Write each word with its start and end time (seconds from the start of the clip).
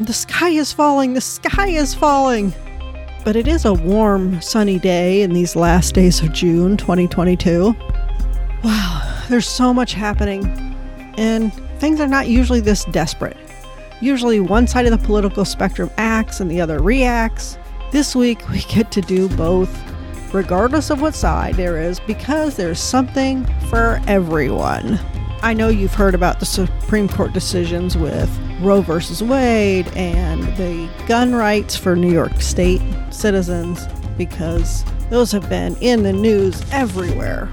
The 0.00 0.12
sky 0.12 0.50
is 0.50 0.72
falling, 0.72 1.14
the 1.14 1.20
sky 1.20 1.70
is 1.70 1.92
falling. 1.92 2.54
But 3.24 3.34
it 3.34 3.48
is 3.48 3.64
a 3.64 3.74
warm, 3.74 4.40
sunny 4.40 4.78
day 4.78 5.22
in 5.22 5.32
these 5.32 5.56
last 5.56 5.92
days 5.92 6.22
of 6.22 6.32
June 6.32 6.76
2022. 6.76 7.74
Wow, 8.62 9.24
there's 9.28 9.48
so 9.48 9.74
much 9.74 9.94
happening, 9.94 10.46
and 11.18 11.52
things 11.80 12.00
are 12.00 12.06
not 12.06 12.28
usually 12.28 12.60
this 12.60 12.84
desperate. 12.84 13.36
Usually, 14.00 14.38
one 14.38 14.68
side 14.68 14.86
of 14.86 14.92
the 14.92 15.04
political 15.04 15.44
spectrum 15.44 15.90
acts 15.96 16.38
and 16.38 16.48
the 16.48 16.60
other 16.60 16.80
reacts. 16.80 17.58
This 17.90 18.14
week, 18.14 18.48
we 18.50 18.60
get 18.68 18.92
to 18.92 19.00
do 19.00 19.28
both, 19.30 19.68
regardless 20.32 20.90
of 20.90 21.00
what 21.02 21.16
side 21.16 21.56
there 21.56 21.76
is, 21.76 21.98
because 21.98 22.54
there's 22.54 22.78
something 22.78 23.44
for 23.68 24.00
everyone. 24.06 25.00
I 25.42 25.54
know 25.54 25.66
you've 25.66 25.94
heard 25.94 26.14
about 26.14 26.38
the 26.38 26.46
Supreme 26.46 27.08
Court 27.08 27.32
decisions 27.32 27.96
with 27.96 28.30
Roe 28.60 28.80
versus 28.80 29.22
Wade 29.22 29.86
and 29.96 30.42
the 30.56 30.88
gun 31.06 31.34
rights 31.34 31.76
for 31.76 31.94
New 31.94 32.12
York 32.12 32.40
State 32.40 32.82
citizens 33.10 33.86
because 34.16 34.84
those 35.10 35.30
have 35.32 35.48
been 35.48 35.76
in 35.80 36.02
the 36.02 36.12
news 36.12 36.62
everywhere. 36.72 37.48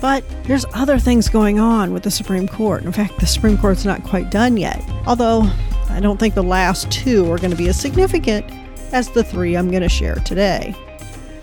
But 0.00 0.24
there's 0.44 0.64
other 0.74 0.98
things 0.98 1.28
going 1.28 1.58
on 1.58 1.92
with 1.92 2.02
the 2.02 2.10
Supreme 2.10 2.46
Court. 2.46 2.84
In 2.84 2.92
fact, 2.92 3.18
the 3.18 3.26
Supreme 3.26 3.58
Court's 3.58 3.84
not 3.84 4.04
quite 4.04 4.30
done 4.30 4.56
yet. 4.56 4.82
Although 5.06 5.50
I 5.88 6.00
don't 6.00 6.18
think 6.18 6.34
the 6.34 6.42
last 6.42 6.90
two 6.90 7.30
are 7.32 7.38
going 7.38 7.50
to 7.50 7.56
be 7.56 7.68
as 7.68 7.80
significant 7.80 8.44
as 8.92 9.10
the 9.10 9.24
three 9.24 9.56
I'm 9.56 9.70
going 9.70 9.82
to 9.82 9.88
share 9.88 10.16
today. 10.16 10.74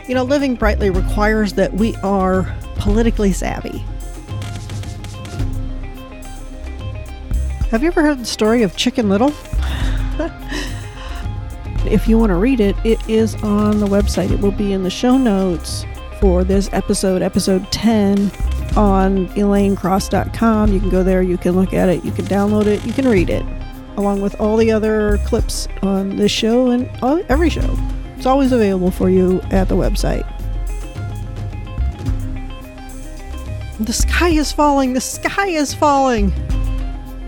You 0.07 0.15
know, 0.15 0.23
living 0.23 0.55
brightly 0.55 0.89
requires 0.89 1.53
that 1.53 1.73
we 1.73 1.95
are 1.97 2.55
politically 2.75 3.33
savvy. 3.33 3.83
Have 7.71 7.81
you 7.83 7.87
ever 7.87 8.01
heard 8.01 8.19
the 8.19 8.25
story 8.25 8.63
of 8.63 8.75
Chicken 8.75 9.07
Little? 9.07 9.29
if 11.89 12.05
you 12.05 12.17
want 12.19 12.31
to 12.31 12.35
read 12.35 12.59
it, 12.59 12.75
it 12.83 12.99
is 13.09 13.41
on 13.43 13.79
the 13.79 13.85
website. 13.85 14.29
It 14.29 14.41
will 14.41 14.51
be 14.51 14.73
in 14.73 14.83
the 14.83 14.89
show 14.89 15.17
notes 15.17 15.85
for 16.19 16.43
this 16.43 16.69
episode, 16.73 17.21
episode 17.21 17.71
10, 17.71 18.29
on 18.75 19.29
elainecross.com. 19.29 20.73
You 20.73 20.81
can 20.81 20.89
go 20.89 21.01
there, 21.01 21.21
you 21.21 21.37
can 21.37 21.53
look 21.53 21.73
at 21.73 21.87
it, 21.87 22.03
you 22.03 22.11
can 22.11 22.25
download 22.25 22.65
it, 22.65 22.85
you 22.85 22.91
can 22.91 23.07
read 23.07 23.29
it, 23.29 23.45
along 23.95 24.19
with 24.19 24.37
all 24.41 24.57
the 24.57 24.69
other 24.69 25.17
clips 25.19 25.69
on 25.81 26.17
this 26.17 26.29
show 26.29 26.71
and 26.71 26.89
every 27.29 27.49
show. 27.49 27.77
It's 28.17 28.25
always 28.25 28.51
available 28.51 28.91
for 28.91 29.09
you 29.09 29.39
at 29.43 29.69
the 29.69 29.75
website. 29.75 30.27
The 33.79 33.93
sky 33.93 34.31
is 34.31 34.51
falling, 34.51 34.91
the 34.91 34.99
sky 34.99 35.47
is 35.47 35.73
falling. 35.73 36.33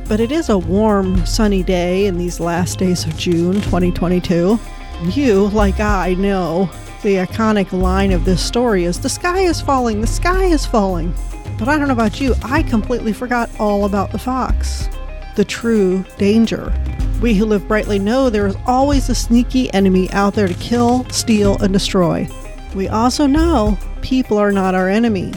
But 0.08 0.20
it 0.20 0.32
is 0.32 0.50
a 0.50 0.58
warm, 0.58 1.26
sunny 1.26 1.64
day 1.64 2.06
in 2.06 2.18
these 2.18 2.40
last 2.40 2.78
days 2.78 3.06
of 3.06 3.18
June 3.18 3.56
2022. 3.56 4.60
You, 5.06 5.48
like 5.50 5.80
I, 5.80 6.14
know 6.16 6.70
the 7.04 7.16
iconic 7.16 7.72
line 7.72 8.12
of 8.12 8.26
this 8.26 8.46
story 8.46 8.84
is 8.84 9.00
The 9.00 9.10
sky 9.10 9.40
is 9.40 9.62
falling, 9.62 10.02
the 10.02 10.08
sky 10.08 10.46
is 10.46 10.66
falling. 10.66 11.14
But 11.58 11.68
I 11.68 11.78
don't 11.78 11.88
know 11.88 11.94
about 11.94 12.20
you, 12.20 12.36
I 12.44 12.64
completely 12.64 13.14
forgot 13.14 13.50
all 13.60 13.86
about 13.86 14.12
the 14.12 14.20
fox, 14.20 14.90
the 15.36 15.46
true 15.46 16.04
danger. 16.18 16.74
We 17.22 17.34
who 17.34 17.46
live 17.46 17.68
brightly 17.68 18.00
know 18.00 18.30
there 18.30 18.48
is 18.48 18.58
always 18.68 19.10
a 19.10 19.16
sneaky 19.16 19.74
enemy 19.74 20.12
out 20.12 20.34
there 20.34 20.48
to 20.48 20.54
kill, 20.56 21.06
steal, 21.10 21.58
and 21.62 21.72
destroy. 21.72 22.28
We 22.76 22.90
also 22.90 23.26
know 23.26 23.78
people 24.02 24.38
are 24.38 24.52
not 24.52 24.76
our 24.76 24.90
enemy 24.90 25.34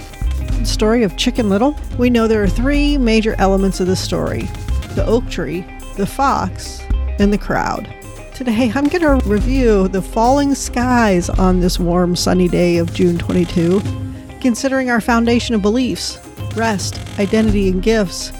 story 0.67 1.03
of 1.03 1.17
Chicken 1.17 1.49
Little, 1.49 1.77
we 1.99 2.11
know 2.11 2.27
there 2.27 2.43
are 2.43 2.49
three 2.49 2.99
major 2.99 3.35
elements 3.39 3.81
of 3.81 3.87
the 3.87 3.97
story 3.97 4.43
the 4.95 5.05
oak 5.07 5.29
tree, 5.29 5.65
the 5.97 6.07
fox, 6.07 6.81
and 7.19 7.33
the 7.33 7.39
crowd. 7.39 7.93
Today, 8.35 8.73
I'm 8.75 8.89
going 8.89 9.03
to 9.03 9.29
review 9.29 9.89
the 9.89 10.03
falling 10.03 10.55
skies 10.55 11.29
on 11.29 11.61
this 11.61 11.79
warm, 11.79 12.17
sunny 12.17 12.49
day 12.49 12.79
of 12.79 12.93
June 12.93 13.17
22, 13.17 13.81
considering 14.41 14.91
our 14.91 15.01
foundation 15.01 15.55
of 15.55 15.63
beliefs, 15.63 16.19
rest, 16.55 16.99
identity, 17.19 17.69
and 17.69 17.83
gifts, 17.83 18.33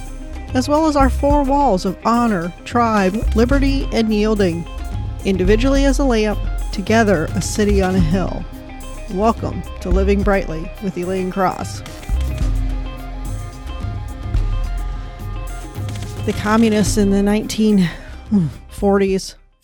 as 0.55 0.69
well 0.69 0.87
as 0.87 0.97
our 0.97 1.11
four 1.11 1.45
walls 1.45 1.85
of 1.85 1.99
honor, 2.05 2.53
tribe, 2.65 3.15
liberty, 3.35 3.89
and 3.93 4.13
yielding. 4.13 4.67
Individually 5.25 5.85
as 5.85 5.99
a 5.99 6.05
lamp, 6.05 6.39
together 6.73 7.27
a 7.35 7.43
city 7.43 7.81
on 7.83 7.95
a 7.95 8.01
hill. 8.01 8.45
Welcome 9.13 9.63
to 9.81 9.89
Living 9.89 10.23
Brightly 10.23 10.71
with 10.83 10.99
Elaine 10.99 11.31
Cross. 11.31 11.83
The 16.27 16.33
communists 16.33 16.97
in 16.97 17.11
the 17.11 17.19
1940s, 17.19 17.89
hmm, 18.31 18.49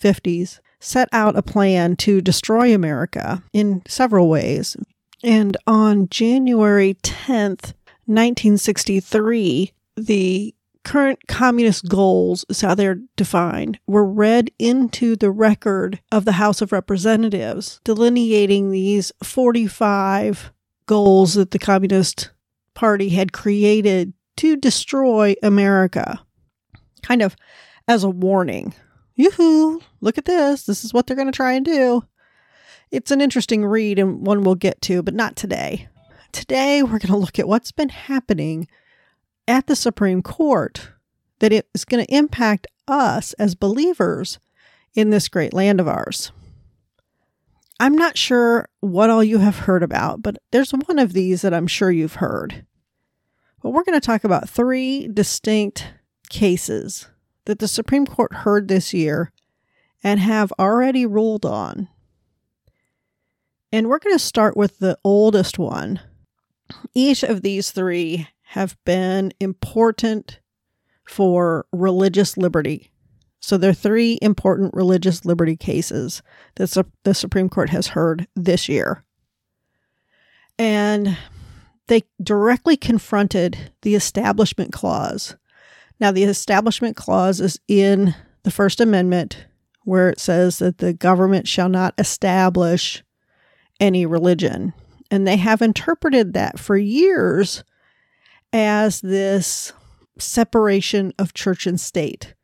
50s 0.01 0.61
set 0.79 1.09
out 1.11 1.37
a 1.37 1.43
plan 1.43 1.97
to 1.97 2.21
destroy 2.21 2.73
America 2.73 3.43
in 3.53 3.83
several 3.89 4.29
ways. 4.29 4.77
And 5.25 5.57
on 5.67 6.09
January 6.09 6.95
10th, 7.03 7.75
1963, 8.07 9.73
the 9.97 10.55
current 10.85 11.27
communist 11.27 11.89
goals, 11.89 12.45
is 12.49 12.61
how 12.61 12.77
they're 12.77 13.01
defined, 13.17 13.81
were 13.89 14.07
read 14.07 14.53
into 14.61 15.17
the 15.17 15.33
record 15.33 16.01
of 16.13 16.25
the 16.25 16.33
House 16.33 16.63
of 16.63 16.71
Representatives, 16.71 17.81
delineating 17.83 18.71
these 18.71 19.11
45 19.25 20.53
goals 20.87 21.35
that 21.35 21.51
the 21.51 21.59
Communist 21.59 22.31
Party 22.75 23.09
had 23.09 23.33
created 23.33 24.13
to 24.37 24.57
destroy 24.57 25.35
America 25.43 26.21
kind 27.03 27.23
of 27.23 27.37
as 27.89 28.05
a 28.05 28.11
warning. 28.11 28.75
Yoo-hoo, 29.15 29.83
look 30.01 30.19
at 30.19 30.25
this. 30.25 30.65
This 30.65 30.85
is 30.85 30.95
what 30.95 31.07
they're 31.07 31.17
going 31.17 31.31
to 31.31 31.37
try 31.37 31.53
and 31.53 31.65
do. 31.65 32.05
It's 32.91 33.11
an 33.11 33.21
interesting 33.21 33.65
read 33.65 33.99
and 33.99 34.27
one 34.27 34.43
we'll 34.43 34.55
get 34.55 34.81
to, 34.83 35.03
but 35.03 35.15
not 35.15 35.37
today. 35.37 35.89
Today, 36.33 36.83
we're 36.83 36.99
going 36.99 37.09
to 37.09 37.17
look 37.17 37.39
at 37.39 37.49
what's 37.49 37.73
been 37.73 37.91
happening 37.91 38.69
at 39.47 39.67
the 39.67 39.77
Supreme 39.77 40.23
Court 40.23 40.91
that 41.41 41.53
it 41.53 41.69
is 41.75 41.85
going 41.85 42.05
to 42.05 42.15
impact 42.15 42.67
us 42.89 43.33
as 43.35 43.55
believers 43.55 44.39
in 44.95 45.11
this 45.11 45.29
great 45.29 45.53
land 45.53 45.81
of 45.81 45.89
ours. 45.89 46.33
I'm 47.81 47.97
not 47.97 48.17
sure 48.17 48.69
what 48.81 49.11
all 49.11 49.25
you 49.25 49.39
have 49.39 49.61
heard 49.61 49.83
about, 49.83 50.23
but 50.23 50.39
there's 50.53 50.73
one 50.73 50.99
of 50.99 51.13
these 51.13 51.43
that 51.43 51.53
I'm 51.53 51.67
sure 51.67 51.91
you've 51.91 52.15
heard. 52.15 52.65
But 53.63 53.71
we're 53.71 53.85
going 53.85 54.01
to 54.01 54.07
talk 54.07 54.25
about 54.25 54.49
three 54.49 55.09
distinct 55.09 55.89
cases 56.33 57.07
that 57.45 57.61
the 57.61 57.69
Supreme 57.69 58.07
Court 58.07 58.33
heard 58.33 58.67
this 58.67 58.93
year 58.93 59.31
and 60.03 60.19
have 60.19 60.53
already 60.59 61.07
ruled 61.07 61.47
on. 61.47 61.89
And 63.71 63.89
we're 63.89 64.01
going 64.01 64.15
to 64.15 64.19
start 64.19 64.57
with 64.57 64.79
the 64.79 64.99
oldest 65.05 65.59
one. 65.59 66.01
Each 66.95 67.23
of 67.23 67.43
these 67.43 67.71
three 67.71 68.29
have 68.43 68.77
been 68.85 69.33
important 69.39 70.41
for 71.07 71.67
religious 71.73 72.37
liberty. 72.37 72.91
So 73.41 73.57
there 73.57 73.71
are 73.71 73.75
three 73.75 74.19
important 74.23 74.75
religious 74.75 75.25
liberty 75.25 75.57
cases 75.57 76.23
that 76.57 76.87
the 77.05 77.15
Supreme 77.15 77.49
Court 77.49 77.71
has 77.71 77.89
heard 77.89 78.27
this 78.37 78.69
year. 78.69 79.05
And 80.59 81.17
they 81.89 82.05
directly 82.23 82.77
confronted 82.77 83.73
the 83.83 83.95
Establishment 83.95 84.73
Clause 84.73 85.37
now, 86.03 86.11
the 86.11 86.25
Establishment 86.25 86.97
Clause 86.97 87.41
is 87.41 87.61
in 87.69 88.17
the 88.43 88.51
First 88.51 88.81
Amendment, 88.81 89.47
where 89.85 90.11
it 90.11 90.19
says 90.19 90.59
that 90.59 90.79
the 90.79 90.93
government 90.93 91.47
shall 91.47 91.69
not 91.69 91.95
establish 91.97 93.05
any 93.79 94.05
religion. 94.05 94.75
And 95.13 95.29
they 95.29 95.37
have 95.37 95.63
interpreted 95.63 96.33
that 96.33 96.59
for 96.59 96.77
years 96.77 97.63
as 98.53 99.01
this 99.01 99.73
separation 100.19 101.13
of 101.21 101.35
church 101.35 101.69
and 101.69 101.81
state. 101.81 102.35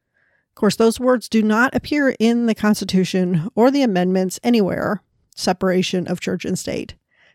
Of 0.50 0.54
course, 0.54 0.76
those 0.76 1.00
words 1.00 1.28
do 1.28 1.42
not 1.42 1.74
appear 1.74 2.14
in 2.20 2.46
the 2.46 2.54
Constitution 2.54 3.48
or 3.56 3.72
the 3.72 3.82
amendments 3.82 4.38
anywhere 4.44 5.02
separation 5.34 6.06
of 6.06 6.20
church 6.20 6.44
and 6.44 6.56
state. 6.56 6.94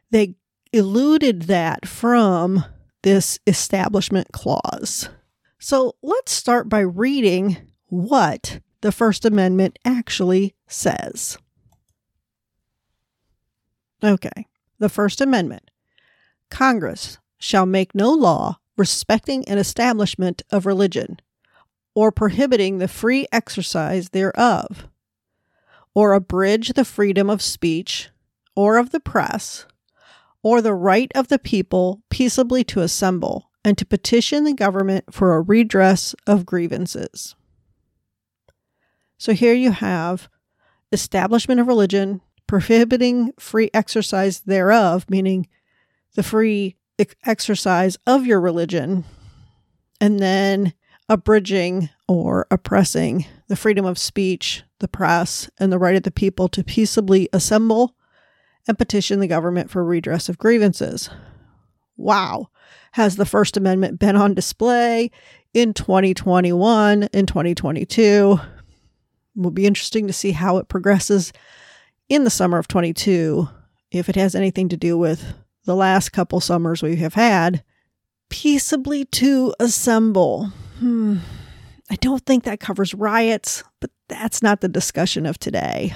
They 0.10 0.36
eluded 0.72 1.44
that 1.44 1.86
from 1.86 2.64
this 3.02 3.40
establishment 3.46 4.32
clause. 4.32 5.10
So 5.64 5.96
let's 6.02 6.34
start 6.34 6.68
by 6.68 6.82
reading 6.82 7.56
what 7.86 8.60
the 8.82 8.92
First 8.92 9.24
Amendment 9.24 9.80
actually 9.86 10.56
says. 10.68 11.38
Okay, 14.04 14.46
the 14.80 14.90
First 14.90 15.22
Amendment 15.22 15.72
Congress 16.50 17.18
shall 17.38 17.66
make 17.66 17.96
no 17.96 18.12
law 18.12 18.58
respecting 18.76 19.48
an 19.48 19.58
establishment 19.58 20.42
of 20.52 20.66
religion, 20.66 21.22
or 21.96 22.12
prohibiting 22.12 22.80
the 22.80 22.90
free 22.90 23.26
exercise 23.32 24.10
thereof, 24.10 24.90
or 25.96 26.12
abridge 26.12 26.74
the 26.74 26.84
freedom 26.84 27.30
of 27.30 27.42
speech, 27.42 28.10
or 28.54 28.76
of 28.78 28.90
the 28.90 29.00
press, 29.00 29.66
or 30.42 30.62
the 30.62 30.74
right 30.74 31.10
of 31.16 31.30
the 31.30 31.40
people 31.40 32.02
peaceably 32.10 32.66
to 32.66 32.82
assemble 32.82 33.50
and 33.66 33.78
to 33.78 33.86
petition 33.86 34.44
the 34.44 34.54
government 34.54 35.14
for 35.14 35.36
a 35.36 35.42
redress 35.42 36.16
of 36.28 36.46
grievances. 36.46 37.36
So 39.18 39.34
here 39.34 39.54
you 39.54 39.72
have 39.72 40.30
establishment 40.92 41.60
of 41.60 41.68
religion, 41.68 42.22
prohibiting 42.46 43.32
free 43.40 43.70
exercise 43.74 44.42
thereof, 44.42 45.06
meaning 45.10 45.48
the 46.16 46.24
free 46.24 46.76
exercise 47.26 47.98
of 48.06 48.26
your 48.26 48.40
religion, 48.40 49.06
and 50.00 50.20
then 50.20 50.74
abridging 51.10 51.90
or 52.08 52.48
oppressing 52.52 53.26
the 53.48 53.56
freedom 53.56 53.86
of 53.86 53.98
speech, 53.98 54.64
the 54.80 54.88
press, 54.88 55.50
and 55.58 55.72
the 55.72 55.80
right 55.80 55.96
of 55.96 56.04
the 56.04 56.12
people 56.12 56.48
to 56.50 56.64
peaceably 56.64 57.30
assemble 57.34 57.96
and 58.68 58.78
petition 58.78 59.20
the 59.20 59.28
government 59.28 59.70
for 59.70 59.84
redress 59.84 60.30
of 60.30 60.38
grievances. 60.38 61.10
Wow. 61.98 62.50
Has 62.94 63.16
the 63.16 63.26
First 63.26 63.58
Amendment 63.58 63.98
been 63.98 64.16
on 64.16 64.36
display 64.36 65.10
in 65.52 65.74
2021, 65.74 67.10
in 67.12 67.26
2022? 67.26 68.40
It 68.40 69.42
will 69.42 69.50
be 69.50 69.66
interesting 69.66 70.06
to 70.06 70.14
see 70.14 70.32
how 70.32 70.58
it 70.58 70.68
progresses 70.68 71.34
in 72.08 72.24
the 72.24 72.30
summer 72.30 72.60
of 72.60 72.68
22, 72.68 73.50
if 73.90 74.10
it 74.10 74.16
has 74.16 74.36
anything 74.36 74.70
to 74.70 74.78
do 74.78 74.96
with 74.96 75.34
the 75.66 75.76
last 75.76 76.10
couple 76.10 76.40
summers 76.40 76.84
we 76.84 76.98
have 76.98 77.16
had. 77.16 77.64
Peaceably 78.30 79.06
to 79.06 79.56
assemble. 79.60 80.52
Hmm. 80.78 81.18
I 81.90 81.96
don't 81.96 82.24
think 82.28 82.44
that 82.44 82.60
covers 82.60 82.94
riots, 82.94 83.64
but 83.80 83.90
that's 84.08 84.44
not 84.44 84.62
the 84.62 84.70
discussion 84.70 85.26
of 85.26 85.40
today. 85.40 85.96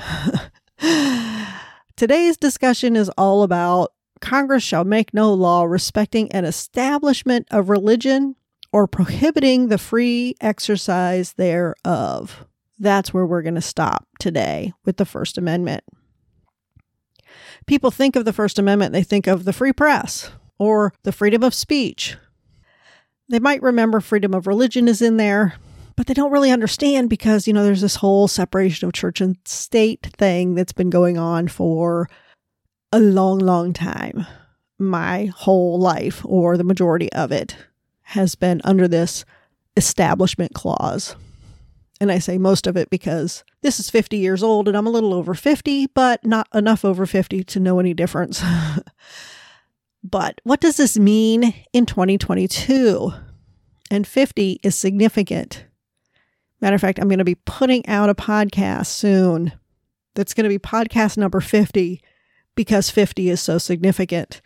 Today's 1.95 2.37
discussion 2.37 2.95
is 2.95 3.09
all 3.19 3.43
about 3.43 3.93
Congress 4.21 4.63
shall 4.63 4.83
make 4.83 5.13
no 5.13 5.33
law 5.33 5.63
respecting 5.63 6.31
an 6.31 6.45
establishment 6.45 7.47
of 7.51 7.69
religion 7.69 8.35
or 8.71 8.87
prohibiting 8.87 9.67
the 9.67 9.77
free 9.77 10.35
exercise 10.41 11.33
thereof. 11.33 12.45
That's 12.79 13.13
where 13.13 13.25
we're 13.25 13.41
going 13.41 13.55
to 13.55 13.61
stop 13.61 14.07
today 14.19 14.73
with 14.85 14.97
the 14.97 15.05
First 15.05 15.37
Amendment. 15.37 15.83
People 17.65 17.91
think 17.91 18.15
of 18.15 18.25
the 18.25 18.33
First 18.33 18.59
Amendment, 18.59 18.93
they 18.93 19.03
think 19.03 19.27
of 19.27 19.45
the 19.45 19.53
free 19.53 19.73
press 19.73 20.31
or 20.59 20.93
the 21.03 21.11
freedom 21.11 21.43
of 21.43 21.53
speech. 21.53 22.17
They 23.29 23.39
might 23.39 23.61
remember 23.61 23.99
freedom 23.99 24.33
of 24.33 24.47
religion 24.47 24.87
is 24.87 25.01
in 25.01 25.17
there, 25.17 25.55
but 25.95 26.07
they 26.07 26.13
don't 26.13 26.31
really 26.31 26.51
understand 26.51 27.09
because, 27.09 27.47
you 27.47 27.53
know, 27.53 27.63
there's 27.63 27.81
this 27.81 27.97
whole 27.97 28.27
separation 28.27 28.87
of 28.87 28.93
church 28.93 29.19
and 29.19 29.37
state 29.45 30.07
thing 30.17 30.55
that's 30.55 30.71
been 30.71 30.89
going 30.89 31.17
on 31.17 31.47
for 31.47 32.09
a 32.91 32.99
long, 32.99 33.39
long 33.39 33.73
time. 33.73 34.25
My 34.79 35.25
whole 35.25 35.79
life, 35.79 36.21
or 36.25 36.57
the 36.57 36.63
majority 36.63 37.11
of 37.13 37.31
it, 37.31 37.55
has 38.01 38.35
been 38.35 38.61
under 38.63 38.87
this 38.87 39.25
establishment 39.75 40.53
clause. 40.53 41.15
And 41.99 42.11
I 42.11 42.19
say 42.19 42.37
most 42.37 42.67
of 42.67 42.77
it 42.77 42.89
because 42.89 43.43
this 43.61 43.79
is 43.79 43.89
50 43.89 44.17
years 44.17 44.43
old 44.43 44.67
and 44.67 44.77
I'm 44.77 44.87
a 44.87 44.91
little 44.91 45.13
over 45.13 45.33
50, 45.33 45.87
but 45.87 46.23
not 46.25 46.47
enough 46.53 46.85
over 46.85 47.05
50 47.05 47.43
to 47.43 47.59
know 47.59 47.79
any 47.79 47.93
difference. 47.93 48.43
but 50.03 50.39
what 50.43 50.61
does 50.61 50.77
this 50.77 50.97
mean 50.97 51.53
in 51.73 51.85
2022? 51.85 53.11
And 53.89 54.05
50 54.05 54.59
is 54.61 54.75
significant. 54.75 55.65
Matter 56.61 56.75
of 56.75 56.81
fact, 56.81 56.99
I'm 56.99 57.07
going 57.07 57.19
to 57.19 57.25
be 57.25 57.35
putting 57.35 57.85
out 57.87 58.09
a 58.09 58.15
podcast 58.15 58.87
soon 58.87 59.53
that's 60.13 60.33
going 60.33 60.43
to 60.43 60.49
be 60.49 60.59
podcast 60.59 61.17
number 61.17 61.39
50 61.39 62.01
because 62.57 62.89
50 62.89 63.29
is 63.29 63.39
so 63.39 63.57
significant. 63.57 64.41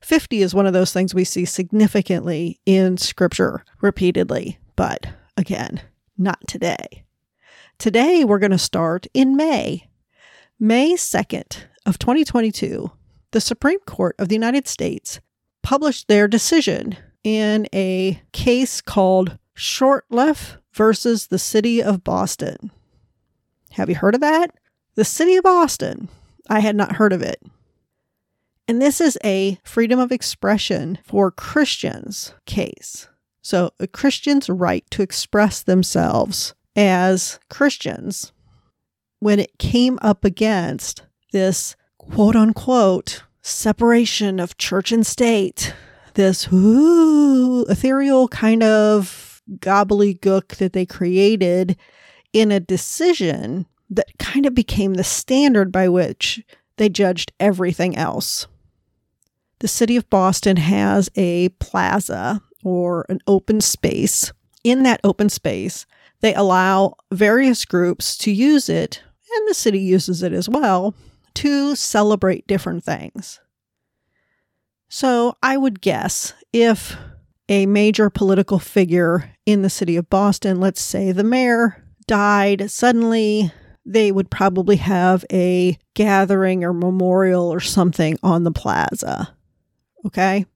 50 0.00 0.40
is 0.40 0.54
one 0.54 0.66
of 0.66 0.72
those 0.72 0.92
things 0.92 1.14
we 1.14 1.24
see 1.24 1.44
significantly 1.44 2.60
in 2.64 2.96
scripture 2.96 3.64
repeatedly, 3.82 4.58
but 4.76 5.08
again, 5.36 5.82
not 6.16 6.38
today. 6.46 7.04
Today 7.78 8.24
we're 8.24 8.38
going 8.38 8.52
to 8.52 8.58
start 8.58 9.06
in 9.12 9.36
May. 9.36 9.88
May 10.58 10.94
2nd 10.94 11.64
of 11.84 11.98
2022, 11.98 12.90
the 13.32 13.40
Supreme 13.40 13.80
Court 13.80 14.14
of 14.18 14.28
the 14.28 14.36
United 14.36 14.68
States 14.68 15.20
published 15.62 16.06
their 16.06 16.28
decision 16.28 16.96
in 17.24 17.66
a 17.74 18.22
case 18.32 18.80
called 18.80 19.38
Shurtleff 19.56 20.58
versus 20.72 21.26
the 21.26 21.38
City 21.38 21.82
of 21.82 22.04
Boston. 22.04 22.70
Have 23.72 23.88
you 23.88 23.96
heard 23.96 24.14
of 24.14 24.20
that? 24.20 24.52
The 24.94 25.04
City 25.04 25.36
of 25.36 25.44
Boston. 25.44 26.08
I 26.48 26.60
had 26.60 26.76
not 26.76 26.96
heard 26.96 27.12
of 27.12 27.22
it. 27.22 27.42
And 28.68 28.80
this 28.80 29.00
is 29.00 29.18
a 29.24 29.58
freedom 29.64 29.98
of 29.98 30.12
expression 30.12 30.98
for 31.04 31.30
Christians 31.30 32.34
case. 32.46 33.08
So, 33.42 33.72
a 33.80 33.88
Christian's 33.88 34.48
right 34.48 34.84
to 34.90 35.02
express 35.02 35.62
themselves 35.62 36.54
as 36.76 37.40
Christians 37.50 38.32
when 39.18 39.38
it 39.38 39.58
came 39.58 39.98
up 40.02 40.24
against 40.24 41.02
this 41.32 41.76
quote 41.98 42.36
unquote 42.36 43.22
separation 43.40 44.38
of 44.38 44.58
church 44.58 44.92
and 44.92 45.06
state, 45.06 45.74
this 46.14 46.48
ooh, 46.52 47.64
ethereal 47.66 48.28
kind 48.28 48.62
of 48.62 49.42
gobbledygook 49.58 50.56
that 50.56 50.72
they 50.72 50.86
created 50.86 51.76
in 52.32 52.52
a 52.52 52.60
decision 52.60 53.66
that 53.96 54.18
kind 54.18 54.46
of 54.46 54.54
became 54.54 54.94
the 54.94 55.04
standard 55.04 55.70
by 55.72 55.88
which 55.88 56.42
they 56.76 56.88
judged 56.88 57.32
everything 57.38 57.96
else. 57.96 58.46
The 59.60 59.68
city 59.68 59.96
of 59.96 60.10
Boston 60.10 60.56
has 60.56 61.10
a 61.14 61.50
plaza 61.50 62.42
or 62.64 63.06
an 63.08 63.20
open 63.26 63.60
space. 63.60 64.32
In 64.64 64.82
that 64.84 65.00
open 65.04 65.28
space, 65.28 65.86
they 66.20 66.34
allow 66.34 66.94
various 67.12 67.64
groups 67.64 68.16
to 68.18 68.30
use 68.30 68.68
it, 68.68 69.02
and 69.36 69.48
the 69.48 69.54
city 69.54 69.80
uses 69.80 70.22
it 70.22 70.32
as 70.32 70.48
well, 70.48 70.94
to 71.34 71.74
celebrate 71.74 72.46
different 72.46 72.84
things. 72.84 73.40
So 74.88 75.36
I 75.42 75.56
would 75.56 75.80
guess 75.80 76.34
if 76.52 76.96
a 77.48 77.66
major 77.66 78.10
political 78.10 78.58
figure 78.58 79.30
in 79.46 79.62
the 79.62 79.70
city 79.70 79.96
of 79.96 80.10
Boston, 80.10 80.60
let's 80.60 80.80
say 80.80 81.12
the 81.12 81.24
mayor, 81.24 81.84
died 82.06 82.70
suddenly, 82.70 83.52
they 83.84 84.12
would 84.12 84.30
probably 84.30 84.76
have 84.76 85.24
a 85.32 85.78
gathering 85.94 86.64
or 86.64 86.72
memorial 86.72 87.52
or 87.52 87.60
something 87.60 88.18
on 88.22 88.44
the 88.44 88.52
plaza. 88.52 89.34
Okay? 90.06 90.46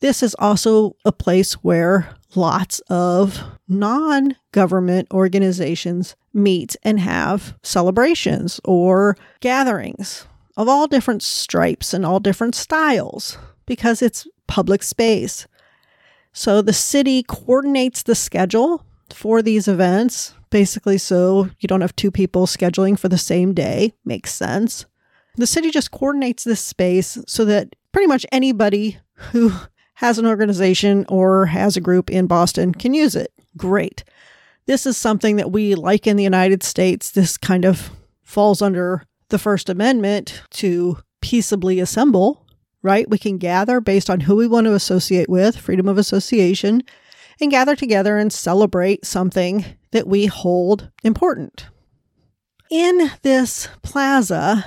This 0.00 0.22
is 0.22 0.36
also 0.38 0.96
a 1.04 1.12
place 1.12 1.54
where 1.54 2.14
lots 2.34 2.80
of 2.88 3.42
non 3.66 4.36
government 4.52 5.08
organizations 5.12 6.14
meet 6.32 6.76
and 6.82 7.00
have 7.00 7.54
celebrations 7.62 8.60
or 8.64 9.16
gatherings 9.40 10.26
of 10.56 10.68
all 10.68 10.86
different 10.86 11.22
stripes 11.22 11.92
and 11.92 12.04
all 12.04 12.20
different 12.20 12.54
styles 12.54 13.38
because 13.66 14.02
it's 14.02 14.26
public 14.46 14.82
space. 14.82 15.46
So 16.32 16.62
the 16.62 16.72
city 16.72 17.22
coordinates 17.22 18.02
the 18.02 18.14
schedule 18.14 18.84
for 19.12 19.42
these 19.42 19.66
events, 19.66 20.34
basically, 20.50 20.98
so 20.98 21.50
you 21.60 21.66
don't 21.66 21.80
have 21.80 21.96
two 21.96 22.10
people 22.10 22.46
scheduling 22.46 22.98
for 22.98 23.08
the 23.08 23.18
same 23.18 23.54
day. 23.54 23.94
Makes 24.04 24.34
sense. 24.34 24.86
The 25.36 25.46
city 25.46 25.70
just 25.70 25.90
coordinates 25.90 26.44
this 26.44 26.60
space 26.60 27.18
so 27.26 27.44
that 27.44 27.74
pretty 27.92 28.08
much 28.08 28.26
anybody 28.32 28.98
who 29.32 29.52
has 29.94 30.18
an 30.18 30.26
organization 30.26 31.04
or 31.08 31.46
has 31.46 31.76
a 31.76 31.80
group 31.80 32.10
in 32.10 32.26
Boston 32.26 32.72
can 32.72 32.94
use 32.94 33.14
it. 33.14 33.32
Great. 33.56 34.04
This 34.66 34.86
is 34.86 34.96
something 34.96 35.36
that 35.36 35.50
we 35.50 35.74
like 35.74 36.06
in 36.06 36.16
the 36.16 36.24
United 36.24 36.62
States. 36.62 37.10
This 37.10 37.36
kind 37.36 37.64
of 37.64 37.90
falls 38.22 38.60
under 38.60 39.02
the 39.28 39.38
First 39.38 39.68
Amendment 39.68 40.42
to 40.50 40.98
peaceably 41.20 41.80
assemble, 41.80 42.46
right? 42.82 43.08
We 43.08 43.18
can 43.18 43.38
gather 43.38 43.80
based 43.80 44.10
on 44.10 44.20
who 44.20 44.36
we 44.36 44.46
want 44.46 44.66
to 44.66 44.74
associate 44.74 45.28
with, 45.28 45.56
freedom 45.56 45.88
of 45.88 45.98
association, 45.98 46.82
and 47.40 47.50
gather 47.50 47.74
together 47.74 48.18
and 48.18 48.32
celebrate 48.32 49.04
something 49.04 49.64
that 49.90 50.06
we 50.06 50.26
hold 50.26 50.90
important. 51.02 51.66
In 52.70 53.10
this 53.22 53.68
plaza, 53.82 54.66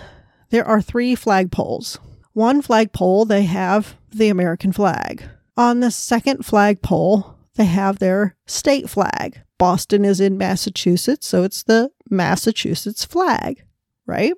there 0.50 0.66
are 0.66 0.82
three 0.82 1.16
flagpoles. 1.16 2.00
One 2.34 2.62
flagpole, 2.62 3.26
they 3.26 3.44
have 3.44 3.96
the 4.12 4.30
American 4.30 4.72
flag. 4.72 5.24
On 5.58 5.80
the 5.80 5.92
second 5.92 6.46
flagpole, 6.46 7.36
they 7.56 7.66
have 7.66 8.00
their 8.00 8.36
state 8.48 8.90
flag. 8.90 9.42
Boston 9.58 10.06
is 10.06 10.20
in 10.20 10.38
Massachusetts, 10.38 11.28
so 11.28 11.44
it's 11.44 11.64
the 11.64 11.92
Massachusetts 12.10 13.06
flag, 13.06 13.64
right? 14.08 14.34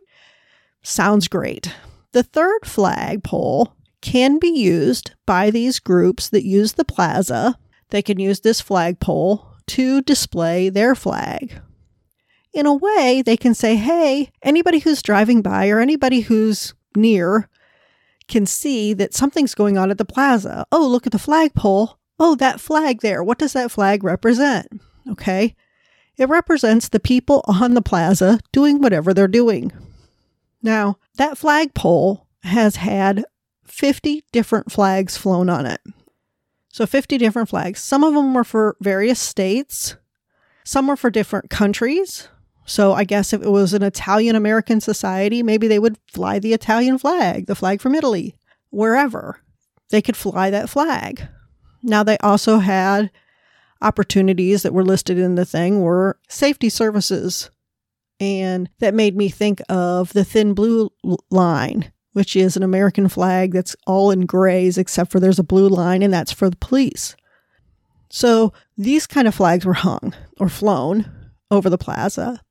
Sounds 0.81 1.27
great. 1.27 1.73
The 2.11 2.23
third 2.23 2.65
flagpole 2.65 3.73
can 4.01 4.37
be 4.37 4.49
used 4.49 5.11
by 5.25 5.49
these 5.49 5.79
groups 5.79 6.29
that 6.29 6.45
use 6.45 6.73
the 6.73 6.83
plaza. 6.83 7.57
They 7.89 8.01
can 8.01 8.19
use 8.19 8.41
this 8.41 8.59
flagpole 8.59 9.52
to 9.67 10.01
display 10.01 10.69
their 10.69 10.95
flag. 10.95 11.61
In 12.53 12.65
a 12.65 12.73
way, 12.73 13.23
they 13.25 13.37
can 13.37 13.53
say, 13.53 13.75
hey, 13.75 14.31
anybody 14.43 14.79
who's 14.79 15.01
driving 15.01 15.41
by 15.41 15.69
or 15.69 15.79
anybody 15.79 16.21
who's 16.21 16.73
near 16.95 17.49
can 18.27 18.45
see 18.45 18.93
that 18.93 19.13
something's 19.13 19.55
going 19.55 19.77
on 19.77 19.91
at 19.91 19.97
the 19.97 20.05
plaza. 20.05 20.65
Oh, 20.71 20.87
look 20.87 21.05
at 21.05 21.11
the 21.11 21.19
flagpole. 21.19 21.97
Oh, 22.19 22.35
that 22.35 22.59
flag 22.61 23.01
there. 23.01 23.23
What 23.23 23.39
does 23.39 23.53
that 23.53 23.71
flag 23.71 24.03
represent? 24.03 24.67
Okay. 25.09 25.55
It 26.15 26.29
represents 26.29 26.89
the 26.89 26.99
people 26.99 27.43
on 27.47 27.73
the 27.73 27.81
plaza 27.81 28.39
doing 28.51 28.81
whatever 28.81 29.13
they're 29.13 29.27
doing. 29.27 29.71
Now, 30.61 30.99
that 31.17 31.37
flagpole 31.37 32.27
has 32.43 32.75
had 32.77 33.25
50 33.65 34.23
different 34.31 34.71
flags 34.71 35.17
flown 35.17 35.49
on 35.49 35.65
it. 35.65 35.81
So 36.73 36.87
50 36.87 37.19
different 37.19 37.49
flags. 37.49 37.79
Some 37.79 38.03
of 38.03 38.15
them 38.15 38.33
were 38.33 38.43
for 38.43 38.75
various 38.81 39.19
states, 39.19 39.95
some 40.63 40.87
were 40.87 40.95
for 40.95 41.11
different 41.11 41.51
countries. 41.51 42.27
So 42.65 42.93
I 42.93 43.03
guess 43.03 43.31
if 43.31 43.43
it 43.43 43.51
was 43.51 43.73
an 43.73 43.83
Italian 43.83 44.35
American 44.35 44.81
society, 44.81 45.43
maybe 45.43 45.67
they 45.67 45.77
would 45.77 45.99
fly 46.11 46.39
the 46.39 46.53
Italian 46.53 46.97
flag, 46.97 47.45
the 47.45 47.53
flag 47.53 47.79
from 47.79 47.93
Italy, 47.93 48.35
wherever. 48.71 49.39
They 49.91 50.01
could 50.01 50.17
fly 50.17 50.49
that 50.49 50.67
flag. 50.67 51.27
Now 51.83 52.01
they 52.01 52.17
also 52.19 52.57
had 52.57 53.11
opportunities 53.79 54.63
that 54.63 54.73
were 54.73 54.83
listed 54.83 55.19
in 55.19 55.35
the 55.35 55.45
thing 55.45 55.81
were 55.81 56.17
safety 56.27 56.69
services. 56.69 57.51
And 58.19 58.67
that 58.79 58.95
made 58.95 59.15
me 59.15 59.29
think 59.29 59.61
of 59.69 60.13
the 60.13 60.23
thin 60.23 60.55
blue 60.55 60.89
line, 61.29 61.91
which 62.13 62.35
is 62.35 62.55
an 62.55 62.63
American 62.63 63.09
flag 63.09 63.51
that's 63.51 63.75
all 63.85 64.09
in 64.09 64.25
grays 64.25 64.77
except 64.77 65.11
for 65.11 65.19
there's 65.19 65.39
a 65.39 65.43
blue 65.43 65.67
line, 65.67 66.01
and 66.01 66.13
that's 66.13 66.31
for 66.31 66.49
the 66.49 66.55
police. 66.57 67.15
So 68.09 68.53
these 68.77 69.07
kind 69.07 69.27
of 69.27 69.35
flags 69.35 69.65
were 69.65 69.73
hung 69.73 70.13
or 70.39 70.47
flown 70.47 71.11
over 71.51 71.69
the 71.69 71.77
plaza, 71.77 72.41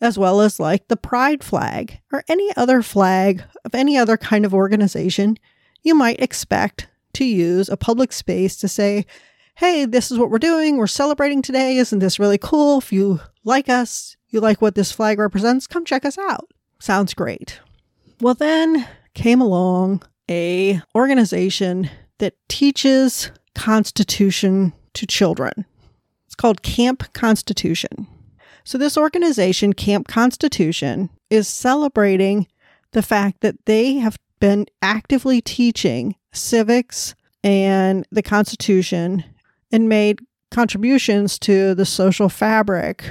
as 0.00 0.16
well 0.16 0.40
as 0.40 0.58
like 0.58 0.88
the 0.88 0.96
pride 0.96 1.44
flag 1.44 2.00
or 2.12 2.24
any 2.28 2.50
other 2.56 2.82
flag 2.82 3.44
of 3.64 3.74
any 3.74 3.98
other 3.98 4.16
kind 4.16 4.44
of 4.44 4.54
organization 4.54 5.36
you 5.82 5.94
might 5.94 6.20
expect 6.20 6.88
to 7.14 7.24
use 7.24 7.68
a 7.68 7.76
public 7.76 8.12
space 8.12 8.56
to 8.56 8.68
say, 8.68 9.04
hey, 9.56 9.84
this 9.84 10.10
is 10.10 10.18
what 10.18 10.30
we're 10.30 10.38
doing. 10.38 10.76
We're 10.76 10.86
celebrating 10.86 11.42
today. 11.42 11.76
Isn't 11.76 11.98
this 11.98 12.18
really 12.18 12.38
cool? 12.38 12.78
If 12.78 12.92
you 12.92 13.20
like 13.44 13.68
us, 13.68 14.16
you 14.28 14.40
like 14.40 14.62
what 14.62 14.74
this 14.74 14.92
flag 14.92 15.18
represents, 15.18 15.66
come 15.66 15.84
check 15.84 16.04
us 16.04 16.16
out. 16.16 16.48
Sounds 16.78 17.14
great. 17.14 17.60
Well, 18.20 18.34
then 18.34 18.86
came 19.14 19.40
along 19.40 20.02
a 20.30 20.80
organization 20.94 21.90
that 22.18 22.34
teaches 22.48 23.30
Constitution 23.54 24.72
to 24.94 25.06
children. 25.06 25.64
It's 26.26 26.34
called 26.34 26.62
Camp 26.62 27.12
Constitution. 27.12 28.06
So, 28.64 28.78
this 28.78 28.96
organization, 28.96 29.72
Camp 29.72 30.06
Constitution, 30.06 31.10
is 31.28 31.48
celebrating 31.48 32.46
the 32.92 33.02
fact 33.02 33.40
that 33.40 33.66
they 33.66 33.94
have 33.94 34.16
been 34.38 34.66
actively 34.82 35.40
teaching 35.40 36.14
civics 36.32 37.14
and 37.42 38.06
the 38.10 38.22
Constitution 38.22 39.24
and 39.72 39.88
made 39.88 40.20
contributions 40.50 41.38
to 41.40 41.74
the 41.74 41.86
social 41.86 42.28
fabric 42.28 43.04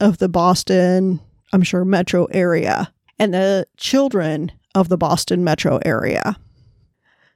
of 0.00 0.18
the 0.18 0.28
Boston, 0.28 1.20
I'm 1.52 1.62
sure, 1.62 1.84
metro 1.84 2.26
area 2.26 2.92
and 3.18 3.34
the 3.34 3.66
children 3.76 4.50
of 4.74 4.88
the 4.88 4.98
Boston 4.98 5.44
metro 5.44 5.78
area. 5.84 6.36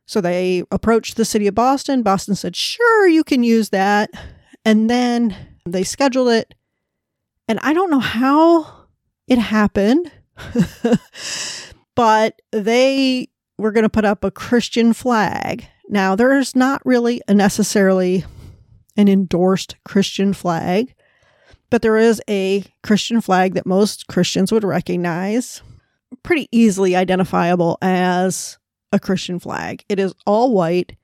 So 0.06 0.20
they 0.20 0.62
approached 0.70 1.16
the 1.16 1.24
city 1.24 1.46
of 1.46 1.54
Boston. 1.54 2.02
Boston 2.02 2.36
said, 2.36 2.54
sure, 2.54 3.08
you 3.08 3.24
can 3.24 3.42
use 3.42 3.70
that. 3.70 4.10
And 4.64 4.88
then 4.88 5.36
they 5.64 5.82
scheduled 5.82 6.28
it. 6.28 6.54
And 7.48 7.58
I 7.62 7.72
don't 7.72 7.90
know 7.90 8.00
how 8.00 8.86
it 9.28 9.38
happened, 9.38 10.10
but 11.94 12.40
they 12.52 13.28
were 13.58 13.72
going 13.72 13.84
to 13.84 13.88
put 13.88 14.04
up 14.04 14.24
a 14.24 14.30
Christian 14.30 14.92
flag. 14.92 15.66
Now, 15.88 16.16
there's 16.16 16.56
not 16.56 16.82
really 16.84 17.20
a 17.28 17.34
necessarily 17.34 18.24
an 18.96 19.08
endorsed 19.08 19.76
Christian 19.84 20.32
flag, 20.32 20.94
but 21.70 21.82
there 21.82 21.96
is 21.96 22.20
a 22.28 22.64
Christian 22.82 23.20
flag 23.20 23.54
that 23.54 23.66
most 23.66 24.06
Christians 24.06 24.50
would 24.50 24.64
recognize, 24.64 25.62
pretty 26.22 26.48
easily 26.52 26.96
identifiable 26.96 27.78
as 27.82 28.58
a 28.92 28.98
Christian 28.98 29.38
flag. 29.38 29.84
It 29.88 29.98
is 29.98 30.14
all 30.26 30.52
white. 30.52 30.96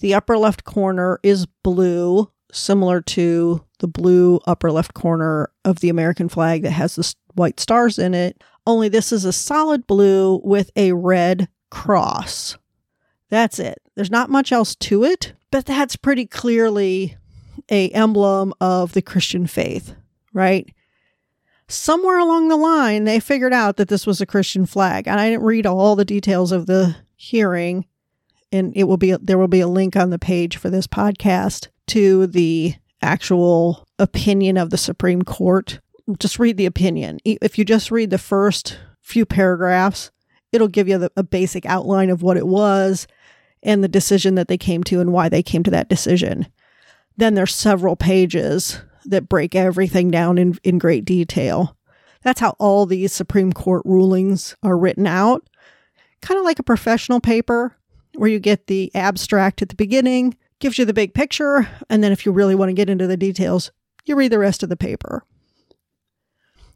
The 0.00 0.14
upper 0.14 0.36
left 0.36 0.64
corner 0.64 1.18
is 1.22 1.46
blue, 1.62 2.30
similar 2.52 3.00
to 3.02 3.64
the 3.78 3.88
blue 3.88 4.40
upper 4.46 4.70
left 4.70 4.94
corner 4.94 5.50
of 5.64 5.80
the 5.80 5.88
American 5.88 6.28
flag 6.28 6.62
that 6.62 6.70
has 6.72 6.96
the 6.96 7.14
white 7.34 7.60
stars 7.60 7.98
in 7.98 8.14
it. 8.14 8.42
Only 8.66 8.88
this 8.88 9.12
is 9.12 9.24
a 9.24 9.32
solid 9.32 9.86
blue 9.86 10.40
with 10.42 10.70
a 10.76 10.92
red 10.92 11.48
cross. 11.70 12.56
That's 13.28 13.58
it. 13.58 13.78
There's 13.94 14.10
not 14.10 14.30
much 14.30 14.52
else 14.52 14.74
to 14.76 15.04
it, 15.04 15.34
but 15.50 15.66
that's 15.66 15.96
pretty 15.96 16.26
clearly 16.26 17.16
a 17.70 17.88
emblem 17.90 18.52
of 18.60 18.92
the 18.92 19.02
Christian 19.02 19.46
faith, 19.46 19.94
right? 20.32 20.72
Somewhere 21.68 22.18
along 22.18 22.48
the 22.48 22.56
line, 22.56 23.04
they 23.04 23.18
figured 23.18 23.52
out 23.52 23.76
that 23.76 23.88
this 23.88 24.06
was 24.06 24.20
a 24.20 24.26
Christian 24.26 24.66
flag, 24.66 25.08
and 25.08 25.18
I 25.18 25.30
didn't 25.30 25.44
read 25.44 25.66
all 25.66 25.96
the 25.96 26.04
details 26.04 26.52
of 26.52 26.66
the 26.66 26.96
hearing, 27.16 27.86
and 28.52 28.72
it 28.76 28.84
will 28.84 28.96
be 28.96 29.16
there 29.16 29.38
will 29.38 29.48
be 29.48 29.60
a 29.60 29.68
link 29.68 29.96
on 29.96 30.10
the 30.10 30.18
page 30.18 30.56
for 30.56 30.70
this 30.70 30.86
podcast 30.86 31.68
to 31.88 32.28
the 32.28 32.74
actual 33.02 33.86
opinion 33.98 34.56
of 34.56 34.70
the 34.70 34.78
Supreme 34.78 35.22
Court. 35.22 35.80
Just 36.18 36.38
read 36.38 36.56
the 36.56 36.66
opinion. 36.66 37.18
If 37.24 37.58
you 37.58 37.64
just 37.64 37.90
read 37.90 38.10
the 38.10 38.18
first 38.18 38.78
few 39.02 39.26
paragraphs, 39.26 40.12
it'll 40.52 40.68
give 40.68 40.88
you 40.88 40.98
the, 40.98 41.12
a 41.16 41.24
basic 41.24 41.66
outline 41.66 42.10
of 42.10 42.22
what 42.22 42.36
it 42.36 42.46
was 42.46 43.08
and 43.62 43.82
the 43.82 43.88
decision 43.88 44.36
that 44.36 44.46
they 44.46 44.58
came 44.58 44.84
to 44.84 45.00
and 45.00 45.12
why 45.12 45.28
they 45.28 45.42
came 45.42 45.64
to 45.64 45.70
that 45.72 45.88
decision. 45.88 46.46
Then 47.16 47.34
there's 47.34 47.54
several 47.54 47.96
pages 47.96 48.80
that 49.06 49.28
break 49.28 49.54
everything 49.54 50.10
down 50.10 50.38
in, 50.38 50.58
in 50.62 50.78
great 50.78 51.04
detail. 51.04 51.76
That's 52.22 52.40
how 52.40 52.56
all 52.58 52.86
these 52.86 53.12
Supreme 53.12 53.52
Court 53.52 53.82
rulings 53.84 54.56
are 54.62 54.76
written 54.76 55.06
out. 55.06 55.48
Kind 56.22 56.38
of 56.38 56.44
like 56.44 56.58
a 56.58 56.64
professional 56.64 57.20
paper 57.20 57.76
where 58.14 58.30
you 58.30 58.38
get 58.38 58.66
the 58.66 58.90
abstract 58.94 59.62
at 59.62 59.68
the 59.68 59.74
beginning, 59.74 60.36
gives 60.58 60.78
you 60.78 60.84
the 60.84 60.94
big 60.94 61.14
picture, 61.14 61.68
and 61.90 62.02
then 62.02 62.12
if 62.12 62.24
you 62.24 62.32
really 62.32 62.54
want 62.54 62.70
to 62.70 62.74
get 62.74 62.90
into 62.90 63.06
the 63.06 63.16
details, 63.16 63.70
you 64.04 64.16
read 64.16 64.32
the 64.32 64.38
rest 64.38 64.62
of 64.62 64.68
the 64.68 64.76
paper. 64.76 65.22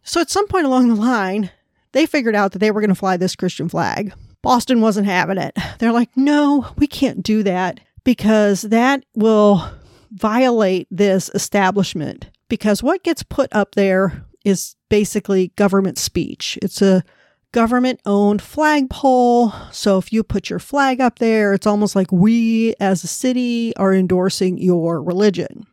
So 0.02 0.20
at 0.20 0.30
some 0.30 0.46
point 0.46 0.66
along 0.66 0.88
the 0.88 0.94
line, 0.94 1.50
they 1.92 2.06
figured 2.06 2.36
out 2.36 2.52
that 2.52 2.58
they 2.58 2.70
were 2.70 2.80
going 2.80 2.90
to 2.90 2.94
fly 2.94 3.16
this 3.16 3.36
Christian 3.36 3.68
flag. 3.68 4.12
Boston 4.42 4.80
wasn't 4.80 5.06
having 5.06 5.38
it. 5.38 5.56
They're 5.78 5.92
like, 5.92 6.16
no, 6.16 6.66
we 6.76 6.86
can't 6.86 7.22
do 7.22 7.42
that 7.42 7.80
because 8.04 8.62
that 8.62 9.04
will 9.14 9.70
violate 10.10 10.88
this 10.90 11.30
establishment 11.34 12.30
because 12.48 12.82
what 12.82 13.02
gets 13.02 13.22
put 13.22 13.48
up 13.52 13.74
there 13.74 14.26
is 14.44 14.74
basically 14.88 15.48
government 15.56 15.98
speech. 15.98 16.58
It's 16.62 16.82
a 16.82 17.04
government 17.52 18.00
owned 18.06 18.42
flagpole. 18.42 19.52
So 19.72 19.98
if 19.98 20.12
you 20.12 20.22
put 20.22 20.50
your 20.50 20.58
flag 20.58 21.00
up 21.00 21.18
there, 21.18 21.52
it's 21.52 21.66
almost 21.66 21.96
like 21.96 22.12
we 22.12 22.74
as 22.80 23.04
a 23.04 23.08
city 23.08 23.74
are 23.76 23.94
endorsing 23.94 24.58
your 24.58 25.02
religion. 25.02 25.66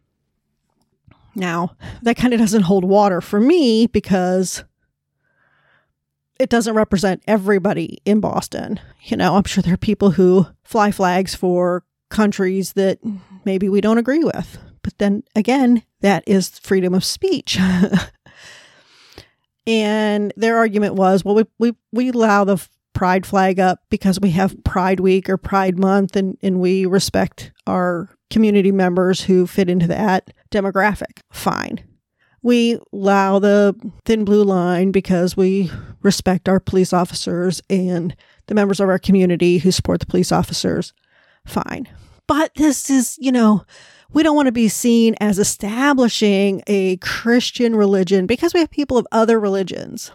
Now, 1.35 1.75
that 2.01 2.17
kind 2.17 2.33
of 2.33 2.39
doesn't 2.39 2.63
hold 2.63 2.83
water 2.83 3.21
for 3.21 3.39
me 3.39 3.85
because 3.85 4.63
it 6.39 6.49
doesn't 6.49 6.73
represent 6.73 7.21
everybody 7.27 7.99
in 8.05 8.19
Boston. 8.19 8.79
You 9.03 9.17
know, 9.17 9.35
I'm 9.35 9.43
sure 9.43 9.61
there 9.61 9.75
are 9.75 9.77
people 9.77 10.11
who 10.11 10.47
fly 10.63 10.91
flags 10.91 11.35
for 11.35 11.83
countries 12.09 12.73
that 12.73 12.99
maybe 13.45 13.69
we 13.69 13.81
don't 13.81 13.97
agree 13.97 14.23
with. 14.23 14.57
But 14.81 14.97
then 14.97 15.23
again, 15.35 15.83
that 16.01 16.23
is 16.27 16.59
freedom 16.59 16.93
of 16.93 17.03
speech. 17.03 17.59
and 19.67 20.33
their 20.37 20.57
argument 20.57 20.95
was, 20.95 21.25
well, 21.25 21.35
we, 21.35 21.45
we, 21.59 21.73
we 21.91 22.09
allow 22.09 22.43
the 22.43 22.65
pride 22.93 23.25
flag 23.25 23.59
up 23.59 23.81
because 23.89 24.19
we 24.19 24.31
have 24.31 24.63
Pride 24.63 24.99
Week 24.99 25.29
or 25.29 25.37
Pride 25.37 25.77
Month 25.77 26.15
and, 26.15 26.37
and 26.41 26.59
we 26.59 26.85
respect 26.85 27.51
our 27.67 28.09
community 28.29 28.71
members 28.71 29.21
who 29.21 29.45
fit 29.45 29.69
into 29.69 29.87
that 29.87 30.33
demographic. 30.51 31.19
Fine. 31.31 31.83
We 32.41 32.79
allow 32.93 33.39
the 33.39 33.75
thin 34.05 34.25
blue 34.25 34.43
line 34.43 34.91
because 34.91 35.35
we 35.35 35.69
respect 36.01 36.47
our 36.47 36.59
police 36.59 36.93
officers 36.93 37.61
and 37.69 38.15
the 38.47 38.55
members 38.55 38.79
of 38.79 38.89
our 38.89 38.99
community 38.99 39.57
who 39.57 39.71
support 39.71 39.99
the 39.99 40.05
police 40.05 40.31
officers. 40.31 40.93
Fine. 41.47 41.87
But 42.27 42.53
this 42.55 42.89
is, 42.89 43.17
you 43.19 43.31
know, 43.31 43.65
we 44.11 44.21
don't 44.21 44.35
want 44.35 44.47
to 44.47 44.51
be 44.51 44.67
seen 44.67 45.15
as 45.19 45.39
establishing 45.39 46.61
a 46.67 46.97
Christian 46.97 47.75
religion 47.75 48.25
because 48.25 48.53
we 48.53 48.59
have 48.59 48.69
people 48.69 48.97
of 48.97 49.07
other 49.11 49.39
religions. 49.39 50.11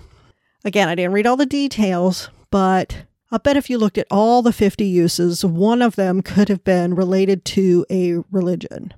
Again, 0.64 0.88
I 0.88 0.94
didn't 0.94 1.12
read 1.12 1.26
all 1.26 1.36
the 1.36 1.46
details, 1.46 2.30
but 2.50 3.04
I'll 3.30 3.38
bet 3.38 3.56
if 3.56 3.70
you 3.70 3.78
looked 3.78 3.98
at 3.98 4.06
all 4.10 4.42
the 4.42 4.52
50 4.52 4.84
uses, 4.84 5.44
one 5.44 5.82
of 5.82 5.96
them 5.96 6.20
could 6.20 6.48
have 6.50 6.62
been 6.64 6.94
related 6.94 7.44
to 7.46 7.86
a 7.90 8.18
religion. 8.30 8.92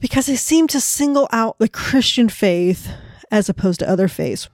Because 0.00 0.26
they 0.26 0.36
seem 0.36 0.66
to 0.68 0.80
single 0.80 1.28
out 1.30 1.58
the 1.58 1.68
Christian 1.68 2.28
faith 2.28 2.90
as 3.30 3.48
opposed 3.48 3.80
to 3.80 3.88
other 3.88 4.08
faiths. 4.08 4.48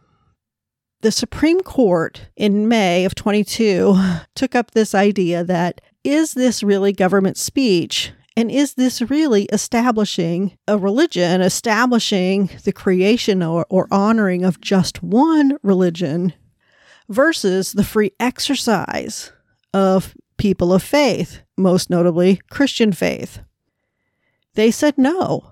The 1.03 1.13
Supreme 1.13 1.61
Court 1.61 2.29
in 2.37 2.69
May 2.69 3.05
of 3.05 3.15
22 3.15 3.97
took 4.35 4.55
up 4.55 4.73
this 4.73 4.95
idea 4.95 5.45
that 5.45 5.81
is 6.07 6.35
this 6.35 6.63
really 6.63 6.93
government 6.93 7.37
speech? 7.37 8.13
And 8.37 8.51
is 8.51 8.75
this 8.75 9.03
really 9.03 9.45
establishing 9.47 10.57
a 10.69 10.79
religion, 10.79 11.41
establishing 11.41 12.51
the 12.63 12.73
creation 12.73 13.43
or, 13.43 13.67
or 13.69 13.89
honoring 13.91 14.45
of 14.45 14.61
just 14.61 15.03
one 15.03 15.59
religion 15.63 16.33
versus 17.09 17.73
the 17.73 17.83
free 17.83 18.13
exercise 18.21 19.33
of 19.75 20.15
people 20.37 20.73
of 20.73 20.83
faith, 20.83 21.43
most 21.57 21.91
notably 21.91 22.41
Christian 22.51 22.93
faith? 22.93 23.41
They 24.55 24.71
said 24.71 24.97
no. 24.97 25.51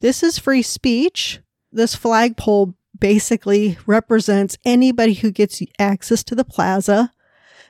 This 0.00 0.22
is 0.22 0.38
free 0.38 0.62
speech. 0.62 1.40
This 1.72 1.94
flagpole 1.94 2.74
basically 2.98 3.78
represents 3.86 4.58
anybody 4.64 5.14
who 5.14 5.30
gets 5.30 5.62
access 5.78 6.22
to 6.24 6.34
the 6.34 6.44
plaza 6.44 7.12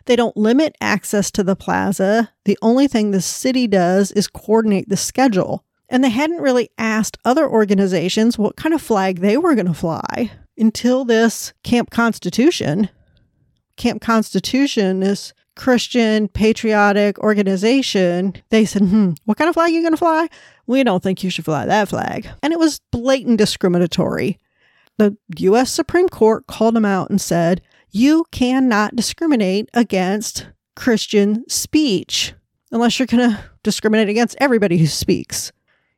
they 0.06 0.16
don't 0.16 0.36
limit 0.36 0.76
access 0.80 1.30
to 1.32 1.42
the 1.42 1.56
plaza. 1.56 2.32
The 2.44 2.58
only 2.62 2.88
thing 2.88 3.10
the 3.10 3.20
city 3.20 3.66
does 3.66 4.12
is 4.12 4.28
coordinate 4.28 4.88
the 4.88 4.96
schedule. 4.96 5.64
And 5.88 6.02
they 6.02 6.10
hadn't 6.10 6.40
really 6.40 6.70
asked 6.78 7.18
other 7.24 7.48
organizations 7.48 8.38
what 8.38 8.56
kind 8.56 8.74
of 8.74 8.82
flag 8.82 9.20
they 9.20 9.36
were 9.36 9.54
going 9.54 9.66
to 9.66 9.74
fly 9.74 10.32
until 10.58 11.04
this 11.04 11.52
Camp 11.62 11.90
Constitution. 11.90 12.88
Camp 13.76 14.00
Constitution, 14.00 15.00
this 15.00 15.32
Christian 15.54 16.28
patriotic 16.28 17.18
organization, 17.20 18.34
they 18.50 18.64
said, 18.64 18.82
hmm, 18.82 19.12
what 19.24 19.38
kind 19.38 19.48
of 19.48 19.54
flag 19.54 19.70
are 19.70 19.74
you 19.74 19.82
going 19.82 19.92
to 19.92 19.98
fly? 19.98 20.28
We 20.66 20.82
don't 20.82 21.02
think 21.02 21.22
you 21.22 21.30
should 21.30 21.44
fly 21.44 21.66
that 21.66 21.88
flag. 21.88 22.28
And 22.42 22.52
it 22.52 22.58
was 22.58 22.80
blatant 22.90 23.38
discriminatory. 23.38 24.38
The 24.98 25.16
U.S. 25.38 25.70
Supreme 25.70 26.08
Court 26.08 26.46
called 26.46 26.74
them 26.74 26.84
out 26.84 27.10
and 27.10 27.20
said, 27.20 27.62
you 27.96 28.26
cannot 28.30 28.94
discriminate 28.94 29.70
against 29.72 30.48
Christian 30.74 31.48
speech 31.48 32.34
unless 32.70 32.98
you're 32.98 33.06
going 33.06 33.30
to 33.30 33.42
discriminate 33.62 34.10
against 34.10 34.36
everybody 34.38 34.76
who 34.76 34.86
speaks. 34.86 35.50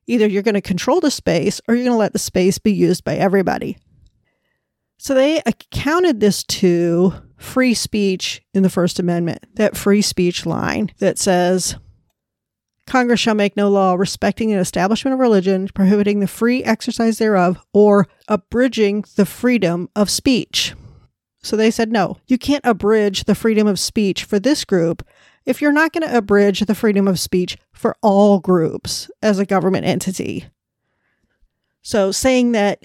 Either 0.06 0.28
you're 0.28 0.44
going 0.44 0.54
to 0.54 0.60
control 0.60 1.00
the 1.00 1.10
space 1.10 1.60
or 1.66 1.74
you're 1.74 1.84
going 1.84 1.94
to 1.94 1.98
let 1.98 2.12
the 2.12 2.18
space 2.18 2.58
be 2.58 2.72
used 2.72 3.02
by 3.02 3.16
everybody. 3.16 3.76
So 4.96 5.12
they 5.12 5.42
accounted 5.44 6.20
this 6.20 6.44
to 6.44 7.14
free 7.36 7.74
speech 7.74 8.42
in 8.54 8.62
the 8.62 8.70
First 8.70 9.00
Amendment, 9.00 9.44
that 9.56 9.76
free 9.76 10.02
speech 10.02 10.46
line 10.46 10.92
that 10.98 11.18
says 11.18 11.76
Congress 12.86 13.20
shall 13.20 13.34
make 13.34 13.56
no 13.56 13.68
law 13.68 13.94
respecting 13.94 14.52
an 14.52 14.60
establishment 14.60 15.14
of 15.14 15.20
religion, 15.20 15.68
prohibiting 15.74 16.20
the 16.20 16.28
free 16.28 16.62
exercise 16.62 17.18
thereof, 17.18 17.58
or 17.72 18.06
abridging 18.28 19.04
the 19.16 19.26
freedom 19.26 19.88
of 19.96 20.08
speech. 20.08 20.74
So 21.48 21.56
they 21.56 21.70
said, 21.70 21.90
no, 21.90 22.18
you 22.26 22.36
can't 22.36 22.66
abridge 22.66 23.24
the 23.24 23.34
freedom 23.34 23.66
of 23.66 23.80
speech 23.80 24.24
for 24.24 24.38
this 24.38 24.66
group 24.66 25.02
if 25.46 25.62
you're 25.62 25.72
not 25.72 25.94
going 25.94 26.06
to 26.06 26.14
abridge 26.14 26.60
the 26.60 26.74
freedom 26.74 27.08
of 27.08 27.18
speech 27.18 27.56
for 27.72 27.96
all 28.02 28.38
groups 28.38 29.10
as 29.22 29.38
a 29.38 29.46
government 29.46 29.86
entity. 29.86 30.44
So 31.80 32.12
saying 32.12 32.52
that 32.52 32.82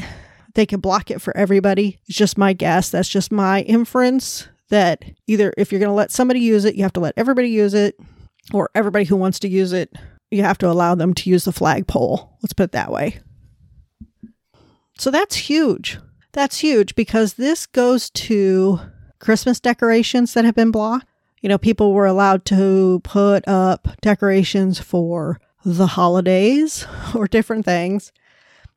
they 0.53 0.65
can 0.65 0.79
block 0.79 1.11
it 1.11 1.21
for 1.21 1.35
everybody 1.35 1.99
is 2.07 2.15
just 2.15 2.37
my 2.37 2.53
guess. 2.53 2.89
That's 2.89 3.09
just 3.09 3.33
my 3.33 3.63
inference 3.63 4.47
that 4.69 5.03
either 5.27 5.53
if 5.57 5.73
you're 5.73 5.79
going 5.79 5.89
to 5.89 5.93
let 5.93 6.13
somebody 6.13 6.39
use 6.39 6.63
it, 6.63 6.75
you 6.75 6.83
have 6.83 6.93
to 6.93 7.01
let 7.01 7.15
everybody 7.17 7.49
use 7.49 7.73
it, 7.73 7.99
or 8.53 8.69
everybody 8.73 9.03
who 9.03 9.17
wants 9.17 9.39
to 9.39 9.49
use 9.49 9.73
it, 9.73 9.91
you 10.31 10.41
have 10.43 10.57
to 10.59 10.69
allow 10.69 10.95
them 10.95 11.13
to 11.15 11.29
use 11.29 11.43
the 11.43 11.51
flagpole. 11.51 12.37
Let's 12.41 12.53
put 12.53 12.63
it 12.63 12.71
that 12.71 12.93
way. 12.93 13.19
So 14.97 15.11
that's 15.11 15.35
huge. 15.35 15.99
That's 16.33 16.59
huge 16.59 16.95
because 16.95 17.35
this 17.35 17.65
goes 17.65 18.09
to 18.11 18.79
Christmas 19.19 19.59
decorations 19.59 20.33
that 20.33 20.45
have 20.45 20.55
been 20.55 20.71
blocked. 20.71 21.07
You 21.41 21.49
know, 21.49 21.57
people 21.57 21.93
were 21.93 22.05
allowed 22.05 22.45
to 22.45 23.01
put 23.03 23.47
up 23.47 23.87
decorations 24.01 24.79
for 24.79 25.39
the 25.63 25.87
holidays 25.87 26.85
or 27.15 27.27
different 27.27 27.65
things. 27.65 28.11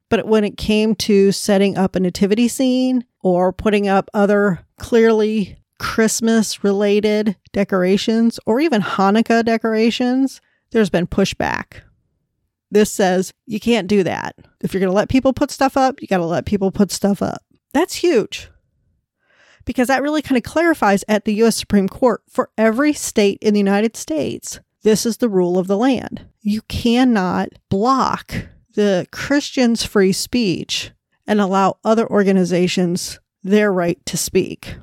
But 0.09 0.27
when 0.27 0.45
it 0.45 0.57
came 0.57 0.95
to 0.97 1.33
setting 1.33 1.77
up 1.77 1.97
a 1.97 2.01
nativity 2.01 2.47
scene 2.49 3.05
or 3.23 3.53
putting 3.53 3.89
up 3.89 4.09
other 4.15 4.61
clearly 4.79 5.57
Christmas 5.79 6.63
related 6.63 7.37
decorations 7.53 8.39
or 8.47 8.61
even 8.61 8.83
Hanukkah 8.83 9.45
decorations, 9.45 10.41
there's 10.71 10.91
been 10.91 11.07
pushback. 11.07 11.83
This 12.71 12.91
says 12.91 13.33
you 13.47 13.61
can't 13.61 13.89
do 13.89 14.03
that. 14.03 14.37
If 14.61 14.73
you're 14.75 14.81
going 14.81 14.91
to 14.91 14.97
let 14.97 15.09
people 15.09 15.33
put 15.33 15.51
stuff 15.51 15.77
up, 15.77 16.01
you 16.01 16.09
got 16.09 16.19
to 16.19 16.25
let 16.25 16.47
people 16.47 16.71
put 16.71 16.91
stuff 16.91 17.23
up. 17.23 17.43
That's 17.73 17.97
huge 17.97 18.49
because 19.67 19.89
that 19.89 20.03
really 20.03 20.23
kind 20.23 20.39
of 20.39 20.45
clarifies 20.45 21.05
at 21.09 21.27
the 21.27 21.35
US 21.43 21.57
Supreme 21.57 21.89
Court 21.89 22.23
for 22.31 22.49
every 22.57 22.95
state 22.95 23.39
in 23.43 23.53
the 23.53 23.61
United 23.61 23.97
States, 23.97 24.61
this 24.83 25.05
is 25.05 25.19
the 25.19 25.29
rule 25.29 25.59
of 25.59 25.67
the 25.67 25.77
land. 25.77 26.25
You 26.41 26.63
cannot 26.63 27.51
block 27.69 28.33
the 28.75 29.07
Christians' 29.11 29.85
free 29.85 30.13
speech 30.13 30.93
and 31.27 31.41
allow 31.41 31.79
other 31.85 32.09
organizations 32.09 33.19
their 33.43 33.73
right 33.73 34.05
to 34.07 34.17
speak. 34.17 34.77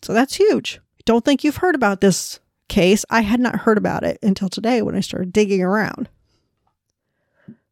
So 0.00 0.12
that's 0.12 0.36
huge. 0.36 0.80
Don't 1.04 1.24
think 1.24 1.44
you've 1.44 1.56
heard 1.56 1.74
about 1.74 2.00
this 2.00 2.40
case. 2.68 3.04
I 3.10 3.20
had 3.20 3.40
not 3.40 3.60
heard 3.60 3.76
about 3.76 4.02
it 4.02 4.18
until 4.22 4.48
today 4.48 4.80
when 4.80 4.96
I 4.96 5.00
started 5.00 5.32
digging 5.32 5.62
around. 5.62 6.08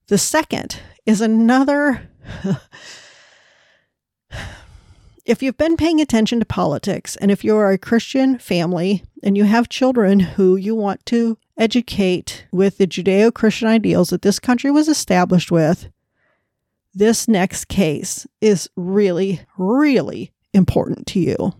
The 0.09 0.18
second 0.18 0.80
is 1.06 1.20
another 1.20 2.11
if 5.30 5.44
you've 5.44 5.56
been 5.56 5.76
paying 5.76 6.00
attention 6.00 6.40
to 6.40 6.44
politics 6.44 7.14
and 7.14 7.30
if 7.30 7.44
you're 7.44 7.70
a 7.70 7.78
Christian 7.78 8.36
family 8.36 9.04
and 9.22 9.36
you 9.36 9.44
have 9.44 9.68
children 9.68 10.18
who 10.18 10.56
you 10.56 10.74
want 10.74 11.06
to 11.06 11.38
educate 11.56 12.46
with 12.50 12.78
the 12.78 12.86
Judeo 12.88 13.32
Christian 13.32 13.68
ideals 13.68 14.10
that 14.10 14.22
this 14.22 14.40
country 14.40 14.72
was 14.72 14.88
established 14.88 15.52
with, 15.52 15.88
this 16.92 17.28
next 17.28 17.68
case 17.68 18.26
is 18.40 18.68
really, 18.74 19.40
really 19.56 20.32
important 20.52 21.06
to 21.06 21.20
you. 21.20 21.52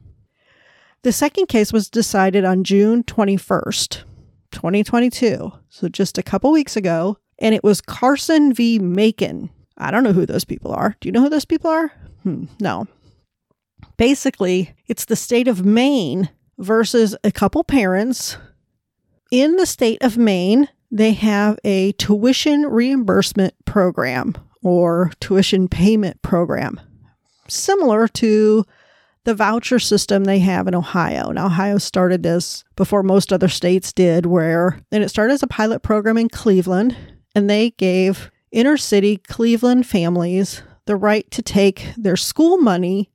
The 1.03 1.13
second 1.13 1.47
case 1.47 1.73
was 1.73 1.89
decided 1.89 2.45
on 2.45 2.65
June 2.65 3.05
21st, 3.05 4.03
2022, 4.51 5.53
so 5.69 5.89
just 5.89 6.19
a 6.19 6.25
couple 6.25 6.51
weeks 6.51 6.77
ago, 6.77 7.19
and 7.39 7.55
it 7.55 7.63
was 7.63 7.81
Carson 7.81 8.53
v. 8.53 8.81
Makin. 8.81 9.49
I 9.79 9.93
don't 9.93 10.03
know 10.03 10.13
who 10.13 10.27
those 10.27 10.45
people 10.45 10.73
are. 10.73 10.97
Do 10.99 11.07
you 11.07 11.13
know 11.13 11.23
who 11.23 11.31
those 11.31 11.45
people 11.45 11.71
are? 11.71 11.93
Hmm, 12.25 12.47
no. 12.59 12.89
Basically, 14.01 14.75
it's 14.87 15.05
the 15.05 15.15
state 15.15 15.47
of 15.47 15.67
Maine 15.67 16.31
versus 16.57 17.15
a 17.23 17.31
couple 17.31 17.63
parents. 17.63 18.39
In 19.31 19.57
the 19.57 19.67
state 19.67 20.03
of 20.03 20.17
Maine, 20.17 20.71
they 20.91 21.13
have 21.13 21.59
a 21.65 21.93
tuition 21.93 22.63
reimbursement 22.63 23.53
program 23.67 24.35
or 24.63 25.13
tuition 25.21 25.69
payment 25.69 26.23
program, 26.23 26.81
similar 27.47 28.09
to 28.09 28.65
the 29.25 29.35
voucher 29.35 29.79
system 29.79 30.25
they 30.25 30.39
have 30.39 30.67
in 30.67 30.75
Ohio. 30.75 31.31
Now, 31.31 31.45
Ohio 31.45 31.77
started 31.77 32.23
this 32.23 32.65
before 32.77 33.03
most 33.03 33.35
other 33.35 33.49
states 33.49 33.93
did, 33.93 34.25
where 34.25 34.81
then 34.89 35.03
it 35.03 35.11
started 35.11 35.35
as 35.35 35.43
a 35.43 35.47
pilot 35.47 35.83
program 35.83 36.17
in 36.17 36.31
Cleveland, 36.31 36.97
and 37.35 37.51
they 37.51 37.73
gave 37.73 38.31
inner 38.51 38.79
city 38.79 39.19
Cleveland 39.19 39.87
families 39.87 40.63
the 40.87 40.97
right 40.97 41.31
to 41.33 41.43
take 41.43 41.93
their 41.99 42.17
school 42.17 42.57
money 42.57 43.11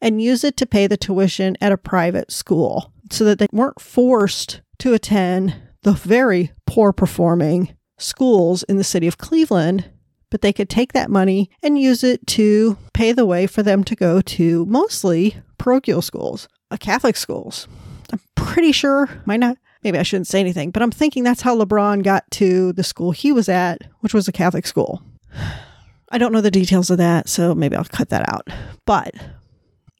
and 0.00 0.22
use 0.22 0.44
it 0.44 0.56
to 0.58 0.66
pay 0.66 0.86
the 0.86 0.96
tuition 0.96 1.56
at 1.60 1.72
a 1.72 1.76
private 1.76 2.30
school 2.30 2.92
so 3.10 3.24
that 3.24 3.38
they 3.38 3.46
weren't 3.52 3.80
forced 3.80 4.60
to 4.78 4.92
attend 4.92 5.54
the 5.82 5.92
very 5.92 6.52
poor 6.66 6.92
performing 6.92 7.74
schools 7.98 8.62
in 8.64 8.76
the 8.76 8.84
city 8.84 9.06
of 9.06 9.18
Cleveland, 9.18 9.90
but 10.30 10.42
they 10.42 10.52
could 10.52 10.68
take 10.68 10.92
that 10.92 11.10
money 11.10 11.50
and 11.62 11.78
use 11.78 12.02
it 12.04 12.26
to 12.26 12.76
pay 12.92 13.12
the 13.12 13.26
way 13.26 13.46
for 13.46 13.62
them 13.62 13.84
to 13.84 13.94
go 13.94 14.20
to 14.20 14.66
mostly 14.66 15.36
parochial 15.58 16.02
schools, 16.02 16.48
uh, 16.70 16.76
Catholic 16.76 17.16
schools. 17.16 17.68
I'm 18.12 18.20
pretty 18.34 18.72
sure, 18.72 19.08
might 19.24 19.40
not, 19.40 19.56
maybe 19.82 19.98
I 19.98 20.02
shouldn't 20.02 20.26
say 20.26 20.40
anything, 20.40 20.70
but 20.70 20.82
I'm 20.82 20.90
thinking 20.90 21.22
that's 21.22 21.42
how 21.42 21.56
LeBron 21.56 22.02
got 22.02 22.28
to 22.32 22.72
the 22.72 22.84
school 22.84 23.12
he 23.12 23.32
was 23.32 23.48
at, 23.48 23.82
which 24.00 24.14
was 24.14 24.28
a 24.28 24.32
Catholic 24.32 24.66
school. 24.66 25.02
I 26.10 26.18
don't 26.18 26.32
know 26.32 26.40
the 26.40 26.52
details 26.52 26.88
of 26.88 26.98
that, 26.98 27.28
so 27.28 27.52
maybe 27.54 27.74
I'll 27.74 27.84
cut 27.84 28.10
that 28.10 28.32
out. 28.32 28.48
But 28.84 29.14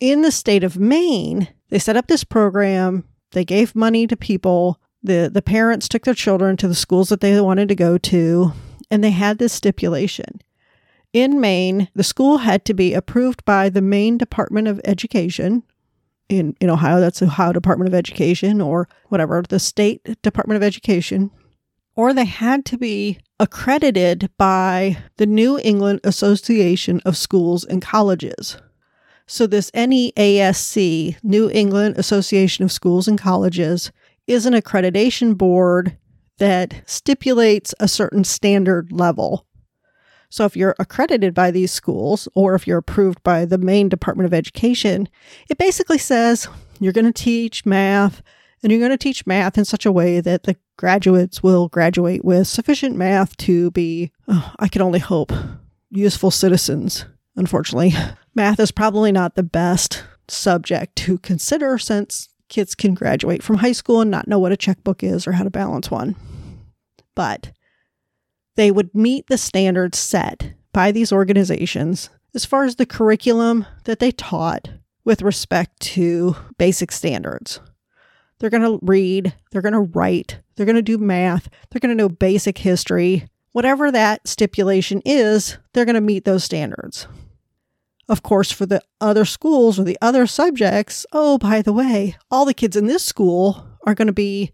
in 0.00 0.22
the 0.22 0.30
state 0.30 0.64
of 0.64 0.78
Maine, 0.78 1.48
they 1.68 1.78
set 1.78 1.96
up 1.96 2.06
this 2.06 2.24
program. 2.24 3.04
They 3.32 3.44
gave 3.44 3.74
money 3.74 4.06
to 4.06 4.16
people. 4.16 4.80
The, 5.02 5.30
the 5.32 5.42
parents 5.42 5.88
took 5.88 6.04
their 6.04 6.14
children 6.14 6.56
to 6.58 6.68
the 6.68 6.74
schools 6.74 7.08
that 7.08 7.20
they 7.20 7.40
wanted 7.40 7.68
to 7.68 7.74
go 7.74 7.98
to, 7.98 8.52
and 8.90 9.02
they 9.02 9.10
had 9.10 9.38
this 9.38 9.52
stipulation. 9.52 10.40
In 11.12 11.40
Maine, 11.40 11.88
the 11.94 12.04
school 12.04 12.38
had 12.38 12.64
to 12.66 12.74
be 12.74 12.92
approved 12.92 13.44
by 13.44 13.68
the 13.68 13.80
Maine 13.80 14.18
Department 14.18 14.68
of 14.68 14.80
Education. 14.84 15.62
In, 16.28 16.56
in 16.60 16.68
Ohio, 16.68 17.00
that's 17.00 17.22
Ohio 17.22 17.52
Department 17.52 17.88
of 17.88 17.94
Education 17.94 18.60
or 18.60 18.88
whatever, 19.08 19.42
the 19.48 19.58
state 19.58 20.02
Department 20.22 20.56
of 20.56 20.62
Education. 20.62 21.30
Or 21.94 22.12
they 22.12 22.26
had 22.26 22.66
to 22.66 22.76
be 22.76 23.18
accredited 23.40 24.28
by 24.36 24.98
the 25.16 25.26
New 25.26 25.58
England 25.62 26.00
Association 26.04 27.00
of 27.06 27.16
Schools 27.16 27.64
and 27.64 27.80
Colleges. 27.80 28.58
So, 29.26 29.46
this 29.46 29.70
NEASC, 29.72 31.16
New 31.22 31.50
England 31.50 31.98
Association 31.98 32.64
of 32.64 32.70
Schools 32.70 33.08
and 33.08 33.18
Colleges, 33.18 33.90
is 34.26 34.46
an 34.46 34.54
accreditation 34.54 35.36
board 35.36 35.96
that 36.38 36.82
stipulates 36.86 37.74
a 37.80 37.88
certain 37.88 38.24
standard 38.24 38.92
level. 38.92 39.46
So 40.28 40.44
if 40.44 40.56
you're 40.56 40.74
accredited 40.78 41.34
by 41.34 41.50
these 41.50 41.72
schools 41.72 42.28
or 42.34 42.54
if 42.54 42.66
you're 42.66 42.78
approved 42.78 43.22
by 43.22 43.44
the 43.44 43.58
Maine 43.58 43.88
Department 43.88 44.26
of 44.26 44.34
Education, 44.34 45.08
it 45.48 45.58
basically 45.58 45.98
says 45.98 46.48
you're 46.80 46.92
going 46.92 47.06
to 47.06 47.12
teach 47.12 47.64
math 47.64 48.22
and 48.62 48.72
you're 48.72 48.80
going 48.80 48.90
to 48.90 48.98
teach 48.98 49.26
math 49.26 49.56
in 49.56 49.64
such 49.64 49.86
a 49.86 49.92
way 49.92 50.20
that 50.20 50.42
the 50.42 50.56
graduates 50.76 51.42
will 51.42 51.68
graduate 51.68 52.24
with 52.24 52.48
sufficient 52.48 52.96
math 52.96 53.36
to 53.38 53.70
be, 53.70 54.10
oh, 54.28 54.52
I 54.58 54.68
can 54.68 54.82
only 54.82 54.98
hope, 54.98 55.32
useful 55.90 56.30
citizens. 56.30 57.04
Unfortunately, 57.36 57.92
math 58.36 58.60
is 58.60 58.70
probably 58.70 59.10
not 59.10 59.34
the 59.34 59.42
best 59.42 60.04
subject 60.28 60.94
to 60.96 61.18
consider 61.18 61.78
since 61.78 62.28
kids 62.48 62.74
can 62.74 62.94
graduate 62.94 63.42
from 63.42 63.56
high 63.56 63.72
school 63.72 64.00
and 64.00 64.10
not 64.10 64.28
know 64.28 64.38
what 64.38 64.52
a 64.52 64.56
checkbook 64.56 65.02
is 65.02 65.26
or 65.26 65.32
how 65.32 65.44
to 65.44 65.50
balance 65.50 65.90
one. 65.90 66.14
But 67.14 67.52
they 68.56 68.70
would 68.70 68.94
meet 68.94 69.26
the 69.26 69.38
standards 69.38 69.98
set 69.98 70.54
by 70.72 70.92
these 70.92 71.12
organizations 71.12 72.10
as 72.34 72.44
far 72.44 72.64
as 72.64 72.76
the 72.76 72.86
curriculum 72.86 73.66
that 73.84 73.98
they 73.98 74.12
taught 74.12 74.68
with 75.04 75.22
respect 75.22 75.80
to 75.80 76.36
basic 76.58 76.92
standards. 76.92 77.60
They're 78.38 78.50
going 78.50 78.62
to 78.62 78.78
read, 78.82 79.34
they're 79.50 79.62
going 79.62 79.72
to 79.72 79.80
write, 79.80 80.40
they're 80.54 80.66
going 80.66 80.76
to 80.76 80.82
do 80.82 80.98
math, 80.98 81.48
they're 81.70 81.80
going 81.80 81.96
to 81.96 82.02
know 82.02 82.10
basic 82.10 82.58
history. 82.58 83.28
Whatever 83.52 83.90
that 83.90 84.28
stipulation 84.28 85.00
is, 85.06 85.56
they're 85.72 85.86
going 85.86 85.94
to 85.94 86.02
meet 86.02 86.26
those 86.26 86.44
standards. 86.44 87.06
Of 88.08 88.22
course, 88.22 88.52
for 88.52 88.66
the 88.66 88.82
other 89.00 89.24
schools 89.24 89.78
or 89.78 89.84
the 89.84 89.98
other 90.00 90.26
subjects, 90.26 91.04
oh, 91.12 91.38
by 91.38 91.60
the 91.60 91.72
way, 91.72 92.16
all 92.30 92.44
the 92.44 92.54
kids 92.54 92.76
in 92.76 92.86
this 92.86 93.04
school 93.04 93.66
are 93.84 93.94
going 93.94 94.06
to 94.06 94.12
be 94.12 94.52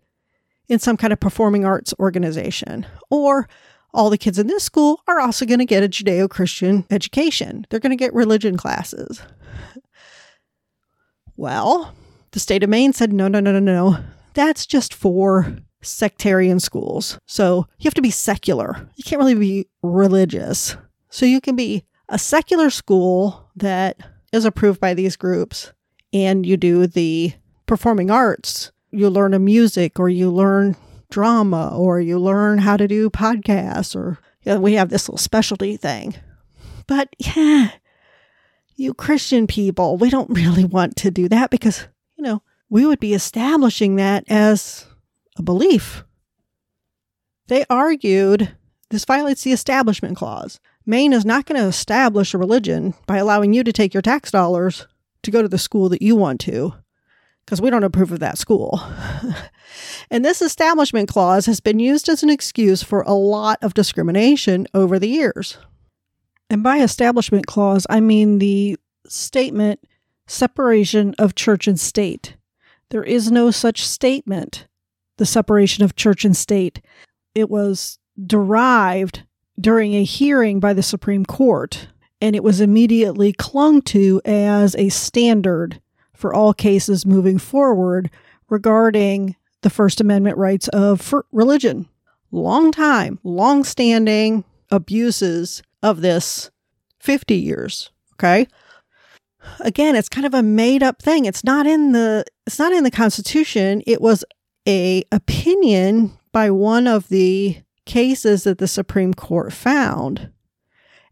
in 0.69 0.79
some 0.79 0.97
kind 0.97 1.13
of 1.13 1.21
performing 1.21 1.65
arts 1.65 1.93
organization. 1.99 2.87
Or 3.11 3.49
all 3.93 4.09
the 4.09 4.17
kids 4.17 4.39
in 4.39 4.47
this 4.47 4.65
school 4.65 5.01
are 5.07 5.21
also 5.21 5.45
going 5.45 5.59
to 5.59 5.67
get 5.67 5.83
a 5.83 5.89
Judeo 5.89 6.31
Christian 6.31 6.87
education. 6.91 7.67
They're 7.69 7.81
going 7.81 7.91
to 7.91 7.97
get 7.97 8.15
religion 8.15 8.57
classes. 8.57 9.21
Well, 11.37 11.95
the 12.31 12.41
state 12.41 12.63
of 12.63 12.71
Maine 12.71 12.95
said, 12.95 13.13
no, 13.13 13.29
no, 13.29 13.41
no, 13.41 13.53
no, 13.53 13.61
no. 13.61 13.99
That's 14.33 14.65
just 14.65 14.95
for 14.95 15.59
sectarian 15.83 16.61
schools. 16.61 17.19
So 17.27 17.67
you 17.79 17.85
have 17.85 17.95
to 17.95 18.03
be 18.03 18.11
secular. 18.11 18.89
You 18.97 19.05
can't 19.05 19.21
really 19.21 19.35
be 19.35 19.69
religious. 19.83 20.77
So 21.11 21.27
you 21.27 21.43
can 21.43 21.57
be 21.57 21.85
a 22.09 22.19
secular 22.19 22.71
school 22.71 23.49
that 23.57 23.99
is 24.33 24.45
approved 24.45 24.81
by 24.81 24.95
these 24.95 25.17
groups 25.17 25.73
and 26.13 26.45
you 26.45 26.57
do 26.57 26.87
the 26.87 27.33
performing 27.67 28.11
arts. 28.11 28.73
You 28.91 29.09
learn 29.09 29.35
a 29.35 29.39
music 29.39 29.99
or 29.99 30.09
you 30.09 30.31
learn 30.31 30.77
drama 31.11 31.77
or 31.77 32.01
you 32.01 32.19
learn 32.19 32.59
how 32.59 32.77
to 32.77 32.89
do 32.89 33.11
podcasts 33.11 33.95
or 33.95 34.19
you 34.45 34.53
know, 34.53 34.61
we 34.61 34.75
have 34.75 34.89
this 34.89 35.09
little 35.09 35.19
specialty 35.19 35.77
thing. 35.77 36.17
But 36.87 37.15
yeah, 37.19 37.71
you 38.77 38.93
Christian 38.93 39.47
people, 39.47 39.97
we 39.97 40.11
don't 40.11 40.31
really 40.37 40.65
want 40.65 40.97
to 40.97 41.11
do 41.11 41.29
that 41.29 41.51
because 41.51 41.87
you 42.17 42.25
know, 42.25 42.43
we 42.69 42.87
would 42.87 43.01
be 43.01 43.15
establishing 43.15 43.97
that 43.97 44.25
as 44.29 44.87
a 45.37 45.43
belief. 45.43 46.05
They 47.49 47.65
argued 47.69 48.55
this 48.93 49.05
violates 49.07 49.43
the 49.43 49.53
Establishment 49.53 50.17
Clause. 50.17 50.61
Maine 50.85 51.13
is 51.13 51.25
not 51.25 51.47
going 51.47 51.61
to 51.61 51.67
establish 51.67 52.35
a 52.35 52.39
religion 52.39 52.95
by 53.07 53.19
allowing 53.19 53.53
you 53.53 53.63
to 53.65 53.73
take 53.73 53.95
your 53.95 54.03
tax 54.03 54.31
dollars 54.31 54.87
to 55.23 55.31
go 55.31 55.43
to 55.43 55.49
the 55.49 55.59
school 55.59 55.89
that 55.89 56.03
you 56.03 56.17
want 56.17 56.41
to, 56.41 56.75
because 57.45 57.61
we 57.61 57.71
don't 57.71 57.85
approve 57.85 58.13
of 58.13 58.21
that 58.21 58.39
school. 58.39 58.83
and 60.11 60.25
this 60.25 60.43
Establishment 60.43 61.09
Clause 61.09 61.47
has 61.47 61.61
been 61.61 61.79
used 61.79 62.09
as 62.09 62.23
an 62.23 62.31
excuse 62.31 62.83
for 62.83 63.03
a 63.03 63.13
lot 63.13 63.59
of 63.63 63.75
discrimination 63.75 64.67
over 64.75 64.99
the 64.99 65.09
years. 65.09 65.59
And 66.51 66.63
by 66.63 66.79
Establishment 66.79 67.47
Clause, 67.47 67.87
I 67.89 68.01
mean 68.01 68.39
the 68.39 68.77
statement 69.07 69.81
separation 70.27 71.15
of 71.19 71.35
church 71.35 71.67
and 71.67 71.79
state. 71.79 72.37
There 72.91 73.05
is 73.05 73.31
no 73.31 73.51
such 73.51 73.87
statement, 73.87 74.67
the 75.17 75.27
separation 75.27 75.85
of 75.85 75.97
church 75.97 76.25
and 76.25 76.37
state. 76.37 76.83
It 77.35 77.49
was 77.49 77.99
derived 78.27 79.23
during 79.61 79.95
a 79.95 80.05
hearing 80.05 80.61
by 80.61 80.73
the 80.73 80.83
Supreme 80.83 81.25
Court, 81.25 81.89
and 82.21 82.35
it 82.37 82.43
was 82.43 82.61
immediately 82.61 83.33
clung 83.33 83.83
to 83.83 84.21
as 84.25 84.75
a 84.77 84.89
standard 84.89 85.81
for 86.15 86.33
all 86.33 86.55
cases 86.55 87.07
moving 87.07 87.39
forward 87.39 88.11
regarding 88.49 89.37
the 89.63 89.71
First 89.71 90.01
Amendment 90.01 90.37
rights 90.37 90.69
of 90.69 91.15
religion. 91.33 91.89
Long 92.31 92.73
time, 92.73 93.19
long 93.23 93.65
standing 93.65 94.45
abuses 94.71 95.63
of 95.83 96.01
this 96.01 96.51
50 97.01 97.35
years. 97.35 97.91
Okay 98.15 98.47
again, 99.61 99.97
it's 99.97 100.09
kind 100.09 100.27
of 100.27 100.35
a 100.35 100.43
made 100.43 100.83
up 100.83 101.03
thing. 101.03 101.25
It's 101.25 101.45
not 101.45 101.67
in 101.67 101.93
the 101.93 102.25
it's 102.47 102.59
not 102.59 102.73
in 102.73 102.85
the 102.85 102.91
Constitution. 102.91 103.83
It 103.87 104.01
was 104.01 104.25
a 104.67 105.05
opinion 105.13 106.13
by 106.33 106.51
one 106.51 106.87
of 106.87 107.09
the 107.09 107.59
cases 107.85 108.45
that 108.45 108.59
the 108.59 108.69
Supreme 108.69 109.15
Court 109.15 109.53
found. 109.53 110.31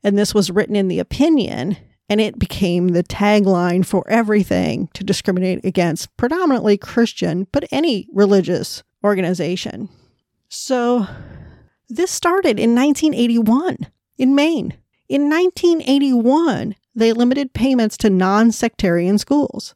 And 0.03 0.17
this 0.17 0.35
was 0.35 0.51
written 0.51 0.77
in 0.77 0.89
the 0.89 0.99
opinion, 0.99 1.77
and 2.09 2.21
it 2.21 2.39
became 2.39 2.89
the 2.89 3.03
tagline 3.03 3.85
for 3.85 4.09
everything 4.09 4.89
to 4.95 5.05
discriminate 5.05 5.65
against 5.65 6.17
predominantly 6.17 6.77
Christian, 6.77 7.47
but 7.53 7.69
any 7.71 8.09
religious 8.13 8.83
organization. 9.05 9.89
So 10.49 11.07
this 11.89 12.11
started 12.11 12.59
in 12.59 12.75
1981 12.75 13.89
in 14.19 14.35
Maine. 14.35 14.75
In 15.09 15.29
1981, 15.29 16.77
they 16.95 17.13
limited 17.13 17.53
payments 17.53 17.97
to 17.99 18.11
non 18.11 18.53
sectarian 18.53 19.19
schools. 19.19 19.75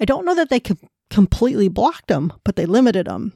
I 0.00 0.04
don't 0.04 0.24
know 0.24 0.34
that 0.34 0.48
they 0.48 0.60
com- 0.60 0.78
completely 1.10 1.68
blocked 1.68 2.08
them, 2.08 2.32
but 2.44 2.56
they 2.56 2.66
limited 2.66 3.06
them. 3.06 3.34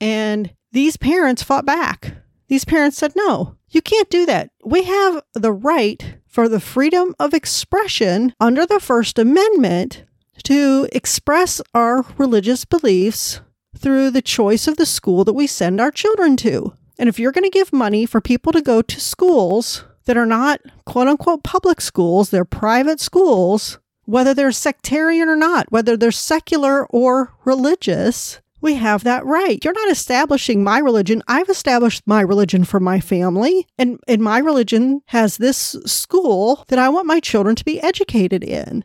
And 0.00 0.52
these 0.72 0.96
parents 0.96 1.42
fought 1.42 1.64
back. 1.64 2.16
These 2.48 2.64
parents 2.64 2.98
said, 2.98 3.12
no, 3.14 3.56
you 3.70 3.80
can't 3.80 4.10
do 4.10 4.26
that. 4.26 4.50
We 4.64 4.84
have 4.84 5.22
the 5.34 5.52
right 5.52 6.16
for 6.26 6.48
the 6.48 6.60
freedom 6.60 7.14
of 7.18 7.34
expression 7.34 8.34
under 8.40 8.66
the 8.66 8.80
First 8.80 9.18
Amendment 9.18 10.04
to 10.44 10.88
express 10.92 11.60
our 11.74 12.04
religious 12.18 12.64
beliefs 12.64 13.40
through 13.76 14.10
the 14.10 14.22
choice 14.22 14.66
of 14.66 14.76
the 14.76 14.86
school 14.86 15.24
that 15.24 15.32
we 15.32 15.46
send 15.46 15.80
our 15.80 15.90
children 15.90 16.36
to. 16.38 16.74
And 16.98 17.08
if 17.08 17.18
you're 17.18 17.32
going 17.32 17.44
to 17.44 17.50
give 17.50 17.72
money 17.72 18.06
for 18.06 18.20
people 18.20 18.52
to 18.52 18.60
go 18.60 18.82
to 18.82 19.00
schools 19.00 19.84
that 20.04 20.16
are 20.16 20.26
not 20.26 20.60
quote 20.84 21.08
unquote 21.08 21.42
public 21.42 21.80
schools, 21.80 22.30
they're 22.30 22.44
private 22.44 23.00
schools, 23.00 23.78
whether 24.04 24.34
they're 24.34 24.52
sectarian 24.52 25.28
or 25.28 25.36
not, 25.36 25.70
whether 25.72 25.96
they're 25.96 26.10
secular 26.10 26.86
or 26.86 27.34
religious, 27.44 28.40
we 28.62 28.74
have 28.74 29.04
that 29.04 29.26
right. 29.26 29.62
You're 29.62 29.74
not 29.74 29.90
establishing 29.90 30.64
my 30.64 30.78
religion. 30.78 31.22
I've 31.28 31.48
established 31.48 32.02
my 32.06 32.20
religion 32.20 32.64
for 32.64 32.80
my 32.80 33.00
family, 33.00 33.66
and, 33.76 33.98
and 34.08 34.22
my 34.22 34.38
religion 34.38 35.02
has 35.06 35.36
this 35.36 35.76
school 35.84 36.64
that 36.68 36.78
I 36.78 36.88
want 36.88 37.06
my 37.06 37.20
children 37.20 37.56
to 37.56 37.64
be 37.64 37.80
educated 37.80 38.44
in. 38.44 38.84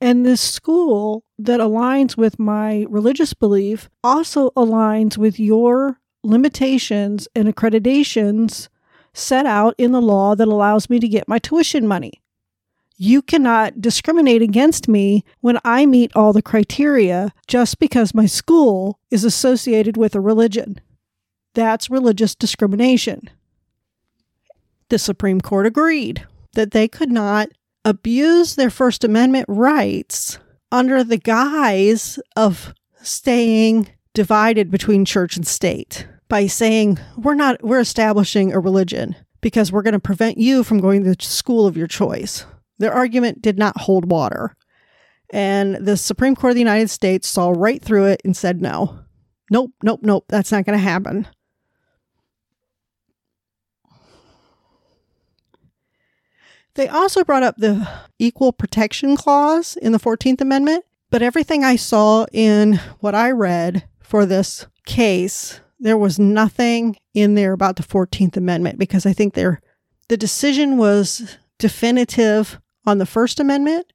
And 0.00 0.24
this 0.24 0.40
school 0.40 1.24
that 1.38 1.60
aligns 1.60 2.16
with 2.16 2.38
my 2.38 2.86
religious 2.88 3.34
belief 3.34 3.88
also 4.02 4.50
aligns 4.50 5.16
with 5.16 5.38
your 5.38 5.98
limitations 6.24 7.28
and 7.34 7.52
accreditations 7.52 8.68
set 9.14 9.46
out 9.46 9.74
in 9.78 9.92
the 9.92 10.00
law 10.00 10.34
that 10.34 10.48
allows 10.48 10.88
me 10.88 10.98
to 10.98 11.08
get 11.08 11.28
my 11.28 11.38
tuition 11.38 11.86
money. 11.86 12.22
You 13.04 13.20
cannot 13.20 13.80
discriminate 13.80 14.42
against 14.42 14.86
me 14.86 15.24
when 15.40 15.58
I 15.64 15.86
meet 15.86 16.12
all 16.14 16.32
the 16.32 16.40
criteria 16.40 17.32
just 17.48 17.80
because 17.80 18.14
my 18.14 18.26
school 18.26 19.00
is 19.10 19.24
associated 19.24 19.96
with 19.96 20.14
a 20.14 20.20
religion. 20.20 20.80
That's 21.54 21.90
religious 21.90 22.36
discrimination. 22.36 23.28
The 24.88 25.00
Supreme 25.00 25.40
Court 25.40 25.66
agreed 25.66 26.28
that 26.52 26.70
they 26.70 26.86
could 26.86 27.10
not 27.10 27.48
abuse 27.84 28.54
their 28.54 28.70
First 28.70 29.02
Amendment 29.02 29.46
rights 29.48 30.38
under 30.70 31.02
the 31.02 31.18
guise 31.18 32.20
of 32.36 32.72
staying 33.02 33.88
divided 34.14 34.70
between 34.70 35.04
church 35.04 35.34
and 35.34 35.44
state 35.44 36.06
by 36.28 36.46
saying 36.46 37.00
we're 37.16 37.34
not 37.34 37.64
we're 37.64 37.80
establishing 37.80 38.52
a 38.52 38.60
religion 38.60 39.16
because 39.40 39.72
we're 39.72 39.82
going 39.82 39.92
to 39.92 39.98
prevent 39.98 40.38
you 40.38 40.62
from 40.62 40.78
going 40.78 41.02
to 41.02 41.16
the 41.16 41.24
school 41.24 41.66
of 41.66 41.76
your 41.76 41.88
choice. 41.88 42.46
Their 42.82 42.92
argument 42.92 43.40
did 43.40 43.58
not 43.58 43.82
hold 43.82 44.10
water. 44.10 44.56
And 45.30 45.76
the 45.76 45.96
Supreme 45.96 46.34
Court 46.34 46.50
of 46.50 46.54
the 46.56 46.62
United 46.62 46.90
States 46.90 47.28
saw 47.28 47.50
right 47.50 47.80
through 47.80 48.06
it 48.06 48.20
and 48.24 48.36
said 48.36 48.60
no. 48.60 48.98
Nope, 49.52 49.70
nope, 49.84 50.00
nope, 50.02 50.24
that's 50.26 50.50
not 50.50 50.64
going 50.64 50.76
to 50.76 50.82
happen. 50.82 51.28
They 56.74 56.88
also 56.88 57.22
brought 57.22 57.44
up 57.44 57.58
the 57.58 57.88
Equal 58.18 58.52
Protection 58.52 59.16
Clause 59.16 59.76
in 59.76 59.92
the 59.92 60.00
14th 60.00 60.40
Amendment, 60.40 60.84
but 61.08 61.22
everything 61.22 61.62
I 61.62 61.76
saw 61.76 62.26
in 62.32 62.80
what 62.98 63.14
I 63.14 63.30
read 63.30 63.86
for 64.00 64.26
this 64.26 64.66
case, 64.86 65.60
there 65.78 65.96
was 65.96 66.18
nothing 66.18 66.96
in 67.14 67.36
there 67.36 67.52
about 67.52 67.76
the 67.76 67.84
14th 67.84 68.36
Amendment 68.36 68.76
because 68.76 69.06
I 69.06 69.12
think 69.12 69.34
the 69.34 69.60
decision 70.08 70.78
was 70.78 71.38
definitive 71.58 72.58
on 72.86 72.98
the 72.98 73.06
First 73.06 73.40
Amendment 73.40 73.92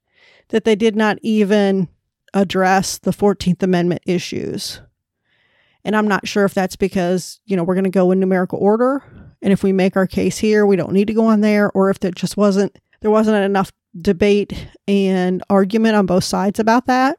that 0.50 0.64
they 0.64 0.76
did 0.76 0.96
not 0.96 1.18
even 1.22 1.90
address 2.34 2.98
the 2.98 3.12
14th 3.12 3.64
Amendment 3.64 4.02
issues. 4.06 4.82
And 5.84 5.96
I'm 5.96 6.08
not 6.08 6.28
sure 6.28 6.46
if 6.46 6.54
that's 6.54 6.76
because, 6.76 7.40
you 7.46 7.56
know, 7.56 7.64
we're 7.64 7.76
going 7.76 7.86
to 7.86 7.90
go 7.90 8.12
in 8.12 8.20
numerical 8.20 8.60
order. 8.60 9.04
And 9.42 9.54
if 9.54 9.64
we 9.64 9.72
make 9.72 9.96
our 9.96 10.08
case 10.08 10.38
here, 10.38 10.66
we 10.66 10.76
don't 10.76 10.92
need 10.92 11.08
to 11.08 11.14
go 11.14 11.26
on 11.26 11.42
there, 11.42 11.72
or 11.72 11.90
if 11.90 12.00
there 12.00 12.12
just 12.12 12.36
wasn't, 12.36 12.78
there 13.02 13.12
wasn't 13.12 13.38
enough 13.38 13.72
debate 14.00 14.68
and 14.88 15.44
argument 15.50 15.96
on 15.96 16.06
both 16.06 16.24
sides 16.24 16.60
about 16.60 16.88
that. 16.88 17.18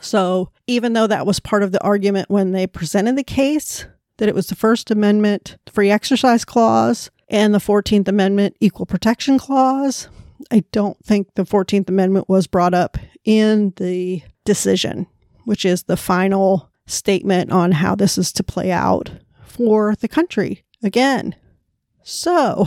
So 0.00 0.50
even 0.66 0.92
though 0.92 1.06
that 1.06 1.26
was 1.26 1.40
part 1.40 1.62
of 1.62 1.72
the 1.72 1.82
argument 1.82 2.30
when 2.30 2.52
they 2.52 2.66
presented 2.66 3.16
the 3.16 3.24
case, 3.24 3.86
that 4.18 4.28
it 4.28 4.34
was 4.34 4.46
the 4.46 4.54
First 4.54 4.90
Amendment 4.90 5.58
free 5.70 5.90
exercise 5.90 6.44
clause 6.44 7.10
and 7.28 7.52
the 7.52 7.58
14th 7.58 8.08
Amendment 8.08 8.56
equal 8.60 8.86
protection 8.86 9.38
clause, 9.38 10.08
I 10.50 10.64
don't 10.72 11.02
think 11.04 11.34
the 11.34 11.44
14th 11.44 11.88
Amendment 11.88 12.28
was 12.28 12.46
brought 12.46 12.74
up 12.74 12.98
in 13.24 13.72
the 13.76 14.22
decision, 14.44 15.06
which 15.44 15.64
is 15.64 15.84
the 15.84 15.96
final 15.96 16.70
statement 16.86 17.50
on 17.50 17.72
how 17.72 17.94
this 17.94 18.16
is 18.16 18.32
to 18.32 18.42
play 18.42 18.70
out 18.70 19.10
for 19.44 19.94
the 19.96 20.08
country 20.08 20.64
again. 20.82 21.34
So, 22.02 22.66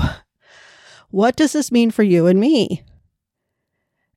what 1.10 1.36
does 1.36 1.54
this 1.54 1.72
mean 1.72 1.92
for 1.92 2.04
you 2.04 2.28
and 2.28 2.40
me? 2.40 2.84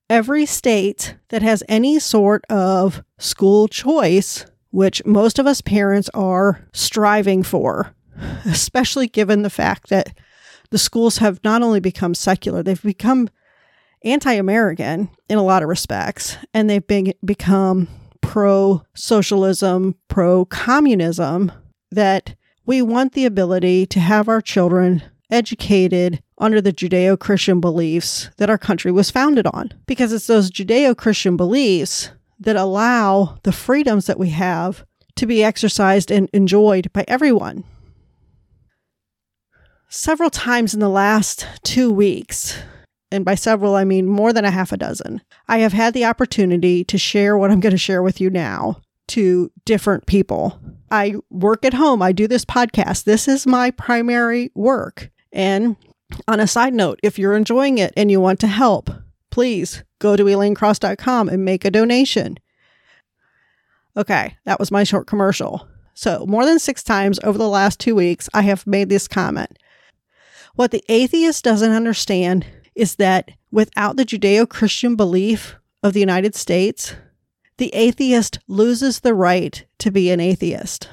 Every 0.09 0.45
state 0.45 1.15
that 1.29 1.41
has 1.41 1.63
any 1.67 1.97
sort 1.99 2.43
of 2.49 3.03
school 3.17 3.67
choice, 3.67 4.45
which 4.71 5.03
most 5.05 5.39
of 5.39 5.47
us 5.47 5.61
parents 5.61 6.09
are 6.13 6.67
striving 6.73 7.41
for, 7.41 7.95
especially 8.45 9.07
given 9.07 9.43
the 9.43 9.49
fact 9.49 9.89
that 9.89 10.17
the 10.71 10.77
schools 10.77 11.19
have 11.19 11.39
not 11.43 11.61
only 11.61 11.79
become 11.79 12.13
secular, 12.13 12.61
they've 12.61 12.81
become 12.81 13.29
anti 14.03 14.33
American 14.33 15.09
in 15.29 15.37
a 15.37 15.43
lot 15.43 15.63
of 15.63 15.69
respects, 15.69 16.37
and 16.53 16.69
they've 16.69 16.85
been, 16.85 17.13
become 17.23 17.87
pro 18.21 18.83
socialism, 18.93 19.95
pro 20.07 20.45
communism, 20.45 21.51
that 21.91 22.35
we 22.65 22.81
want 22.81 23.13
the 23.13 23.25
ability 23.25 23.85
to 23.87 23.99
have 23.99 24.27
our 24.27 24.41
children 24.41 25.03
educated 25.29 26.21
under 26.37 26.61
the 26.61 26.73
Judeo 26.73 27.19
Christian 27.19 27.59
beliefs 27.59 28.29
that 28.37 28.49
our 28.49 28.57
country 28.57 28.91
was 28.91 29.11
founded 29.11 29.47
on. 29.47 29.73
Because 29.85 30.13
it's 30.13 30.27
those 30.27 30.51
Judeo 30.51 30.95
Christian 30.95 31.37
beliefs 31.37 32.11
that 32.39 32.55
allow 32.55 33.37
the 33.43 33.51
freedoms 33.51 34.05
that 34.05 34.19
we 34.19 34.29
have 34.29 34.85
to 35.15 35.25
be 35.25 35.43
exercised 35.43 36.11
and 36.11 36.29
enjoyed 36.33 36.91
by 36.93 37.05
everyone. 37.07 37.63
Several 39.89 40.29
times 40.29 40.73
in 40.73 40.79
the 40.79 40.89
last 40.89 41.47
two 41.63 41.91
weeks, 41.91 42.57
and 43.13 43.23
by 43.23 43.35
several 43.35 43.75
I 43.75 43.83
mean 43.83 44.07
more 44.07 44.33
than 44.33 44.43
a 44.43 44.51
half 44.51 44.71
a 44.71 44.77
dozen, 44.77 45.21
I 45.47 45.59
have 45.59 45.71
had 45.71 45.93
the 45.93 46.05
opportunity 46.05 46.83
to 46.85 46.97
share 46.97 47.37
what 47.37 47.51
I'm 47.51 47.59
going 47.59 47.71
to 47.71 47.77
share 47.77 48.01
with 48.01 48.19
you 48.19 48.31
now 48.31 48.81
to 49.09 49.51
different 49.65 50.07
people. 50.07 50.59
I 50.89 51.15
work 51.29 51.63
at 51.63 51.75
home, 51.75 52.01
I 52.01 52.11
do 52.11 52.27
this 52.27 52.43
podcast. 52.43 53.03
This 53.03 53.27
is 53.27 53.45
my 53.45 53.69
primary 53.69 54.51
work. 54.55 55.11
And 55.31 55.75
on 56.27 56.39
a 56.39 56.47
side 56.47 56.73
note, 56.73 56.99
if 57.03 57.19
you're 57.19 57.35
enjoying 57.35 57.77
it 57.77 57.93
and 57.95 58.09
you 58.09 58.19
want 58.19 58.39
to 58.39 58.47
help, 58.47 58.89
please 59.29 59.83
go 59.99 60.15
to 60.15 60.23
elainecross.com 60.23 61.29
and 61.29 61.45
make 61.45 61.65
a 61.65 61.71
donation. 61.71 62.39
Okay, 63.95 64.37
that 64.45 64.59
was 64.59 64.71
my 64.71 64.83
short 64.83 65.05
commercial. 65.05 65.67
So, 65.93 66.25
more 66.25 66.45
than 66.45 66.57
six 66.57 66.81
times 66.81 67.19
over 67.23 67.37
the 67.37 67.47
last 67.47 67.79
two 67.79 67.93
weeks, 67.93 68.27
I 68.33 68.41
have 68.41 68.65
made 68.65 68.89
this 68.89 69.07
comment. 69.07 69.59
What 70.55 70.71
the 70.71 70.83
atheist 70.89 71.43
doesn't 71.43 71.71
understand 71.71 72.47
is 72.75 72.95
that 72.95 73.31
without 73.51 73.97
the 73.97 74.05
Judeo 74.05 74.47
Christian 74.47 74.95
belief 74.95 75.55
of 75.81 75.93
the 75.93 75.99
United 75.99 76.35
States, 76.35 76.95
the 77.57 77.73
atheist 77.73 78.39
loses 78.47 78.99
the 78.99 79.13
right 79.13 79.65
to 79.79 79.91
be 79.91 80.09
an 80.09 80.19
atheist. 80.19 80.89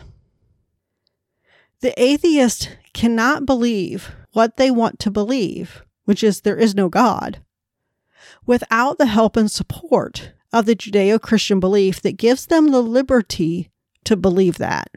The 1.81 1.95
atheist 2.01 2.77
cannot 2.93 3.47
believe 3.47 4.13
what 4.33 4.57
they 4.57 4.71
want 4.71 4.99
to 5.01 5.11
believe, 5.11 5.83
which 6.05 6.23
is 6.23 6.43
there 6.43 6.57
is 6.57 6.75
no 6.75 6.89
God, 6.89 7.41
without 8.45 8.99
the 8.99 9.07
help 9.07 9.37
and 9.37 9.51
support 9.51 10.33
of 10.53 10.67
the 10.67 10.77
Judeo 10.77 11.21
Christian 11.21 11.61
belief 11.61 12.03
that 12.03 12.19
gives 12.19 12.47
them 12.47 12.69
the 12.69 12.83
liberty 12.83 13.71
to 14.05 14.17
believe 14.17 14.59
that. 14.59 14.91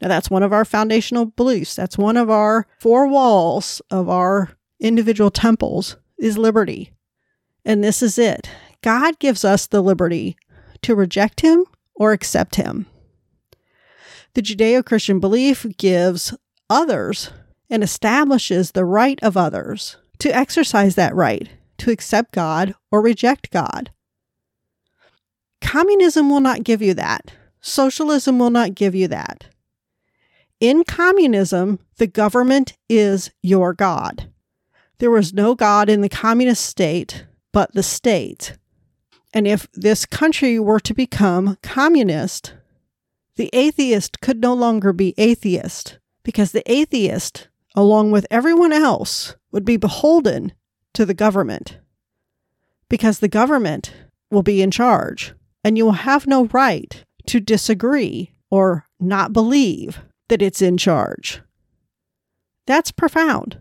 Now, 0.00 0.08
that's 0.08 0.30
one 0.30 0.42
of 0.42 0.52
our 0.52 0.64
foundational 0.64 1.26
beliefs. 1.26 1.74
That's 1.76 1.98
one 1.98 2.16
of 2.16 2.30
our 2.30 2.66
four 2.78 3.06
walls 3.06 3.82
of 3.90 4.08
our 4.08 4.50
individual 4.80 5.30
temples 5.30 5.96
is 6.18 6.38
liberty. 6.38 6.92
And 7.64 7.84
this 7.84 8.02
is 8.02 8.18
it. 8.18 8.50
God 8.82 9.18
gives 9.18 9.44
us 9.44 9.66
the 9.66 9.82
liberty 9.82 10.36
to 10.82 10.94
reject 10.94 11.42
him 11.42 11.64
or 11.94 12.12
accept 12.12 12.56
him. 12.56 12.86
The 14.34 14.42
Judeo 14.42 14.84
Christian 14.84 15.20
belief 15.20 15.66
gives 15.76 16.34
others 16.68 17.30
and 17.68 17.82
establishes 17.82 18.72
the 18.72 18.84
right 18.84 19.18
of 19.22 19.36
others 19.36 19.96
to 20.18 20.34
exercise 20.34 20.94
that 20.94 21.14
right 21.14 21.48
to 21.78 21.90
accept 21.90 22.32
God 22.32 22.74
or 22.90 23.02
reject 23.02 23.50
God. 23.50 23.90
Communism 25.60 26.30
will 26.30 26.40
not 26.40 26.64
give 26.64 26.80
you 26.80 26.94
that. 26.94 27.32
Socialism 27.60 28.38
will 28.38 28.50
not 28.50 28.74
give 28.74 28.94
you 28.94 29.08
that. 29.08 29.46
In 30.60 30.84
communism, 30.84 31.78
the 31.96 32.06
government 32.06 32.76
is 32.88 33.30
your 33.42 33.72
God. 33.72 34.29
There 35.00 35.10
was 35.10 35.34
no 35.34 35.54
God 35.54 35.90
in 35.90 36.00
the 36.00 36.08
communist 36.08 36.64
state 36.64 37.26
but 37.52 37.74
the 37.74 37.82
state. 37.82 38.56
And 39.34 39.46
if 39.46 39.66
this 39.72 40.06
country 40.06 40.58
were 40.58 40.80
to 40.80 40.94
become 40.94 41.58
communist, 41.62 42.54
the 43.34 43.50
atheist 43.52 44.20
could 44.20 44.40
no 44.40 44.54
longer 44.54 44.92
be 44.92 45.14
atheist 45.18 45.98
because 46.22 46.52
the 46.52 46.70
atheist 46.70 47.48
along 47.74 48.10
with 48.10 48.26
everyone 48.30 48.72
else, 48.72 49.36
would 49.52 49.64
be 49.64 49.76
beholden 49.76 50.52
to 50.94 51.06
the 51.06 51.14
government 51.14 51.78
because 52.88 53.18
the 53.18 53.28
government 53.28 53.92
will 54.30 54.42
be 54.42 54.62
in 54.62 54.70
charge 54.70 55.34
and 55.62 55.76
you 55.76 55.84
will 55.84 55.92
have 55.92 56.26
no 56.26 56.46
right 56.46 57.04
to 57.26 57.40
disagree 57.40 58.32
or 58.50 58.86
not 58.98 59.32
believe 59.32 60.00
that 60.28 60.42
it's 60.42 60.62
in 60.62 60.76
charge. 60.76 61.42
That's 62.66 62.90
profound. 62.90 63.58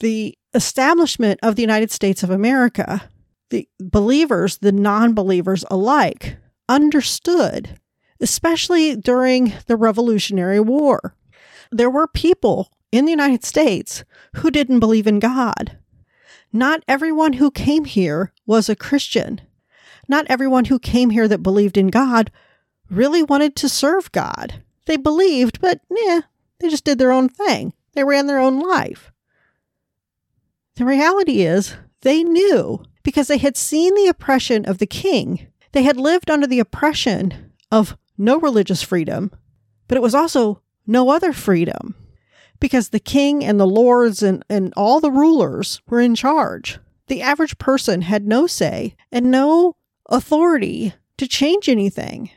The 0.00 0.36
establishment 0.54 1.40
of 1.42 1.56
the 1.56 1.62
United 1.62 1.90
States 1.90 2.22
of 2.22 2.30
America, 2.30 3.08
the 3.50 3.68
believers, 3.80 4.58
the 4.58 4.72
non 4.72 5.14
believers 5.14 5.64
alike, 5.70 6.36
understood, 6.68 7.78
especially 8.20 8.96
during 8.96 9.54
the 9.66 9.76
Revolutionary 9.76 10.60
War, 10.60 11.14
there 11.70 11.90
were 11.90 12.06
people 12.06 12.70
in 12.92 13.04
the 13.04 13.10
United 13.10 13.44
States 13.44 14.04
who 14.36 14.50
didn't 14.50 14.80
believe 14.80 15.06
in 15.06 15.18
God. 15.18 15.78
Not 16.52 16.82
everyone 16.88 17.34
who 17.34 17.50
came 17.50 17.84
here 17.84 18.32
was 18.46 18.68
a 18.68 18.76
Christian. 18.76 19.40
Not 20.08 20.26
everyone 20.28 20.66
who 20.66 20.78
came 20.78 21.10
here 21.10 21.28
that 21.28 21.42
believed 21.42 21.76
in 21.76 21.88
God 21.88 22.30
really 22.90 23.22
wanted 23.22 23.54
to 23.56 23.68
serve 23.68 24.10
God. 24.12 24.62
They 24.86 24.96
believed, 24.96 25.60
but 25.60 25.80
yeah, 25.90 26.20
they 26.60 26.70
just 26.70 26.84
did 26.84 26.98
their 26.98 27.12
own 27.12 27.28
thing. 27.28 27.74
They 27.92 28.04
ran 28.04 28.26
their 28.26 28.38
own 28.38 28.58
life. 28.60 29.12
The 30.78 30.84
reality 30.84 31.42
is, 31.42 31.74
they 32.02 32.22
knew 32.22 32.84
because 33.02 33.26
they 33.26 33.38
had 33.38 33.56
seen 33.56 33.96
the 33.96 34.06
oppression 34.06 34.64
of 34.64 34.78
the 34.78 34.86
king. 34.86 35.48
They 35.72 35.82
had 35.82 35.96
lived 35.96 36.30
under 36.30 36.46
the 36.46 36.60
oppression 36.60 37.52
of 37.72 37.98
no 38.16 38.38
religious 38.38 38.80
freedom, 38.80 39.32
but 39.88 39.96
it 39.96 40.02
was 40.02 40.14
also 40.14 40.62
no 40.86 41.10
other 41.10 41.32
freedom 41.32 41.96
because 42.60 42.90
the 42.90 43.00
king 43.00 43.44
and 43.44 43.58
the 43.58 43.66
lords 43.66 44.22
and, 44.22 44.44
and 44.48 44.72
all 44.76 45.00
the 45.00 45.10
rulers 45.10 45.82
were 45.88 46.00
in 46.00 46.14
charge. 46.14 46.78
The 47.08 47.22
average 47.22 47.58
person 47.58 48.02
had 48.02 48.28
no 48.28 48.46
say 48.46 48.94
and 49.10 49.32
no 49.32 49.74
authority 50.08 50.94
to 51.16 51.26
change 51.26 51.68
anything. 51.68 52.30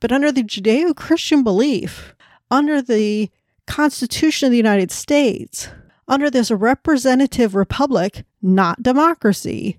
But 0.00 0.10
under 0.10 0.32
the 0.32 0.42
Judeo 0.42 0.96
Christian 0.96 1.44
belief, 1.44 2.16
under 2.50 2.82
the 2.82 3.30
Constitution 3.68 4.46
of 4.46 4.50
the 4.50 4.56
United 4.56 4.90
States, 4.90 5.68
under 6.08 6.30
this 6.30 6.50
representative 6.50 7.54
republic, 7.54 8.24
not 8.40 8.82
democracy, 8.82 9.78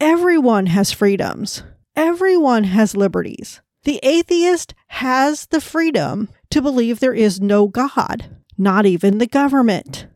everyone 0.00 0.66
has 0.66 0.92
freedoms. 0.92 1.62
Everyone 1.96 2.64
has 2.64 2.96
liberties. 2.96 3.60
The 3.84 3.98
atheist 4.02 4.74
has 4.88 5.46
the 5.46 5.60
freedom 5.60 6.28
to 6.50 6.62
believe 6.62 7.00
there 7.00 7.14
is 7.14 7.40
no 7.40 7.66
God, 7.66 8.36
not 8.56 8.86
even 8.86 9.18
the 9.18 9.26
government. 9.26 10.06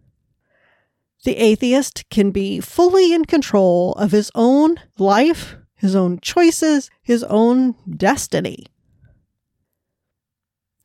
The 1.24 1.36
atheist 1.36 2.08
can 2.10 2.30
be 2.30 2.60
fully 2.60 3.12
in 3.12 3.24
control 3.24 3.92
of 3.92 4.12
his 4.12 4.30
own 4.34 4.76
life, 4.98 5.56
his 5.74 5.94
own 5.94 6.18
choices, 6.20 6.90
his 7.02 7.24
own 7.24 7.74
destiny. 7.88 8.66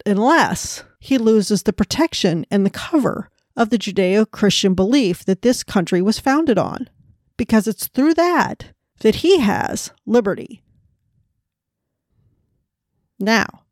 Unless 0.05 0.83
he 0.99 1.17
loses 1.17 1.63
the 1.63 1.73
protection 1.73 2.45
and 2.51 2.65
the 2.65 2.69
cover 2.69 3.29
of 3.55 3.69
the 3.69 3.77
Judeo 3.77 4.29
Christian 4.29 4.73
belief 4.73 5.23
that 5.25 5.41
this 5.41 5.63
country 5.63 6.01
was 6.01 6.19
founded 6.19 6.57
on, 6.57 6.89
because 7.37 7.67
it's 7.67 7.87
through 7.87 8.13
that 8.15 8.71
that 9.01 9.15
he 9.15 9.39
has 9.39 9.91
liberty. 10.05 10.63
Now, 13.19 13.63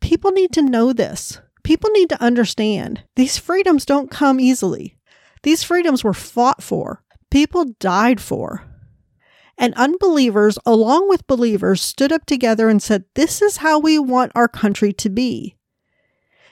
people 0.00 0.30
need 0.30 0.52
to 0.52 0.62
know 0.62 0.92
this. 0.92 1.40
People 1.62 1.90
need 1.90 2.08
to 2.10 2.22
understand 2.22 3.02
these 3.16 3.38
freedoms 3.38 3.84
don't 3.84 4.10
come 4.10 4.40
easily. 4.40 4.96
These 5.42 5.62
freedoms 5.62 6.02
were 6.02 6.14
fought 6.14 6.62
for, 6.62 7.02
people 7.30 7.66
died 7.78 8.20
for. 8.20 8.64
And 9.60 9.74
unbelievers, 9.74 10.56
along 10.64 11.08
with 11.08 11.26
believers, 11.26 11.82
stood 11.82 12.12
up 12.12 12.26
together 12.26 12.68
and 12.68 12.80
said, 12.80 13.04
This 13.14 13.42
is 13.42 13.58
how 13.58 13.78
we 13.80 13.98
want 13.98 14.32
our 14.34 14.46
country 14.46 14.92
to 14.94 15.10
be. 15.10 15.56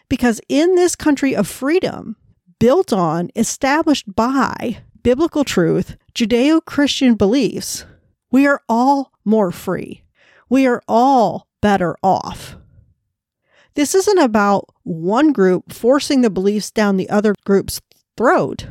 Because 0.08 0.40
in 0.48 0.74
this 0.74 0.96
country 0.96 1.34
of 1.34 1.46
freedom, 1.46 2.16
built 2.58 2.92
on, 2.92 3.30
established 3.36 4.14
by 4.14 4.78
biblical 5.02 5.44
truth, 5.44 5.96
Judeo 6.14 6.64
Christian 6.64 7.14
beliefs, 7.14 7.84
we 8.30 8.46
are 8.46 8.60
all 8.68 9.12
more 9.24 9.52
free. 9.52 10.02
We 10.48 10.66
are 10.66 10.82
all 10.88 11.48
better 11.60 11.96
off. 12.02 12.56
This 13.74 13.94
isn't 13.94 14.18
about 14.18 14.66
one 14.84 15.32
group 15.32 15.72
forcing 15.72 16.22
the 16.22 16.30
beliefs 16.30 16.70
down 16.70 16.96
the 16.96 17.10
other 17.10 17.34
group's 17.44 17.80
throat. 18.16 18.66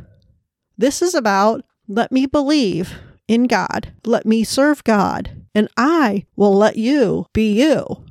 This 0.78 1.02
is 1.02 1.14
about 1.14 1.64
let 1.88 2.12
me 2.12 2.26
believe 2.26 2.96
in 3.28 3.46
God, 3.46 3.94
let 4.06 4.26
me 4.26 4.44
serve 4.44 4.84
God, 4.84 5.46
and 5.54 5.70
I 5.78 6.26
will 6.36 6.56
let 6.56 6.76
you 6.76 7.28
be 7.34 7.54
you. 7.54 8.04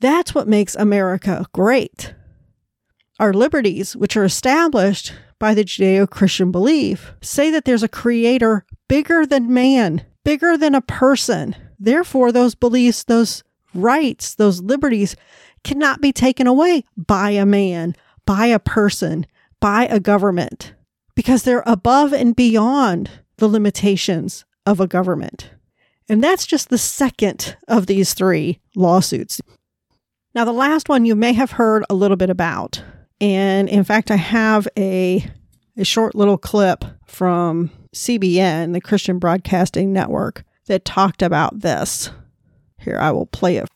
That's 0.00 0.34
what 0.34 0.48
makes 0.48 0.74
America 0.74 1.46
great. 1.52 2.14
Our 3.20 3.34
liberties, 3.34 3.94
which 3.94 4.16
are 4.16 4.24
established 4.24 5.12
by 5.38 5.52
the 5.52 5.62
Judeo 5.62 6.08
Christian 6.08 6.50
belief, 6.50 7.12
say 7.20 7.50
that 7.50 7.66
there's 7.66 7.82
a 7.82 7.88
creator 7.88 8.64
bigger 8.88 9.26
than 9.26 9.52
man, 9.52 10.06
bigger 10.24 10.56
than 10.56 10.74
a 10.74 10.80
person. 10.80 11.54
Therefore, 11.78 12.32
those 12.32 12.54
beliefs, 12.54 13.04
those 13.04 13.44
rights, 13.74 14.34
those 14.34 14.62
liberties 14.62 15.16
cannot 15.64 16.00
be 16.00 16.12
taken 16.12 16.46
away 16.46 16.84
by 16.96 17.32
a 17.32 17.44
man, 17.44 17.94
by 18.24 18.46
a 18.46 18.58
person, 18.58 19.26
by 19.60 19.84
a 19.84 20.00
government, 20.00 20.72
because 21.14 21.42
they're 21.42 21.62
above 21.66 22.14
and 22.14 22.34
beyond 22.34 23.10
the 23.36 23.48
limitations 23.48 24.46
of 24.64 24.80
a 24.80 24.86
government. 24.86 25.50
And 26.08 26.24
that's 26.24 26.46
just 26.46 26.70
the 26.70 26.78
second 26.78 27.58
of 27.68 27.84
these 27.84 28.14
three 28.14 28.60
lawsuits. 28.74 29.42
Now, 30.34 30.46
the 30.46 30.52
last 30.52 30.88
one 30.88 31.04
you 31.04 31.14
may 31.14 31.34
have 31.34 31.50
heard 31.50 31.84
a 31.90 31.94
little 31.94 32.16
bit 32.16 32.30
about. 32.30 32.82
And 33.20 33.68
in 33.68 33.84
fact, 33.84 34.10
I 34.10 34.16
have 34.16 34.66
a, 34.76 35.26
a 35.76 35.84
short 35.84 36.14
little 36.14 36.38
clip 36.38 36.84
from 37.06 37.70
CBN, 37.94 38.72
the 38.72 38.80
Christian 38.80 39.18
Broadcasting 39.18 39.92
Network, 39.92 40.44
that 40.66 40.84
talked 40.84 41.22
about 41.22 41.60
this. 41.60 42.10
Here, 42.78 42.98
I 42.98 43.10
will 43.10 43.26
play 43.26 43.56
it. 43.56 43.68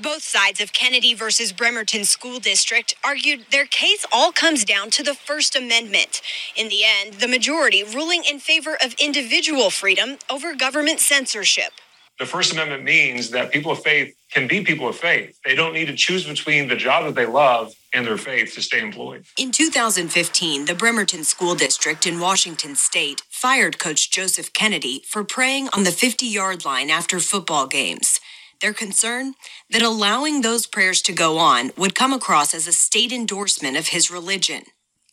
Both 0.00 0.22
sides 0.22 0.60
of 0.60 0.72
Kennedy 0.72 1.12
versus 1.12 1.52
Bremerton 1.52 2.04
School 2.04 2.38
District 2.38 2.94
argued 3.04 3.44
their 3.50 3.66
case 3.66 4.06
all 4.10 4.32
comes 4.32 4.64
down 4.64 4.90
to 4.90 5.02
the 5.02 5.14
First 5.14 5.54
Amendment. 5.54 6.22
In 6.56 6.68
the 6.68 6.82
end, 6.84 7.14
the 7.14 7.28
majority 7.28 7.84
ruling 7.84 8.24
in 8.28 8.40
favor 8.40 8.76
of 8.82 8.94
individual 8.98 9.70
freedom 9.70 10.16
over 10.30 10.54
government 10.54 10.98
censorship. 10.98 11.72
The 12.18 12.26
First 12.26 12.52
Amendment 12.52 12.84
means 12.84 13.30
that 13.30 13.52
people 13.52 13.70
of 13.70 13.82
faith 13.82 14.14
can 14.30 14.48
be 14.48 14.64
people 14.64 14.88
of 14.88 14.96
faith. 14.96 15.38
They 15.44 15.54
don't 15.54 15.74
need 15.74 15.86
to 15.86 15.94
choose 15.94 16.26
between 16.26 16.68
the 16.68 16.76
job 16.76 17.04
that 17.04 17.14
they 17.14 17.26
love 17.26 17.74
and 17.92 18.06
their 18.06 18.16
faith 18.16 18.54
to 18.54 18.62
stay 18.62 18.80
employed. 18.80 19.24
In 19.38 19.52
2015, 19.52 20.64
the 20.64 20.74
Bremerton 20.74 21.24
School 21.24 21.54
District 21.54 22.06
in 22.06 22.20
Washington 22.20 22.74
state 22.74 23.22
fired 23.28 23.78
Coach 23.78 24.10
Joseph 24.10 24.52
Kennedy 24.52 25.02
for 25.08 25.24
praying 25.24 25.68
on 25.72 25.84
the 25.84 25.90
50 25.90 26.26
yard 26.26 26.64
line 26.64 26.90
after 26.90 27.20
football 27.20 27.66
games. 27.66 28.20
Their 28.60 28.72
concern 28.72 29.34
that 29.70 29.82
allowing 29.82 30.40
those 30.40 30.66
prayers 30.66 31.02
to 31.02 31.12
go 31.12 31.38
on 31.38 31.72
would 31.76 31.94
come 31.94 32.12
across 32.12 32.54
as 32.54 32.68
a 32.68 32.72
state 32.72 33.12
endorsement 33.12 33.76
of 33.76 33.88
his 33.88 34.10
religion. 34.10 34.62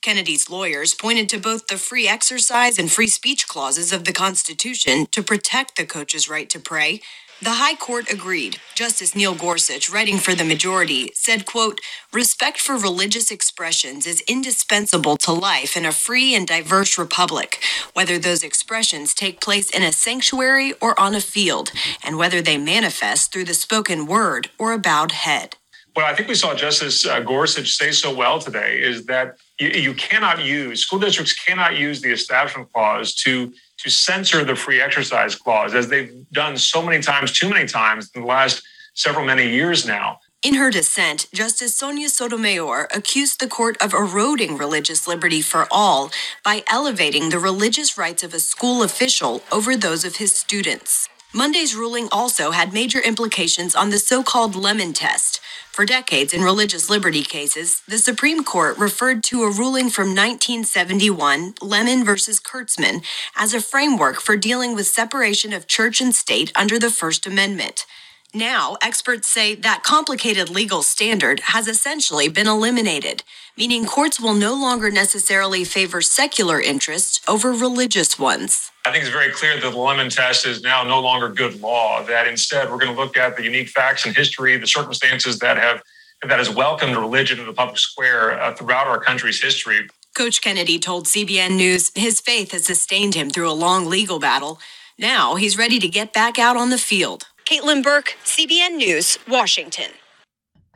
Kennedy's 0.02 0.50
lawyers 0.50 0.94
pointed 0.94 1.28
to 1.30 1.40
both 1.40 1.68
the 1.68 1.78
free 1.78 2.08
exercise 2.08 2.80
and 2.80 2.92
free 2.92 3.08
speech 3.08 3.48
clauses 3.48 3.92
of 3.92 4.06
the 4.06 4.14
Constitution 4.14 5.08
to 5.12 5.22
protect 5.22 5.76
the 5.76 5.86
coach's 5.86 6.30
right 6.30 6.50
to 6.50 6.60
pray. 6.60 7.02
The 7.42 7.52
High 7.52 7.76
Court 7.76 8.12
agreed. 8.12 8.58
Justice 8.76 9.16
Neil 9.16 9.34
Gorsuch, 9.34 9.90
writing 9.90 10.18
for 10.18 10.36
the 10.36 10.44
majority, 10.44 11.10
said, 11.14 11.46
quote, 11.46 11.80
respect 12.12 12.60
for 12.60 12.78
religious 12.78 13.32
expressions 13.32 14.06
is 14.06 14.20
indispensable 14.28 15.16
to 15.16 15.32
life 15.32 15.78
in 15.78 15.86
a 15.86 15.94
free 15.94 16.36
and 16.36 16.46
diverse 16.46 16.98
republic, 16.98 17.64
whether 17.94 18.20
those 18.20 18.44
expressions 18.44 19.14
take 19.14 19.40
place 19.40 19.70
in 19.70 19.84
a 19.84 19.94
sanctuary 19.94 20.74
or 20.82 21.00
on 21.00 21.16
a 21.16 21.22
field, 21.22 21.72
and 22.04 22.18
whether 22.18 22.42
they 22.42 22.58
manifest 22.58 23.32
through 23.32 23.46
the 23.46 23.54
spoken 23.54 24.06
word 24.06 24.50
or 24.58 24.74
a 24.74 24.78
bowed 24.78 25.14
head. 25.14 25.56
What 25.94 26.06
I 26.06 26.16
think 26.16 26.30
we 26.30 26.36
saw 26.36 26.54
Justice 26.54 27.06
uh, 27.06 27.20
Gorsuch 27.20 27.76
say 27.76 27.92
so 27.92 28.14
well 28.14 28.40
today 28.40 28.80
is 28.82 29.06
that 29.06 29.38
you, 29.60 29.70
you 29.70 29.94
cannot 29.94 30.44
use 30.44 30.82
school 30.82 31.00
districts 31.00 31.34
cannot 31.34 31.78
use 31.78 32.02
the 32.02 32.12
establishment 32.12 32.72
clause 32.72 33.14
to 33.16 33.54
to 33.80 33.90
censor 33.90 34.44
the 34.44 34.56
free 34.56 34.82
exercise 34.82 35.36
clause 35.36 35.74
as 35.74 35.88
they've 35.88 36.14
done 36.32 36.58
so 36.58 36.82
many 36.82 37.02
times 37.02 37.32
too 37.32 37.50
many 37.50 37.66
times 37.66 38.12
in 38.14 38.22
the 38.22 38.28
last 38.28 38.62
several 38.94 39.26
many 39.26 39.50
years 39.50 39.86
now 39.86 40.20
in 40.42 40.54
her 40.54 40.72
dissent, 40.72 41.28
Justice 41.34 41.76
Sonia 41.76 42.08
Sotomayor 42.08 42.88
accused 42.96 43.42
the 43.42 43.48
court 43.48 43.76
of 43.82 43.94
eroding 43.94 44.56
religious 44.56 45.06
liberty 45.06 45.42
for 45.42 45.68
all 45.70 46.12
by 46.46 46.64
elevating 46.68 47.30
the 47.30 47.40
religious 47.40 47.98
rights 47.98 48.24
of 48.24 48.34
a 48.34 48.40
school 48.40 48.82
official 48.82 49.44
over 49.52 49.76
those 49.76 50.06
of 50.06 50.16
his 50.16 50.32
students. 50.32 51.10
Monday's 51.34 51.76
ruling 51.76 52.10
also 52.12 52.50
had 52.50 52.74
major 52.74 53.00
implications 53.00 53.76
on 53.76 53.92
the 53.92 54.00
so 54.00 54.24
called 54.24 54.56
Lemon 54.56 54.94
Test, 54.94 55.40
for 55.72 55.86
decades 55.86 56.34
in 56.34 56.42
religious 56.42 56.90
liberty 56.90 57.22
cases, 57.22 57.84
the 57.88 58.00
Supreme 58.00 58.44
Court 58.44 58.76
referred 58.80 59.24
to 59.26 59.44
a 59.44 59.52
ruling 59.52 59.92
from 59.92 60.08
1971, 60.08 61.54
Lemon 61.62 62.04
versus 62.04 62.40
Kurtzman, 62.40 63.04
as 63.36 63.54
a 63.54 63.62
framework 63.62 64.20
for 64.20 64.36
dealing 64.36 64.74
with 64.74 64.88
separation 64.88 65.54
of 65.54 65.68
church 65.68 66.02
and 66.02 66.16
state 66.16 66.52
under 66.56 66.80
the 66.80 66.90
First 66.90 67.28
Amendment. 67.28 67.86
Now, 68.34 68.78
experts 68.80 69.28
say 69.28 69.56
that 69.56 69.82
complicated 69.82 70.52
legal 70.52 70.84
standard 70.84 71.40
has 71.46 71.68
essentially 71.68 72.30
been 72.30 72.46
eliminated, 72.46 73.24
meaning 73.58 73.86
courts 73.86 74.20
will 74.20 74.36
no 74.36 74.54
longer 74.54 74.92
necessarily 74.92 75.64
favor 75.64 76.00
secular 76.00 76.62
interests 76.62 77.22
over 77.28 77.52
religious 77.52 78.20
ones. 78.20 78.70
I 78.86 78.92
think 78.92 79.04
it's 79.04 79.12
very 79.12 79.32
clear 79.32 79.60
that 79.60 79.72
the 79.72 79.76
Lemon 79.76 80.12
test 80.12 80.46
is 80.46 80.62
now 80.62 80.84
no 80.84 81.00
longer 81.00 81.30
good 81.30 81.60
law, 81.60 82.04
that 82.04 82.28
instead 82.28 82.70
we're 82.70 82.78
going 82.78 82.96
to 82.96 83.02
look 83.02 83.18
at 83.18 83.36
the 83.36 83.44
unique 83.44 83.70
facts 83.70 84.06
and 84.06 84.16
history, 84.16 84.56
the 84.58 84.68
circumstances 84.68 85.40
that 85.40 85.58
have 85.58 85.82
that 86.22 86.38
has 86.38 86.50
welcomed 86.50 86.96
religion 86.98 87.40
in 87.40 87.48
the 87.48 87.54
public 87.54 87.80
square 87.80 88.40
uh, 88.40 88.54
throughout 88.54 88.86
our 88.88 89.00
country's 89.00 89.42
history. 89.42 89.88
Coach 90.14 90.42
Kennedy 90.42 90.78
told 90.78 91.06
CBN 91.06 91.56
News 91.56 91.92
his 91.96 92.20
faith 92.20 92.52
has 92.52 92.66
sustained 92.66 93.16
him 93.16 93.30
through 93.30 93.50
a 93.50 93.54
long 93.54 93.86
legal 93.86 94.20
battle. 94.20 94.60
Now 95.00 95.36
he's 95.36 95.58
ready 95.58 95.80
to 95.80 95.88
get 95.88 96.14
back 96.14 96.38
out 96.38 96.58
on 96.58 96.70
the 96.70 96.78
field. 96.78 97.26
Caitlin 97.50 97.82
Burke, 97.82 98.16
CBN 98.24 98.76
News, 98.76 99.18
Washington. 99.28 99.90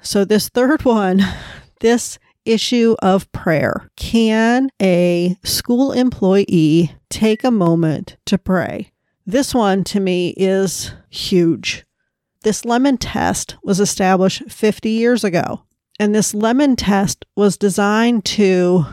So, 0.02 0.26
this 0.26 0.50
third 0.50 0.84
one, 0.84 1.22
this 1.82 2.18
issue 2.46 2.96
of 3.00 3.32
prayer. 3.32 3.92
Can 3.96 4.70
a 4.82 5.38
school 5.44 5.92
employee 5.92 6.96
take 7.12 7.44
a 7.44 7.52
moment 7.52 8.18
to 8.26 8.40
pray? 8.40 8.92
This 9.24 9.54
one 9.54 9.84
to 9.84 10.00
me 10.00 10.34
is 10.36 10.92
huge. 11.12 11.86
This 12.42 12.66
lemon 12.66 12.98
test 12.98 13.56
was 13.62 13.80
established 13.80 14.50
50 14.50 14.90
years 14.90 15.24
ago. 15.24 15.62
And 16.00 16.16
this 16.16 16.34
lemon 16.34 16.76
test 16.76 17.24
was 17.36 17.56
designed 17.56 18.26
to 18.26 18.84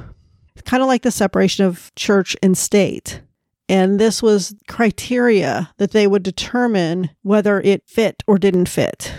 kind 0.66 0.83
of 0.83 0.87
like 0.87 1.01
the 1.01 1.11
separation 1.11 1.64
of 1.64 1.91
church 1.97 2.37
and 2.43 2.59
state. 2.59 3.22
And 3.71 4.01
this 4.01 4.21
was 4.21 4.53
criteria 4.66 5.71
that 5.77 5.93
they 5.93 6.09
would 6.09 6.25
determine 6.25 7.11
whether 7.23 7.61
it 7.61 7.85
fit 7.87 8.25
or 8.27 8.37
didn't 8.37 8.68
fit. 8.68 9.14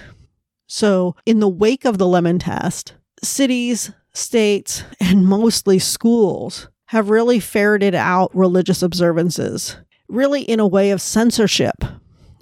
So, 0.67 1.15
in 1.25 1.39
the 1.39 1.47
wake 1.47 1.85
of 1.85 1.97
the 1.97 2.05
lemon 2.05 2.37
test, 2.37 2.95
cities, 3.23 3.93
states, 4.11 4.83
and 4.99 5.25
mostly 5.25 5.79
schools 5.79 6.67
have 6.87 7.09
really 7.09 7.39
ferreted 7.39 7.95
out 7.95 8.35
religious 8.35 8.81
observances, 8.81 9.77
really 10.09 10.41
in 10.41 10.59
a 10.59 10.67
way 10.67 10.91
of 10.91 11.01
censorship. 11.01 11.85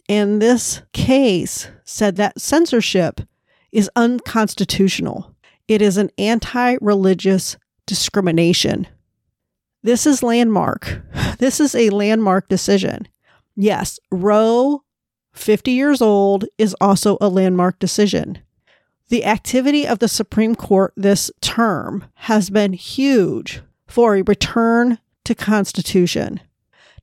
And 0.10 0.42
this 0.42 0.82
case 0.94 1.70
said 1.84 2.16
that 2.16 2.42
censorship 2.42 3.22
is 3.72 3.88
unconstitutional. 3.96 5.36
It 5.68 5.84
is 5.84 5.98
an 5.98 6.10
anti 6.18 6.78
religious 6.82 7.56
discrimination. 7.86 8.88
This 9.84 10.08
is 10.08 10.24
landmark. 10.24 11.04
This 11.40 11.60
is 11.60 11.76
a 11.76 11.90
landmark 11.90 12.48
decision. 12.48 13.08
Yes, 13.56 14.00
Roe 14.12 14.84
50 15.40 15.72
years 15.72 16.02
old, 16.02 16.46
is 16.58 16.76
also 16.82 17.18
a 17.22 17.30
landmark 17.30 17.80
decision. 17.80 18.40
The 19.10 19.26
activity 19.26 19.88
of 19.88 20.00
the 20.00 20.08
Supreme 20.08 20.56
Court 20.56 20.94
this 20.96 21.32
term 21.42 22.06
has 22.16 22.50
been 22.50 22.74
huge 22.74 23.62
for 23.88 24.16
a 24.16 24.22
return 24.24 25.00
to 25.24 25.34
Constitution. 25.34 26.40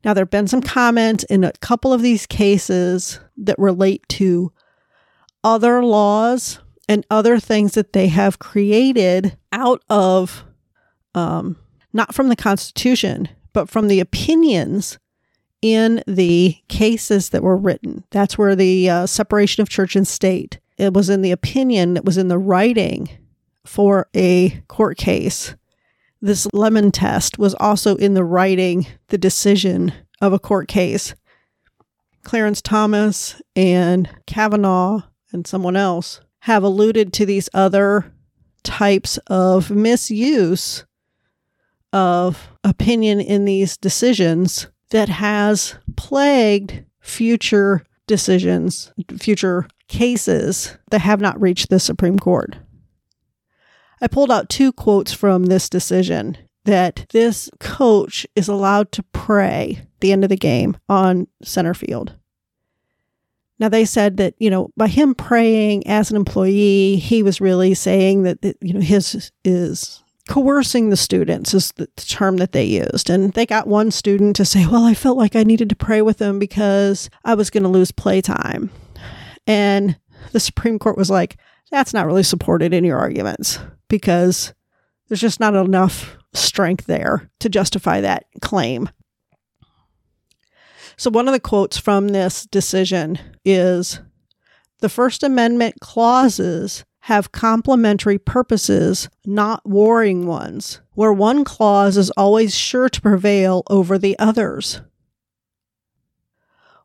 Now, 0.04 0.14
there 0.14 0.22
have 0.22 0.30
been 0.30 0.46
some 0.46 0.62
comments 0.62 1.24
in 1.24 1.42
a 1.42 1.52
couple 1.60 1.92
of 1.92 2.02
these 2.02 2.26
cases 2.26 3.18
that 3.38 3.58
relate 3.58 4.06
to 4.10 4.52
other 5.42 5.82
laws 5.82 6.60
and 6.88 7.04
other 7.10 7.40
things 7.40 7.72
that 7.72 7.92
they 7.92 8.06
have 8.08 8.38
created 8.38 9.36
out 9.50 9.82
of, 9.88 10.44
um, 11.14 11.56
not 11.92 12.14
from 12.14 12.28
the 12.28 12.36
Constitution, 12.36 13.28
but 13.56 13.70
from 13.70 13.88
the 13.88 14.00
opinions 14.00 14.98
in 15.62 16.02
the 16.06 16.58
cases 16.68 17.30
that 17.30 17.42
were 17.42 17.56
written. 17.56 18.04
That's 18.10 18.36
where 18.36 18.54
the 18.54 18.90
uh, 18.90 19.06
separation 19.06 19.62
of 19.62 19.70
church 19.70 19.96
and 19.96 20.06
state. 20.06 20.60
It 20.76 20.92
was 20.92 21.08
in 21.08 21.22
the 21.22 21.32
opinion 21.32 21.94
that 21.94 22.04
was 22.04 22.18
in 22.18 22.28
the 22.28 22.36
writing 22.36 23.08
for 23.64 24.08
a 24.14 24.62
court 24.68 24.98
case. 24.98 25.54
This 26.20 26.46
lemon 26.52 26.92
test 26.92 27.38
was 27.38 27.54
also 27.54 27.96
in 27.96 28.12
the 28.12 28.24
writing, 28.24 28.88
the 29.08 29.16
decision 29.16 29.94
of 30.20 30.34
a 30.34 30.38
court 30.38 30.68
case. 30.68 31.14
Clarence 32.24 32.60
Thomas 32.60 33.40
and 33.56 34.06
Kavanaugh 34.26 35.00
and 35.32 35.46
someone 35.46 35.76
else 35.76 36.20
have 36.40 36.62
alluded 36.62 37.10
to 37.14 37.24
these 37.24 37.48
other 37.54 38.12
types 38.62 39.16
of 39.28 39.70
misuse 39.70 40.84
of 41.96 42.50
opinion 42.62 43.22
in 43.22 43.46
these 43.46 43.78
decisions 43.78 44.66
that 44.90 45.08
has 45.08 45.76
plagued 45.96 46.84
future 47.00 47.82
decisions, 48.06 48.92
future 49.18 49.66
cases 49.88 50.76
that 50.90 51.00
have 51.00 51.22
not 51.22 51.40
reached 51.40 51.70
the 51.70 51.80
Supreme 51.80 52.18
Court. 52.18 52.56
I 54.02 54.08
pulled 54.08 54.30
out 54.30 54.50
two 54.50 54.72
quotes 54.72 55.14
from 55.14 55.44
this 55.44 55.70
decision 55.70 56.36
that 56.66 57.06
this 57.12 57.48
coach 57.60 58.26
is 58.36 58.46
allowed 58.46 58.92
to 58.92 59.02
pray 59.02 59.86
the 60.00 60.12
end 60.12 60.22
of 60.22 60.28
the 60.28 60.36
game 60.36 60.76
on 60.90 61.28
center 61.42 61.72
field. 61.72 62.12
Now 63.58 63.70
they 63.70 63.86
said 63.86 64.18
that, 64.18 64.34
you 64.36 64.50
know, 64.50 64.68
by 64.76 64.88
him 64.88 65.14
praying 65.14 65.86
as 65.86 66.10
an 66.10 66.16
employee, 66.16 66.96
he 66.96 67.22
was 67.22 67.40
really 67.40 67.72
saying 67.72 68.24
that, 68.24 68.44
you 68.60 68.74
know, 68.74 68.80
his 68.80 69.32
is 69.46 70.02
coercing 70.28 70.90
the 70.90 70.96
students 70.96 71.54
is 71.54 71.72
the 71.72 71.86
term 71.96 72.38
that 72.38 72.52
they 72.52 72.64
used. 72.64 73.08
And 73.10 73.32
they 73.32 73.46
got 73.46 73.66
one 73.66 73.90
student 73.90 74.36
to 74.36 74.44
say, 74.44 74.66
well, 74.66 74.84
I 74.84 74.94
felt 74.94 75.16
like 75.16 75.36
I 75.36 75.42
needed 75.42 75.68
to 75.70 75.76
pray 75.76 76.02
with 76.02 76.18
them 76.18 76.38
because 76.38 77.08
I 77.24 77.34
was 77.34 77.50
going 77.50 77.62
to 77.62 77.68
lose 77.68 77.92
playtime. 77.92 78.70
And 79.46 79.96
the 80.32 80.40
Supreme 80.40 80.78
Court 80.78 80.96
was 80.96 81.10
like, 81.10 81.36
that's 81.70 81.94
not 81.94 82.06
really 82.06 82.22
supported 82.22 82.72
in 82.72 82.84
your 82.84 82.98
arguments 82.98 83.58
because 83.88 84.54
there's 85.08 85.20
just 85.20 85.40
not 85.40 85.54
enough 85.54 86.16
strength 86.34 86.86
there 86.86 87.30
to 87.40 87.48
justify 87.48 88.00
that 88.00 88.26
claim. 88.40 88.88
So, 90.96 91.10
one 91.10 91.28
of 91.28 91.32
the 91.32 91.40
quotes 91.40 91.76
from 91.76 92.08
this 92.08 92.46
decision 92.46 93.18
is 93.44 94.00
the 94.80 94.88
First 94.88 95.22
Amendment 95.22 95.76
clauses 95.80 96.84
have 97.06 97.30
complementary 97.30 98.18
purposes, 98.18 99.08
not 99.24 99.64
warring 99.64 100.26
ones, 100.26 100.80
where 100.94 101.12
one 101.12 101.44
clause 101.44 101.96
is 101.96 102.10
always 102.16 102.52
sure 102.52 102.88
to 102.88 103.00
prevail 103.00 103.62
over 103.70 103.96
the 103.96 104.18
others. 104.18 104.80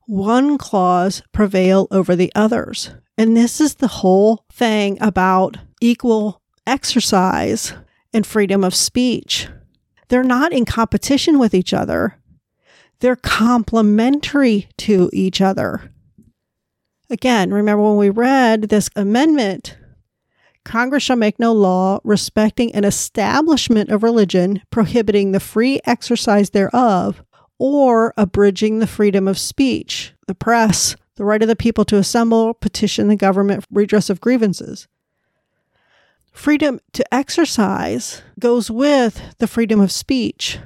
One 0.06 0.60
clause 0.60 1.24
prevail 1.32 1.88
over 1.90 2.16
the 2.16 2.32
others. 2.36 2.92
And 3.18 3.36
this 3.36 3.60
is 3.60 3.76
the 3.76 3.88
whole 3.88 4.46
thing 4.54 5.00
about 5.02 5.58
equal 5.82 6.44
exercise 6.68 7.74
and 8.14 8.24
freedom 8.24 8.64
of 8.64 8.76
speech. 8.76 9.48
They're 10.10 10.22
not 10.22 10.54
in 10.54 10.66
competition 10.66 11.40
with 11.40 11.56
each 11.56 11.74
other. 11.74 12.22
They're 13.00 13.16
complementary 13.16 14.70
to 14.78 15.10
each 15.14 15.42
other. 15.42 15.92
Again, 17.10 17.52
remember 17.52 17.82
when 17.82 17.98
we 17.98 18.12
read 18.12 18.70
this 18.70 18.88
amendment 18.96 19.78
Congress 20.64 21.04
shall 21.04 21.16
make 21.16 21.40
no 21.40 21.52
law 21.52 22.00
respecting 22.04 22.74
an 22.74 22.84
establishment 22.84 23.90
of 23.90 24.04
religion, 24.04 24.62
prohibiting 24.70 25.32
the 25.32 25.40
free 25.40 25.80
exercise 25.86 26.52
thereof, 26.52 27.24
or 27.58 28.14
abridging 28.18 28.80
the 28.80 28.88
freedom 28.88 29.28
of 29.28 29.38
speech, 29.38 30.14
the 30.28 30.36
press, 30.36 30.96
the 31.16 31.26
right 31.26 31.42
of 31.42 31.48
the 31.48 31.56
people 31.56 31.86
to 31.86 31.98
assemble, 31.98 32.54
petition 32.54 33.08
the 33.08 33.16
government 33.16 33.64
for 33.64 33.68
redress 33.72 34.10
of 34.10 34.22
grievances. 34.22 34.88
Freedom 36.32 36.80
to 36.94 37.14
exercise 37.14 38.22
goes 38.40 38.72
with 38.72 39.36
the 39.40 39.48
freedom 39.48 39.80
of 39.80 39.92
speech. 39.92 40.60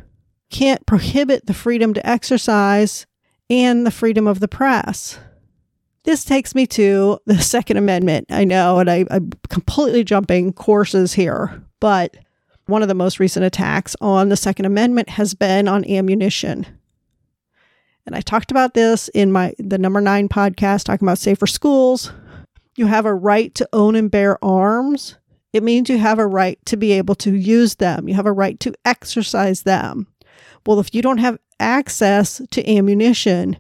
Can't 0.50 0.86
prohibit 0.86 1.48
the 1.48 1.54
freedom 1.54 1.94
to 1.94 2.08
exercise 2.08 3.06
and 3.50 3.86
the 3.86 3.92
freedom 3.92 4.28
of 4.28 4.40
the 4.40 4.48
press. 4.48 5.20
This 6.06 6.24
takes 6.24 6.54
me 6.54 6.68
to 6.68 7.20
the 7.26 7.38
Second 7.42 7.78
Amendment. 7.78 8.28
I 8.30 8.46
know, 8.46 8.80
and 8.80 8.90
I, 8.90 9.06
I'm 9.10 9.32
completely 9.50 10.04
jumping 10.04 10.54
courses 10.54 11.14
here, 11.14 11.64
but 11.80 12.16
one 12.68 12.82
of 12.82 12.88
the 12.88 12.94
most 12.94 13.20
recent 13.20 13.46
attacks 13.46 13.96
on 14.00 14.30
the 14.30 14.38
Second 14.38 14.66
Amendment 14.66 15.10
has 15.10 15.34
been 15.34 15.68
on 15.68 15.84
ammunition. 15.86 16.66
And 18.06 18.16
I 18.16 18.22
talked 18.22 18.52
about 18.52 18.76
this 18.76 19.08
in 19.10 19.32
my 19.32 19.54
the 19.58 19.80
number 19.80 20.00
nine 20.00 20.30
podcast 20.30 20.84
talking 20.84 21.08
about 21.08 21.18
safer 21.18 21.48
schools. 21.48 22.12
You 22.76 22.86
have 22.86 23.06
a 23.06 23.14
right 23.14 23.54
to 23.56 23.68
own 23.74 23.96
and 23.96 24.12
bear 24.12 24.44
arms. 24.44 25.16
It 25.54 25.64
means 25.64 25.90
you 25.90 25.98
have 25.98 26.20
a 26.20 26.28
right 26.28 26.60
to 26.66 26.78
be 26.78 26.92
able 26.92 27.16
to 27.16 27.34
use 27.34 27.76
them. 27.76 28.08
You 28.08 28.14
have 28.16 28.26
a 28.26 28.32
right 28.32 28.60
to 28.60 28.74
exercise 28.84 29.64
them. 29.64 30.08
Well, 30.68 30.80
if 30.80 30.94
you 30.94 31.02
don't 31.02 31.20
have 31.20 31.40
access 31.60 32.42
to 32.52 32.70
ammunition, 32.70 33.58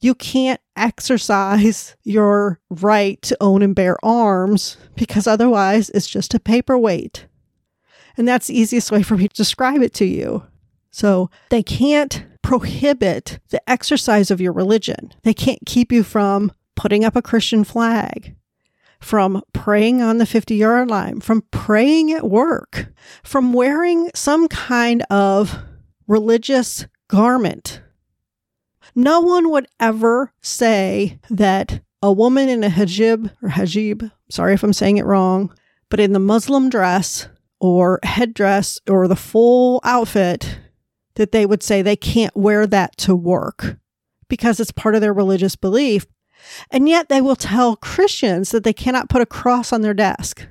you 0.00 0.14
can't 0.14 0.60
exercise 0.76 1.94
your 2.02 2.58
right 2.70 3.20
to 3.22 3.36
own 3.40 3.62
and 3.62 3.74
bear 3.74 3.96
arms 4.04 4.76
because 4.96 5.26
otherwise 5.26 5.90
it's 5.90 6.08
just 6.08 6.34
a 6.34 6.40
paperweight. 6.40 7.26
And 8.16 8.26
that's 8.26 8.48
the 8.48 8.58
easiest 8.58 8.90
way 8.90 9.02
for 9.02 9.16
me 9.16 9.28
to 9.28 9.34
describe 9.34 9.82
it 9.82 9.94
to 9.94 10.04
you. 10.04 10.44
So 10.90 11.30
they 11.50 11.62
can't 11.62 12.24
prohibit 12.42 13.38
the 13.50 13.70
exercise 13.70 14.30
of 14.30 14.40
your 14.40 14.52
religion. 14.52 15.12
They 15.22 15.34
can't 15.34 15.60
keep 15.66 15.92
you 15.92 16.02
from 16.02 16.52
putting 16.74 17.04
up 17.04 17.14
a 17.14 17.22
Christian 17.22 17.62
flag, 17.62 18.34
from 18.98 19.42
praying 19.52 20.02
on 20.02 20.18
the 20.18 20.26
50 20.26 20.56
yard 20.56 20.90
line, 20.90 21.20
from 21.20 21.42
praying 21.50 22.10
at 22.12 22.28
work, 22.28 22.86
from 23.22 23.52
wearing 23.52 24.10
some 24.14 24.48
kind 24.48 25.02
of 25.10 25.58
religious 26.08 26.86
garment 27.08 27.82
no 28.94 29.20
one 29.20 29.50
would 29.50 29.68
ever 29.78 30.32
say 30.40 31.18
that 31.30 31.80
a 32.02 32.12
woman 32.12 32.48
in 32.48 32.64
a 32.64 32.68
hijab 32.68 33.30
or 33.42 33.50
hijab, 33.50 34.10
sorry 34.30 34.54
if 34.54 34.62
I'm 34.62 34.72
saying 34.72 34.96
it 34.96 35.06
wrong, 35.06 35.52
but 35.88 36.00
in 36.00 36.12
the 36.12 36.18
Muslim 36.18 36.70
dress 36.70 37.28
or 37.60 38.00
headdress 38.02 38.80
or 38.88 39.06
the 39.06 39.16
full 39.16 39.80
outfit, 39.84 40.58
that 41.16 41.32
they 41.32 41.44
would 41.44 41.62
say 41.62 41.82
they 41.82 41.96
can't 41.96 42.34
wear 42.36 42.66
that 42.66 42.96
to 42.96 43.14
work 43.14 43.76
because 44.28 44.60
it's 44.60 44.72
part 44.72 44.94
of 44.94 45.00
their 45.00 45.12
religious 45.12 45.56
belief. 45.56 46.06
And 46.70 46.88
yet 46.88 47.10
they 47.10 47.20
will 47.20 47.36
tell 47.36 47.76
Christians 47.76 48.50
that 48.50 48.64
they 48.64 48.72
cannot 48.72 49.10
put 49.10 49.20
a 49.20 49.26
cross 49.26 49.72
on 49.72 49.82
their 49.82 49.92
desk. 49.92 50.46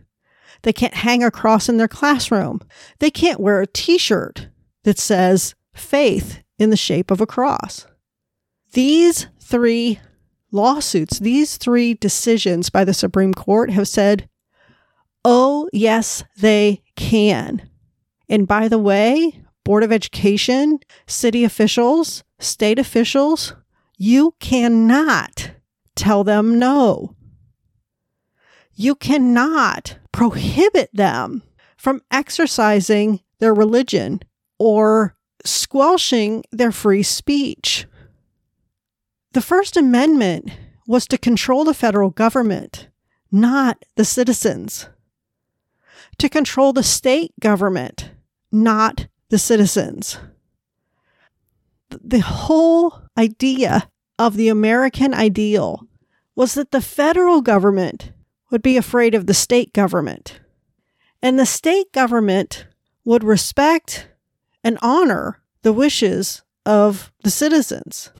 They 0.61 0.73
can't 0.73 0.93
hang 0.93 1.23
a 1.23 1.31
cross 1.31 1.69
in 1.69 1.77
their 1.77 1.87
classroom. 1.87 2.59
They 2.99 3.09
can't 3.09 3.39
wear 3.39 3.61
a 3.61 3.67
t 3.67 3.97
shirt 3.97 4.49
that 4.83 4.99
says 4.99 5.55
faith 5.73 6.43
in 6.59 6.69
the 6.69 6.77
shape 6.77 7.09
of 7.09 7.21
a 7.21 7.25
cross. 7.25 7.87
These 8.73 9.27
three 9.39 9.99
lawsuits, 10.51 11.19
these 11.19 11.57
three 11.57 11.93
decisions 11.93 12.69
by 12.69 12.83
the 12.83 12.93
Supreme 12.93 13.33
Court 13.33 13.71
have 13.71 13.87
said, 13.87 14.29
oh, 15.25 15.67
yes, 15.73 16.23
they 16.37 16.81
can. 16.95 17.69
And 18.27 18.47
by 18.47 18.67
the 18.67 18.77
way, 18.77 19.43
Board 19.63 19.83
of 19.83 19.91
Education, 19.91 20.79
city 21.07 21.43
officials, 21.43 22.23
state 22.39 22.79
officials, 22.79 23.53
you 23.97 24.35
cannot 24.39 25.51
tell 25.95 26.23
them 26.23 26.57
no. 26.57 27.15
You 28.73 28.95
cannot 28.95 29.97
prohibit 30.11 30.89
them 30.93 31.43
from 31.75 32.01
exercising 32.11 33.19
their 33.39 33.53
religion 33.53 34.21
or 34.57 35.15
squelching 35.43 36.43
their 36.51 36.71
free 36.71 37.03
speech. 37.03 37.85
The 39.31 39.41
First 39.41 39.77
Amendment 39.77 40.49
was 40.87 41.07
to 41.07 41.17
control 41.17 41.63
the 41.63 41.75
federal 41.75 42.09
government, 42.09 42.87
not 43.31 43.85
the 43.95 44.05
citizens. 44.05 44.89
To 46.17 46.29
control 46.29 46.73
the 46.73 46.81
state 46.81 47.31
government, 47.39 48.11
not 48.51 49.07
the 49.29 49.37
citizens. 49.37 50.17
The 51.89 52.19
whole 52.19 53.03
idea 53.15 53.89
of 54.17 54.35
the 54.35 54.49
American 54.49 55.13
ideal 55.13 55.87
was 56.35 56.55
that 56.55 56.71
the 56.71 56.81
federal 56.81 57.41
government 57.41 58.11
would 58.49 58.63
be 58.63 58.77
afraid 58.77 59.13
of 59.13 59.27
the 59.27 59.33
state 59.35 59.73
government. 59.73 60.39
And 61.21 61.37
the 61.37 61.45
state 61.45 61.91
government 61.91 62.65
would 63.05 63.23
respect 63.23 64.09
and 64.63 64.79
honor 64.81 65.43
the 65.61 65.73
wishes 65.73 66.41
of 66.65 67.11
the 67.23 67.29
citizens. 67.29 68.11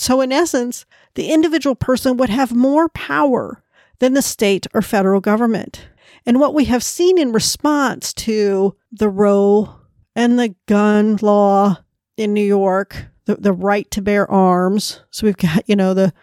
So, 0.00 0.22
in 0.22 0.32
essence, 0.32 0.86
the 1.12 1.30
individual 1.30 1.74
person 1.74 2.16
would 2.16 2.30
have 2.30 2.54
more 2.54 2.88
power 2.88 3.62
than 3.98 4.14
the 4.14 4.22
state 4.22 4.66
or 4.72 4.80
federal 4.80 5.20
government. 5.20 5.88
And 6.24 6.40
what 6.40 6.54
we 6.54 6.64
have 6.64 6.82
seen 6.82 7.18
in 7.18 7.32
response 7.32 8.14
to 8.14 8.74
the 8.90 9.10
Roe 9.10 9.74
and 10.16 10.38
the 10.38 10.54
gun 10.64 11.18
law 11.20 11.80
in 12.16 12.32
New 12.32 12.42
York, 12.42 13.08
the, 13.26 13.36
the 13.36 13.52
right 13.52 13.90
to 13.90 14.00
bear 14.00 14.28
arms. 14.30 15.02
So 15.10 15.26
we've 15.26 15.36
got, 15.36 15.68
you 15.68 15.76
know, 15.76 15.92
the 15.92 16.14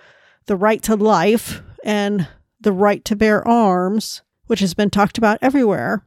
the 0.48 0.56
right 0.56 0.82
to 0.82 0.96
life 0.96 1.62
and 1.84 2.28
the 2.60 2.72
right 2.72 3.06
to 3.06 3.16
bear 3.16 3.48
arms, 3.48 4.24
which 4.48 4.62
has 4.62 4.74
been 4.74 4.90
talked 4.90 5.20
about 5.20 5.38
everywhere. 5.40 6.04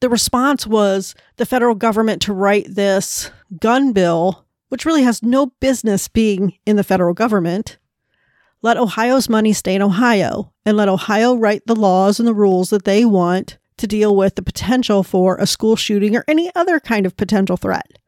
The 0.00 0.10
response 0.10 0.66
was 0.66 1.14
the 1.36 1.46
federal 1.46 1.74
government 1.74 2.20
to 2.22 2.34
write 2.34 2.66
this 2.68 3.30
gun 3.58 3.94
bill, 3.94 4.45
which 4.68 4.84
really 4.84 5.02
has 5.02 5.22
no 5.22 5.46
business 5.60 6.08
being 6.08 6.54
in 6.66 6.76
the 6.76 6.84
federal 6.84 7.14
government. 7.14 7.78
Let 8.62 8.76
Ohio's 8.76 9.28
money 9.28 9.52
stay 9.52 9.74
in 9.74 9.82
Ohio 9.82 10.52
and 10.64 10.76
let 10.76 10.88
Ohio 10.88 11.34
write 11.34 11.66
the 11.66 11.76
laws 11.76 12.18
and 12.18 12.26
the 12.26 12.34
rules 12.34 12.70
that 12.70 12.84
they 12.84 13.04
want 13.04 13.58
to 13.76 13.86
deal 13.86 14.16
with 14.16 14.34
the 14.34 14.42
potential 14.42 15.02
for 15.02 15.36
a 15.36 15.46
school 15.46 15.76
shooting 15.76 16.16
or 16.16 16.24
any 16.26 16.50
other 16.54 16.80
kind 16.80 17.06
of 17.06 17.16
potential 17.16 17.56
threat. 17.56 17.98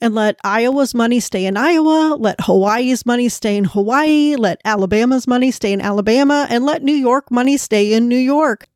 And 0.00 0.14
let 0.14 0.36
Iowa's 0.42 0.94
money 0.94 1.20
stay 1.20 1.44
in 1.44 1.58
Iowa, 1.58 2.16
let 2.18 2.40
Hawaii's 2.42 3.04
money 3.04 3.28
stay 3.28 3.56
in 3.56 3.64
Hawaii, 3.64 4.34
let 4.36 4.60
Alabama's 4.64 5.26
money 5.26 5.50
stay 5.50 5.74
in 5.74 5.80
Alabama, 5.82 6.46
and 6.48 6.64
let 6.64 6.82
New 6.82 6.94
York 6.94 7.30
money 7.30 7.58
stay 7.58 7.92
in 7.92 8.08
New 8.08 8.16
York. 8.16 8.66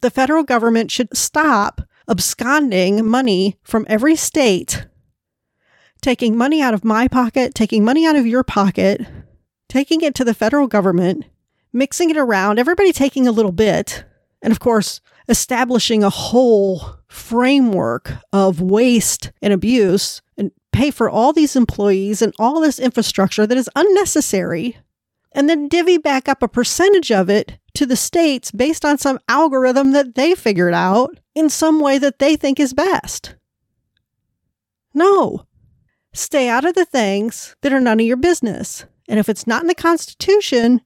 The 0.00 0.10
federal 0.10 0.44
government 0.44 0.90
should 0.90 1.14
stop 1.14 1.82
absconding 2.08 3.06
money 3.06 3.58
from 3.62 3.84
every 3.88 4.16
state, 4.16 4.86
taking 6.02 6.36
money 6.36 6.60
out 6.60 6.74
of 6.74 6.84
my 6.84 7.08
pocket, 7.08 7.54
taking 7.54 7.84
money 7.84 8.06
out 8.06 8.16
of 8.16 8.26
your 8.26 8.44
pocket, 8.44 9.00
taking 9.68 10.02
it 10.02 10.14
to 10.16 10.24
the 10.24 10.34
federal 10.34 10.66
government, 10.66 11.24
mixing 11.72 12.10
it 12.10 12.16
around, 12.16 12.58
everybody 12.58 12.92
taking 12.92 13.26
a 13.26 13.32
little 13.32 13.52
bit, 13.52 14.04
and 14.42 14.52
of 14.52 14.60
course, 14.60 15.00
establishing 15.28 16.02
a 16.02 16.10
whole 16.10 16.96
framework 17.08 18.12
of 18.32 18.60
waste 18.60 19.30
and 19.40 19.52
abuse 19.52 20.20
and 20.36 20.50
pay 20.72 20.90
for 20.90 21.08
all 21.08 21.32
these 21.32 21.56
employees 21.56 22.20
and 22.20 22.34
all 22.38 22.60
this 22.60 22.78
infrastructure 22.78 23.46
that 23.46 23.56
is 23.56 23.70
unnecessary 23.76 24.76
and 25.34 25.48
then 25.48 25.68
divvy 25.68 25.98
back 25.98 26.28
up 26.28 26.42
a 26.42 26.48
percentage 26.48 27.10
of 27.10 27.30
it 27.30 27.58
to 27.74 27.86
the 27.86 27.96
states 27.96 28.50
based 28.50 28.84
on 28.84 28.98
some 28.98 29.18
algorithm 29.28 29.92
that 29.92 30.14
they 30.14 30.34
figured 30.34 30.74
out 30.74 31.18
in 31.34 31.48
some 31.48 31.80
way 31.80 31.98
that 31.98 32.18
they 32.18 32.36
think 32.36 32.60
is 32.60 32.74
best. 32.74 33.34
No. 34.92 35.46
Stay 36.12 36.48
out 36.48 36.64
of 36.64 36.74
the 36.74 36.84
things 36.84 37.56
that 37.62 37.72
are 37.72 37.80
none 37.80 38.00
of 38.00 38.06
your 38.06 38.16
business. 38.16 38.84
And 39.08 39.18
if 39.18 39.28
it's 39.28 39.46
not 39.46 39.62
in 39.62 39.68
the 39.68 39.74
Constitution, 39.74 40.82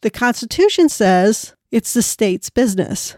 the 0.00 0.10
Constitution 0.10 0.88
says 0.88 1.54
it's 1.70 1.94
the 1.94 2.02
state's 2.02 2.50
business. 2.50 3.16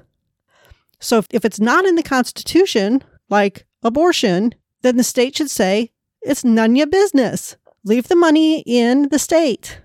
So 1.01 1.18
if, 1.18 1.26
if 1.30 1.45
it's 1.45 1.61
not 1.61 1.85
in 1.85 1.97
the 1.97 2.03
Constitution, 2.03 3.03
like 3.28 3.66
abortion, 3.83 4.55
then 4.83 4.97
the 4.97 5.05
state 5.05 5.37
should 5.37 5.51
say 5.51 5.91
it's 6.20 6.45
none 6.45 6.72
of 6.72 6.76
your 6.76 6.87
business. 6.87 7.57
Leave 7.85 8.09
the 8.09 8.16
money 8.16 8.61
in 8.61 9.09
the 9.09 9.18
state. 9.18 9.80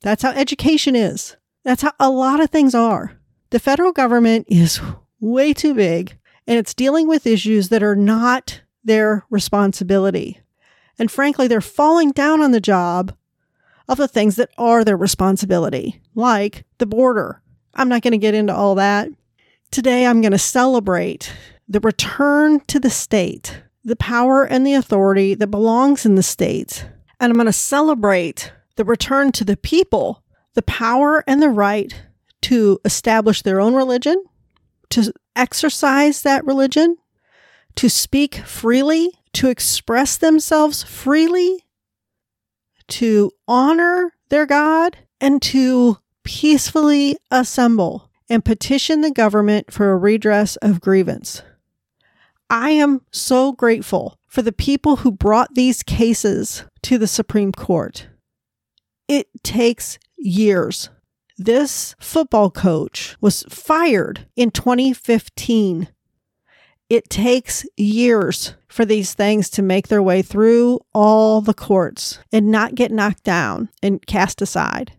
That's 0.00 0.22
how 0.22 0.30
education 0.30 0.96
is. 0.96 1.36
That's 1.64 1.82
how 1.82 1.92
a 2.00 2.10
lot 2.10 2.40
of 2.40 2.50
things 2.50 2.74
are. 2.74 3.18
The 3.50 3.58
federal 3.58 3.92
government 3.92 4.46
is 4.48 4.80
way 5.20 5.52
too 5.52 5.74
big 5.74 6.18
and 6.46 6.58
it's 6.58 6.74
dealing 6.74 7.06
with 7.06 7.26
issues 7.26 7.68
that 7.68 7.82
are 7.82 7.96
not 7.96 8.62
their 8.88 9.24
responsibility. 9.30 10.40
And 10.98 11.10
frankly, 11.10 11.46
they're 11.46 11.60
falling 11.60 12.10
down 12.10 12.42
on 12.42 12.50
the 12.50 12.60
job 12.60 13.14
of 13.88 13.98
the 13.98 14.08
things 14.08 14.36
that 14.36 14.50
are 14.58 14.84
their 14.84 14.96
responsibility, 14.96 16.02
like 16.14 16.64
the 16.78 16.86
border. 16.86 17.40
I'm 17.74 17.88
not 17.88 18.02
going 18.02 18.12
to 18.12 18.18
get 18.18 18.34
into 18.34 18.54
all 18.54 18.74
that. 18.74 19.08
Today, 19.70 20.06
I'm 20.06 20.20
going 20.20 20.32
to 20.32 20.38
celebrate 20.38 21.32
the 21.68 21.80
return 21.80 22.60
to 22.60 22.80
the 22.80 22.90
state, 22.90 23.62
the 23.84 23.96
power 23.96 24.44
and 24.44 24.66
the 24.66 24.74
authority 24.74 25.34
that 25.34 25.48
belongs 25.48 26.04
in 26.04 26.16
the 26.16 26.22
state. 26.22 26.86
And 27.20 27.30
I'm 27.30 27.36
going 27.36 27.46
to 27.46 27.52
celebrate 27.52 28.52
the 28.76 28.84
return 28.84 29.32
to 29.32 29.44
the 29.44 29.56
people, 29.56 30.22
the 30.54 30.62
power 30.62 31.22
and 31.26 31.40
the 31.40 31.50
right 31.50 31.94
to 32.42 32.80
establish 32.84 33.42
their 33.42 33.60
own 33.60 33.74
religion, 33.74 34.24
to 34.90 35.12
exercise 35.36 36.22
that 36.22 36.44
religion, 36.46 36.96
to 37.78 37.88
speak 37.88 38.34
freely, 38.38 39.12
to 39.32 39.48
express 39.48 40.16
themselves 40.16 40.82
freely, 40.82 41.64
to 42.88 43.30
honor 43.46 44.14
their 44.30 44.46
God, 44.46 44.96
and 45.20 45.40
to 45.40 45.98
peacefully 46.24 47.16
assemble 47.30 48.10
and 48.28 48.44
petition 48.44 49.00
the 49.00 49.12
government 49.12 49.72
for 49.72 49.92
a 49.92 49.96
redress 49.96 50.56
of 50.56 50.80
grievance. 50.80 51.42
I 52.50 52.70
am 52.70 53.02
so 53.12 53.52
grateful 53.52 54.18
for 54.26 54.42
the 54.42 54.50
people 54.50 54.96
who 54.96 55.12
brought 55.12 55.54
these 55.54 55.84
cases 55.84 56.64
to 56.82 56.98
the 56.98 57.06
Supreme 57.06 57.52
Court. 57.52 58.08
It 59.06 59.28
takes 59.44 60.00
years. 60.16 60.90
This 61.36 61.94
football 62.00 62.50
coach 62.50 63.16
was 63.20 63.44
fired 63.48 64.26
in 64.34 64.50
2015. 64.50 65.86
It 66.88 67.10
takes 67.10 67.66
years 67.76 68.54
for 68.66 68.84
these 68.84 69.12
things 69.12 69.50
to 69.50 69.62
make 69.62 69.88
their 69.88 70.02
way 70.02 70.22
through 70.22 70.80
all 70.94 71.40
the 71.40 71.54
courts 71.54 72.18
and 72.32 72.50
not 72.50 72.74
get 72.74 72.90
knocked 72.90 73.24
down 73.24 73.68
and 73.82 74.04
cast 74.06 74.40
aside. 74.40 74.92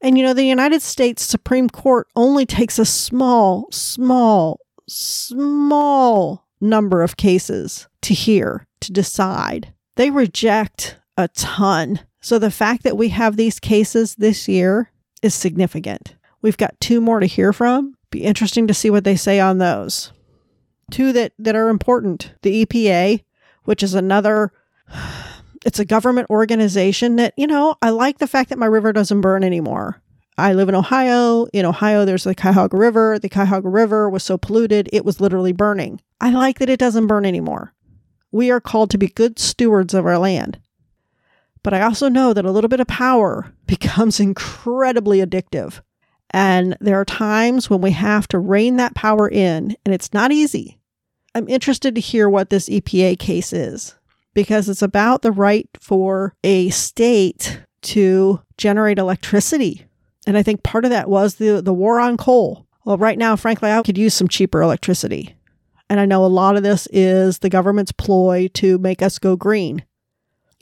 And 0.00 0.18
you 0.18 0.24
know, 0.24 0.34
the 0.34 0.44
United 0.44 0.82
States 0.82 1.22
Supreme 1.22 1.68
Court 1.68 2.06
only 2.14 2.46
takes 2.46 2.78
a 2.78 2.84
small, 2.84 3.66
small, 3.72 4.60
small 4.86 6.46
number 6.60 7.02
of 7.02 7.16
cases 7.16 7.88
to 8.02 8.14
hear, 8.14 8.66
to 8.80 8.92
decide. 8.92 9.72
They 9.96 10.10
reject 10.10 10.98
a 11.16 11.28
ton. 11.28 12.00
So 12.20 12.38
the 12.38 12.50
fact 12.50 12.82
that 12.84 12.96
we 12.96 13.08
have 13.10 13.36
these 13.36 13.58
cases 13.58 14.14
this 14.16 14.46
year 14.48 14.90
is 15.22 15.34
significant. 15.34 16.16
We've 16.42 16.56
got 16.56 16.78
two 16.80 17.00
more 17.00 17.20
to 17.20 17.26
hear 17.26 17.52
from. 17.52 17.96
Be 18.10 18.24
interesting 18.24 18.66
to 18.66 18.74
see 18.74 18.90
what 18.90 19.04
they 19.04 19.16
say 19.16 19.40
on 19.40 19.58
those. 19.58 20.12
Two 20.94 21.12
that, 21.14 21.32
that 21.40 21.56
are 21.56 21.70
important. 21.70 22.34
The 22.42 22.64
EPA, 22.64 23.24
which 23.64 23.82
is 23.82 23.94
another 23.94 24.52
it's 25.66 25.80
a 25.80 25.84
government 25.84 26.30
organization 26.30 27.16
that, 27.16 27.34
you 27.36 27.48
know, 27.48 27.74
I 27.82 27.90
like 27.90 28.18
the 28.18 28.28
fact 28.28 28.48
that 28.50 28.60
my 28.60 28.66
river 28.66 28.92
doesn't 28.92 29.20
burn 29.20 29.42
anymore. 29.42 30.00
I 30.38 30.52
live 30.52 30.68
in 30.68 30.76
Ohio. 30.76 31.46
In 31.46 31.66
Ohio, 31.66 32.04
there's 32.04 32.22
the 32.22 32.32
Cuyahoga 32.36 32.76
River. 32.76 33.18
The 33.18 33.28
Cuyahoga 33.28 33.68
River 33.68 34.08
was 34.08 34.22
so 34.22 34.38
polluted, 34.38 34.88
it 34.92 35.04
was 35.04 35.20
literally 35.20 35.50
burning. 35.50 36.00
I 36.20 36.30
like 36.30 36.60
that 36.60 36.70
it 36.70 36.78
doesn't 36.78 37.08
burn 37.08 37.26
anymore. 37.26 37.74
We 38.30 38.52
are 38.52 38.60
called 38.60 38.90
to 38.90 38.98
be 38.98 39.08
good 39.08 39.40
stewards 39.40 39.94
of 39.94 40.06
our 40.06 40.18
land. 40.18 40.60
But 41.64 41.74
I 41.74 41.80
also 41.80 42.08
know 42.08 42.32
that 42.32 42.44
a 42.44 42.52
little 42.52 42.68
bit 42.68 42.78
of 42.78 42.86
power 42.86 43.52
becomes 43.66 44.20
incredibly 44.20 45.18
addictive. 45.18 45.80
And 46.30 46.76
there 46.80 47.00
are 47.00 47.04
times 47.04 47.68
when 47.68 47.80
we 47.80 47.90
have 47.90 48.28
to 48.28 48.38
rein 48.38 48.76
that 48.76 48.94
power 48.94 49.28
in, 49.28 49.76
and 49.84 49.92
it's 49.92 50.12
not 50.12 50.30
easy. 50.30 50.78
I'm 51.34 51.48
interested 51.48 51.94
to 51.94 52.00
hear 52.00 52.28
what 52.28 52.50
this 52.50 52.68
EPA 52.68 53.18
case 53.18 53.52
is 53.52 53.94
because 54.34 54.68
it's 54.68 54.82
about 54.82 55.22
the 55.22 55.32
right 55.32 55.68
for 55.80 56.34
a 56.44 56.70
state 56.70 57.60
to 57.82 58.40
generate 58.56 58.98
electricity. 58.98 59.86
And 60.26 60.36
I 60.38 60.42
think 60.42 60.62
part 60.62 60.84
of 60.84 60.90
that 60.90 61.08
was 61.08 61.36
the, 61.36 61.60
the 61.60 61.74
war 61.74 62.00
on 62.00 62.16
coal. 62.16 62.66
Well, 62.84 62.98
right 62.98 63.18
now, 63.18 63.36
frankly, 63.36 63.70
I 63.70 63.82
could 63.82 63.98
use 63.98 64.14
some 64.14 64.28
cheaper 64.28 64.62
electricity. 64.62 65.36
And 65.90 66.00
I 66.00 66.06
know 66.06 66.24
a 66.24 66.26
lot 66.26 66.56
of 66.56 66.62
this 66.62 66.88
is 66.92 67.38
the 67.38 67.50
government's 67.50 67.92
ploy 67.92 68.48
to 68.54 68.78
make 68.78 69.02
us 69.02 69.18
go 69.18 69.36
green. 69.36 69.84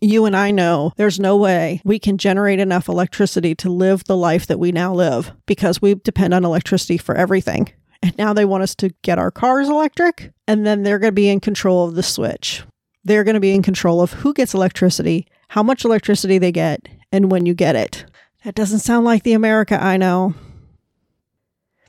You 0.01 0.25
and 0.27 0.37
I 0.37 0.51
know 0.51 0.93
there's 0.97 1.21
no 1.21 1.37
way 1.37 1.81
we 1.85 2.01
can 2.01 2.19
generate 2.19 2.59
enough 2.59 2.89
electricity 2.89 3.55
to 3.57 3.71
live 3.71 4.05
the 4.05 4.17
life 4.17 4.49
that 4.49 4.59
we 4.59 4.73
now 4.73 4.93
live 4.93 5.33
because 5.47 5.81
we 5.81 5.95
depend 5.95 6.35
on 6.35 6.45
electricity 6.45 6.97
for 6.97 7.15
everything. 7.15 7.73
And 8.03 8.17
now 8.19 8.33
they 8.33 8.45
want 8.45 8.65
us 8.65 8.75
to 8.77 8.91
get 9.03 9.19
our 9.19 9.31
cars 9.31 9.69
electric, 9.69 10.33
and 10.49 10.67
then 10.67 10.83
they're 10.83 10.99
going 10.99 11.09
to 11.09 11.13
be 11.13 11.29
in 11.29 11.41
control 11.41 11.87
of 11.87 11.95
the 11.95 12.03
switch. 12.03 12.65
They're 13.05 13.25
going 13.25 13.35
to 13.35 13.41
be 13.41 13.55
in 13.55 13.63
control 13.63 14.01
of 14.01 14.13
who 14.13 14.35
gets 14.35 14.55
electricity, 14.55 15.27
how 15.49 15.63
much 15.63 15.85
electricity 15.85 16.39
they 16.39 16.53
get, 16.53 16.89
and 17.13 17.31
when 17.31 17.47
you 17.47 17.55
get 17.55 17.77
it. 17.77 18.05
That 18.45 18.55
doesn't 18.55 18.81
sound 18.81 19.05
like 19.05 19.23
the 19.23 19.35
America 19.35 19.81
I 19.81 19.97
know. 19.97 20.35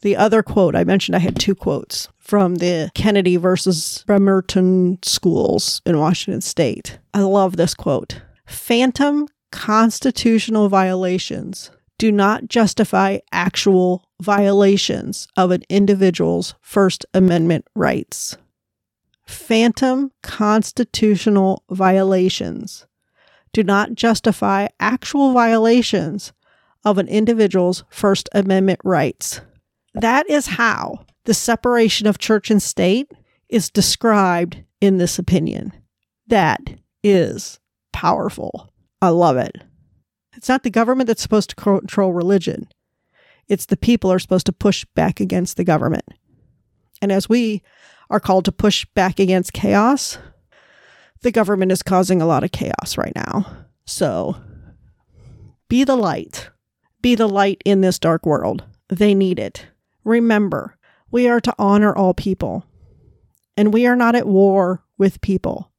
The 0.02 0.16
other 0.18 0.44
quote, 0.44 0.76
I 0.76 0.84
mentioned 0.84 1.16
I 1.16 1.20
had 1.20 1.40
two 1.40 1.56
quotes 1.56 2.10
from 2.20 2.56
the 2.56 2.92
Kennedy 2.94 3.38
versus 3.38 4.04
Bremerton 4.06 5.00
schools 5.02 5.82
in 5.86 5.98
Washington 5.98 6.42
state. 6.42 7.00
I 7.14 7.22
love 7.22 7.56
this 7.56 7.74
quote 7.74 8.22
Phantom 8.46 9.28
constitutional 9.52 10.68
violations 10.68 11.72
do 11.98 12.12
not 12.12 12.48
justify 12.48 13.20
actual 13.32 14.06
violations 14.22 15.28
of 15.38 15.52
an 15.52 15.64
individual's 15.70 16.56
First 16.62 17.06
Amendment 17.14 17.66
rights. 17.76 18.38
Phantom 19.26 20.12
constitutional 20.22 21.64
violations 21.70 22.86
do 23.54 23.64
not 23.64 23.94
justify 23.94 24.68
actual 24.80 25.32
violations 25.32 26.34
of 26.84 26.98
an 26.98 27.08
individual's 27.08 27.84
First 27.90 28.28
Amendment 28.34 28.80
rights. 28.84 29.42
That 29.94 30.30
is 30.30 30.48
how 30.48 31.06
the 31.26 31.34
separation 31.34 32.08
of 32.08 32.18
church 32.18 32.52
and 32.52 32.62
state 32.62 33.12
is 33.48 33.70
described 33.70 34.64
in 34.82 34.98
this 34.98 35.20
opinion. 35.20 35.72
That 36.28 36.60
is 37.04 37.60
powerful. 37.94 38.74
I 39.02 39.10
love 39.10 39.38
it. 39.38 39.56
It's 40.44 40.50
not 40.50 40.64
the 40.64 40.70
government 40.70 41.08
that's 41.08 41.22
supposed 41.22 41.52
to 41.52 41.56
control 41.56 42.12
religion. 42.12 42.68
It's 43.48 43.66
the 43.66 43.78
people 43.78 44.12
are 44.12 44.20
supposed 44.20 44.46
to 44.48 44.52
push 44.52 44.84
back 44.94 45.22
against 45.22 45.56
the 45.56 45.64
government. 45.64 46.04
And 47.02 47.14
as 47.14 47.30
we 47.30 47.64
are 48.10 48.20
called 48.20 48.44
to 48.44 48.52
push 48.52 48.84
back 48.94 49.22
against 49.22 49.54
chaos, 49.54 50.18
the 51.22 51.32
government 51.32 51.72
is 51.72 51.82
causing 51.82 52.22
a 52.22 52.26
lot 52.26 52.44
of 52.44 52.52
chaos 52.52 52.98
right 52.98 53.14
now. 53.16 53.46
So 53.86 54.36
be 55.70 55.86
the 55.86 55.96
light. 55.96 56.50
Be 57.02 57.16
the 57.16 57.30
light 57.30 57.62
in 57.64 57.80
this 57.80 57.98
dark 57.98 58.26
world. 58.26 58.66
They 58.90 59.16
need 59.16 59.40
it. 59.40 59.68
Remember, 60.04 60.78
we 61.10 61.26
are 61.30 61.40
to 61.40 61.56
honor 61.58 61.96
all 61.96 62.14
people, 62.14 62.66
and 63.56 63.74
we 63.74 63.88
are 63.88 63.96
not 63.96 64.14
at 64.14 64.28
war 64.28 64.84
with 64.98 65.22
people. 65.22 65.72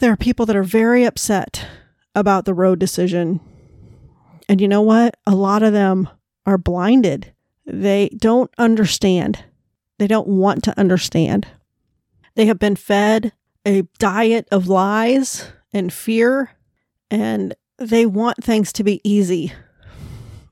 There 0.00 0.12
are 0.12 0.18
people 0.18 0.44
that 0.44 0.56
are 0.56 0.62
very 0.62 1.04
upset 1.04 1.66
about 2.14 2.44
the 2.44 2.52
Roe 2.52 2.76
decision. 2.76 3.40
And 4.52 4.60
you 4.60 4.68
know 4.68 4.82
what? 4.82 5.16
A 5.26 5.34
lot 5.34 5.62
of 5.62 5.72
them 5.72 6.10
are 6.44 6.58
blinded. 6.58 7.32
They 7.64 8.10
don't 8.18 8.50
understand. 8.58 9.42
They 9.98 10.06
don't 10.06 10.28
want 10.28 10.62
to 10.64 10.78
understand. 10.78 11.46
They 12.34 12.44
have 12.44 12.58
been 12.58 12.76
fed 12.76 13.32
a 13.64 13.84
diet 13.98 14.46
of 14.52 14.68
lies 14.68 15.50
and 15.72 15.90
fear, 15.90 16.50
and 17.10 17.54
they 17.78 18.04
want 18.04 18.44
things 18.44 18.74
to 18.74 18.84
be 18.84 19.00
easy. 19.04 19.54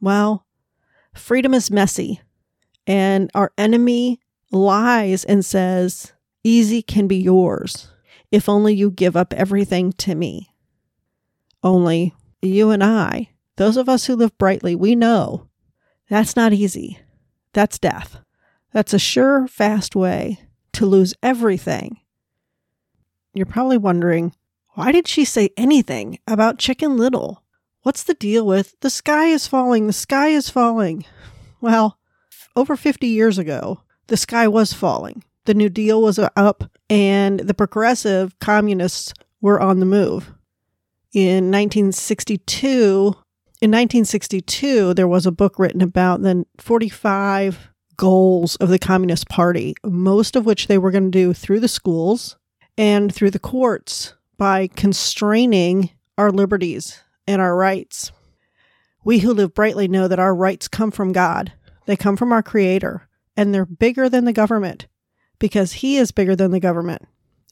Well, 0.01 0.47
freedom 1.13 1.53
is 1.53 1.71
messy, 1.71 2.23
and 2.87 3.31
our 3.35 3.53
enemy 3.59 4.19
lies 4.51 5.27
and 5.27 5.45
says, 5.45 6.15
Easy 6.43 6.81
can 6.81 7.07
be 7.07 7.19
yours 7.19 7.93
if 8.33 8.49
only 8.49 8.75
you 8.75 8.91
give 8.91 9.15
up 9.15 9.35
everything 9.35 9.93
to 9.99 10.15
me. 10.15 10.55
Only 11.63 12.15
you 12.41 12.71
and 12.71 12.83
I, 12.83 13.29
those 13.61 13.77
of 13.77 13.91
us 13.91 14.07
who 14.07 14.17
live 14.17 14.39
brightly, 14.39 14.75
we 14.75 14.95
know 14.95 15.47
that's 16.09 16.35
not 16.35 16.55
easy. 16.55 16.99
That's 17.53 17.79
death. 17.79 18.19
That's 18.73 18.95
a 18.95 18.99
sure, 18.99 19.47
fast 19.49 19.95
way 19.95 20.41
to 20.73 20.87
lose 20.87 21.13
everything. 21.23 21.99
You're 23.35 23.45
probably 23.45 23.77
wondering, 23.77 24.33
why 24.71 24.93
did 24.93 25.07
she 25.07 25.27
say 25.27 25.51
anything 25.59 26.19
about 26.27 26.59
Chicken 26.59 26.97
Little? 26.97 27.43
What's 27.83 28.03
the 28.03 28.15
deal 28.15 28.47
with 28.47 28.81
the 28.81 28.89
sky 28.89 29.27
is 29.27 29.47
falling, 29.47 29.87
the 29.87 29.93
sky 29.93 30.29
is 30.29 30.49
falling? 30.49 31.05
Well, 31.61 31.99
over 32.57 32.79
50 32.79 33.09
years 33.09 33.37
ago, 33.37 33.83
the 34.07 34.17
sky 34.17 34.49
was 34.49 34.73
falling. 34.73 35.23
The 35.45 35.53
New 35.53 35.69
Deal 35.69 36.01
was 36.01 36.19
up, 36.19 36.65
and 36.89 37.41
the 37.41 37.53
progressive 37.53 38.39
communists 38.39 39.13
were 39.43 39.61
on 39.61 39.81
the 39.81 39.87
move. 39.87 40.33
In 41.13 41.51
1962, 41.51 43.17
in 43.61 43.71
1962, 43.71 44.95
there 44.95 45.09
was 45.09 45.27
a 45.27 45.33
book 45.33 45.59
written 45.59 45.83
about 45.83 46.23
the 46.23 46.47
45 46.59 47.69
goals 47.97 48.57
of 48.57 48.71
the 48.71 48.79
Communist 48.79 49.29
Party, 49.29 49.75
most 49.85 50.35
of 50.35 50.47
which 50.47 50.67
they 50.67 50.79
were 50.79 50.91
going 50.91 51.11
to 51.13 51.19
do 51.19 51.35
through 51.35 51.61
the 51.61 51.69
schools 51.69 52.39
and 52.79 53.15
through 53.15 53.31
the 53.31 53.39
courts 53.39 54.15
by 54.39 54.67
constraining 54.69 55.91
our 56.17 56.33
liberties 56.33 57.03
and 57.27 57.43
our 57.43 57.55
rights. 57.55 58.13
We 59.05 59.19
who 59.19 59.35
live 59.35 59.53
brightly 59.53 59.89
know 59.89 60.09
that 60.09 60.19
our 60.19 60.35
rights 60.35 60.67
come 60.67 60.91
from 60.91 61.13
God, 61.13 61.53
they 61.85 61.97
come 61.97 62.17
from 62.17 62.33
our 62.33 62.43
Creator, 62.43 63.07
and 63.37 63.55
they're 63.55 63.67
bigger 63.67 64.09
than 64.09 64.25
the 64.25 64.33
government 64.33 64.87
because 65.39 65.73
He 65.73 65.99
is 65.99 66.13
bigger 66.13 66.35
than 66.35 66.51
the 66.51 66.61
government. 66.61 67.03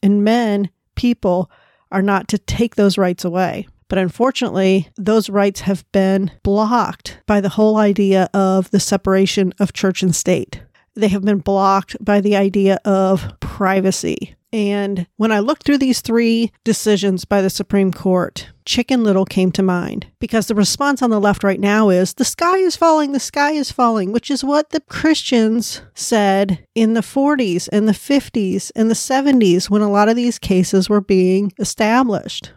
And 0.02 0.24
men, 0.24 0.70
people, 0.94 1.50
are 1.92 2.02
not 2.02 2.28
to 2.28 2.38
take 2.38 2.76
those 2.76 2.96
rights 2.96 3.26
away. 3.26 3.68
But 3.88 3.98
unfortunately, 3.98 4.88
those 4.96 5.30
rights 5.30 5.60
have 5.60 5.90
been 5.92 6.30
blocked 6.42 7.18
by 7.26 7.40
the 7.40 7.48
whole 7.50 7.78
idea 7.78 8.28
of 8.34 8.70
the 8.70 8.80
separation 8.80 9.54
of 9.58 9.72
church 9.72 10.02
and 10.02 10.14
state. 10.14 10.62
They 10.94 11.08
have 11.08 11.24
been 11.24 11.38
blocked 11.38 11.96
by 12.04 12.20
the 12.20 12.36
idea 12.36 12.78
of 12.84 13.38
privacy. 13.40 14.34
And 14.52 15.06
when 15.16 15.30
I 15.30 15.40
looked 15.40 15.64
through 15.64 15.78
these 15.78 16.00
three 16.00 16.50
decisions 16.64 17.26
by 17.26 17.42
the 17.42 17.50
Supreme 17.50 17.92
Court, 17.92 18.48
Chicken 18.64 19.04
Little 19.04 19.26
came 19.26 19.52
to 19.52 19.62
mind 19.62 20.06
because 20.20 20.46
the 20.46 20.54
response 20.54 21.02
on 21.02 21.10
the 21.10 21.20
left 21.20 21.44
right 21.44 21.60
now 21.60 21.90
is 21.90 22.14
the 22.14 22.24
sky 22.24 22.56
is 22.56 22.74
falling, 22.74 23.12
the 23.12 23.20
sky 23.20 23.52
is 23.52 23.70
falling, 23.70 24.10
which 24.10 24.30
is 24.30 24.42
what 24.42 24.70
the 24.70 24.80
Christians 24.80 25.82
said 25.94 26.66
in 26.74 26.94
the 26.94 27.02
40s 27.02 27.68
and 27.72 27.86
the 27.86 27.92
50s 27.92 28.72
and 28.74 28.90
the 28.90 28.94
70s 28.94 29.68
when 29.68 29.82
a 29.82 29.90
lot 29.90 30.08
of 30.08 30.16
these 30.16 30.38
cases 30.38 30.88
were 30.88 31.02
being 31.02 31.52
established 31.58 32.52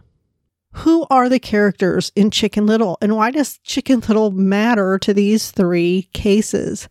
who 0.72 1.06
are 1.10 1.28
the 1.28 1.38
characters 1.38 2.12
in 2.16 2.30
Chicken 2.30 2.66
Little 2.66 2.98
and 3.00 3.16
why 3.16 3.30
does 3.30 3.58
Chicken 3.58 4.00
Little 4.00 4.30
matter 4.30 4.98
to 4.98 5.12
these 5.12 5.50
three 5.50 6.08
cases? 6.12 6.88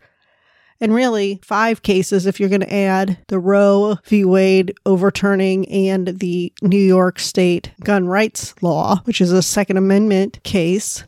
And 0.79 0.95
really, 0.95 1.39
five 1.43 1.83
cases 1.83 2.25
if 2.25 2.39
you're 2.39 2.49
going 2.49 2.61
to 2.61 2.73
add 2.73 3.19
the 3.27 3.37
Roe 3.37 3.97
v. 4.05 4.25
Wade 4.25 4.73
overturning 4.85 5.67
and 5.69 6.07
the 6.07 6.51
New 6.61 6.79
York 6.79 7.19
State 7.19 7.71
gun 7.83 8.07
rights 8.07 8.55
law, 8.63 9.01
which 9.03 9.21
is 9.21 9.31
a 9.31 9.43
Second 9.43 9.77
Amendment 9.77 10.41
case. 10.43 11.03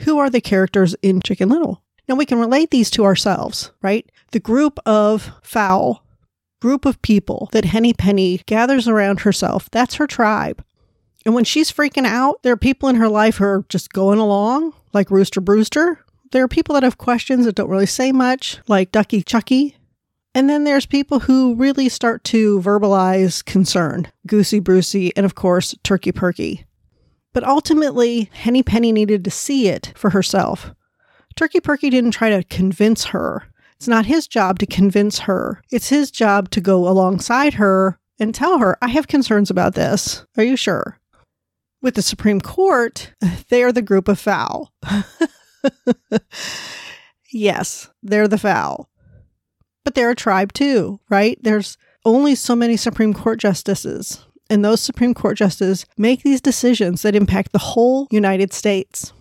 Who 0.00 0.18
are 0.18 0.28
the 0.28 0.40
characters 0.40 0.94
in 1.02 1.22
Chicken 1.22 1.48
Little? 1.48 1.82
Now 2.08 2.16
we 2.16 2.26
can 2.26 2.38
relate 2.38 2.70
these 2.70 2.90
to 2.90 3.04
ourselves, 3.04 3.72
right? 3.80 4.10
The 4.32 4.40
group 4.40 4.78
of 4.84 5.32
fowl, 5.42 6.04
group 6.60 6.84
of 6.84 7.00
people 7.00 7.48
that 7.52 7.64
Henny 7.64 7.94
Penny 7.94 8.42
gathers 8.44 8.86
around 8.86 9.20
herself, 9.20 9.70
that's 9.70 9.94
her 9.94 10.06
tribe. 10.06 10.62
And 11.24 11.34
when 11.34 11.44
she's 11.44 11.72
freaking 11.72 12.06
out, 12.06 12.42
there 12.42 12.52
are 12.52 12.58
people 12.58 12.88
in 12.88 12.96
her 12.96 13.08
life 13.08 13.36
who 13.36 13.44
are 13.44 13.64
just 13.68 13.92
going 13.92 14.18
along, 14.18 14.74
like 14.92 15.10
Rooster 15.10 15.40
Brewster. 15.40 16.00
There 16.32 16.44
are 16.44 16.48
people 16.48 16.74
that 16.74 16.82
have 16.82 16.98
questions 16.98 17.46
that 17.46 17.54
don't 17.54 17.70
really 17.70 17.86
say 17.86 18.12
much, 18.12 18.58
like 18.68 18.92
Ducky 18.92 19.22
Chucky. 19.22 19.76
And 20.34 20.50
then 20.50 20.64
there's 20.64 20.84
people 20.84 21.20
who 21.20 21.54
really 21.54 21.88
start 21.88 22.24
to 22.24 22.60
verbalize 22.60 23.44
concern, 23.44 24.10
Goosey 24.26 24.58
Brucey, 24.58 25.12
and 25.16 25.24
of 25.24 25.34
course, 25.34 25.74
Turkey 25.84 26.12
Perky. 26.12 26.66
But 27.32 27.44
ultimately, 27.44 28.30
Henny 28.32 28.62
Penny 28.62 28.92
needed 28.92 29.24
to 29.24 29.30
see 29.30 29.68
it 29.68 29.92
for 29.96 30.10
herself. 30.10 30.72
Turkey 31.36 31.60
Perky 31.60 31.88
didn't 31.88 32.12
try 32.12 32.30
to 32.30 32.44
convince 32.44 33.06
her. 33.06 33.44
It's 33.76 33.88
not 33.88 34.06
his 34.06 34.26
job 34.26 34.58
to 34.58 34.66
convince 34.66 35.20
her. 35.20 35.62
It's 35.70 35.88
his 35.88 36.10
job 36.10 36.50
to 36.50 36.60
go 36.60 36.88
alongside 36.88 37.54
her 37.54 37.98
and 38.18 38.34
tell 38.34 38.58
her, 38.58 38.76
I 38.82 38.88
have 38.88 39.08
concerns 39.08 39.50
about 39.50 39.74
this. 39.74 40.24
Are 40.36 40.44
you 40.44 40.56
sure? 40.56 40.98
With 41.84 41.96
the 41.96 42.02
Supreme 42.02 42.40
Court, 42.40 43.12
they 43.50 43.62
are 43.62 43.70
the 43.70 43.82
group 43.82 44.08
of 44.08 44.18
fowl. 44.18 44.72
yes, 47.30 47.90
they're 48.02 48.26
the 48.26 48.38
fowl. 48.38 48.88
But 49.84 49.94
they're 49.94 50.08
a 50.08 50.14
tribe 50.14 50.54
too, 50.54 50.98
right? 51.10 51.38
There's 51.42 51.76
only 52.06 52.36
so 52.36 52.56
many 52.56 52.78
Supreme 52.78 53.12
Court 53.12 53.38
justices, 53.38 54.24
and 54.48 54.64
those 54.64 54.80
Supreme 54.80 55.12
Court 55.12 55.36
justices 55.36 55.84
make 55.98 56.22
these 56.22 56.40
decisions 56.40 57.02
that 57.02 57.14
impact 57.14 57.52
the 57.52 57.58
whole 57.58 58.08
United 58.10 58.54
States. 58.54 59.12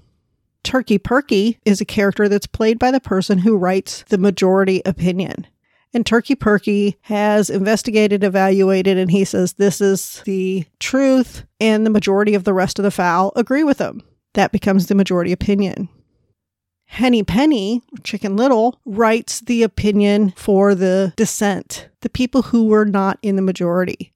Turkey 0.63 0.97
Perky 0.97 1.59
is 1.65 1.81
a 1.81 1.85
character 1.85 2.29
that's 2.29 2.47
played 2.47 2.79
by 2.79 2.91
the 2.91 3.01
person 3.01 3.39
who 3.39 3.57
writes 3.57 4.05
the 4.07 4.17
majority 4.17 4.81
opinion. 4.85 5.47
And 5.93 6.05
Turkey 6.05 6.33
Perky 6.33 6.97
has 7.01 7.49
investigated, 7.49 8.23
evaluated, 8.23 8.97
and 8.97 9.11
he 9.11 9.25
says 9.25 9.53
this 9.53 9.79
is 9.79 10.21
the 10.25 10.65
truth, 10.79 11.45
and 11.59 11.85
the 11.85 11.91
majority 11.91 12.33
of 12.33 12.45
the 12.45 12.53
rest 12.53 12.79
of 12.79 12.83
the 12.83 12.91
fowl 12.91 13.31
agree 13.35 13.63
with 13.63 13.79
him. 13.79 14.01
That 14.33 14.51
becomes 14.51 14.87
the 14.87 14.95
majority 14.95 15.31
opinion. 15.31 15.89
Henny 16.85 17.23
Penny, 17.23 17.81
Chicken 18.03 18.35
Little, 18.35 18.79
writes 18.85 19.41
the 19.41 19.63
opinion 19.63 20.31
for 20.35 20.75
the 20.75 21.13
dissent, 21.15 21.89
the 22.01 22.09
people 22.09 22.43
who 22.43 22.65
were 22.65 22.85
not 22.85 23.19
in 23.21 23.35
the 23.35 23.41
majority. 23.41 24.13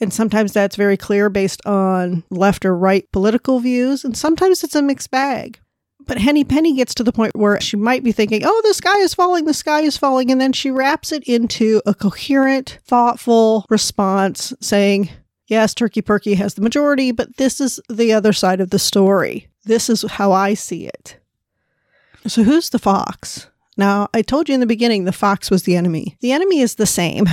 And 0.00 0.12
sometimes 0.12 0.52
that's 0.52 0.76
very 0.76 0.96
clear 0.96 1.30
based 1.30 1.64
on 1.64 2.24
left 2.30 2.64
or 2.64 2.76
right 2.76 3.10
political 3.12 3.60
views, 3.60 4.04
and 4.04 4.16
sometimes 4.16 4.64
it's 4.64 4.74
a 4.74 4.82
mixed 4.82 5.10
bag. 5.10 5.60
But 6.06 6.18
Henny 6.18 6.44
Penny 6.44 6.74
gets 6.74 6.94
to 6.94 7.04
the 7.04 7.12
point 7.12 7.36
where 7.36 7.60
she 7.60 7.76
might 7.76 8.02
be 8.02 8.12
thinking, 8.12 8.42
oh, 8.44 8.62
the 8.64 8.74
sky 8.74 8.98
is 8.98 9.14
falling, 9.14 9.44
the 9.44 9.54
sky 9.54 9.80
is 9.80 9.96
falling. 9.96 10.30
And 10.30 10.40
then 10.40 10.52
she 10.52 10.70
wraps 10.70 11.12
it 11.12 11.22
into 11.24 11.80
a 11.86 11.94
coherent, 11.94 12.78
thoughtful 12.84 13.66
response 13.68 14.52
saying, 14.60 15.10
yes, 15.46 15.74
Turkey 15.74 16.02
Perky 16.02 16.34
has 16.34 16.54
the 16.54 16.62
majority, 16.62 17.12
but 17.12 17.36
this 17.36 17.60
is 17.60 17.80
the 17.88 18.12
other 18.12 18.32
side 18.32 18.60
of 18.60 18.70
the 18.70 18.78
story. 18.78 19.48
This 19.64 19.88
is 19.88 20.02
how 20.02 20.32
I 20.32 20.54
see 20.54 20.86
it. 20.86 21.18
So, 22.26 22.42
who's 22.42 22.70
the 22.70 22.78
fox? 22.78 23.48
Now, 23.76 24.08
I 24.14 24.22
told 24.22 24.48
you 24.48 24.54
in 24.54 24.60
the 24.60 24.66
beginning 24.66 25.04
the 25.04 25.12
fox 25.12 25.50
was 25.50 25.64
the 25.64 25.76
enemy. 25.76 26.16
The 26.20 26.32
enemy 26.32 26.60
is 26.60 26.76
the 26.76 26.86
same. 26.86 27.26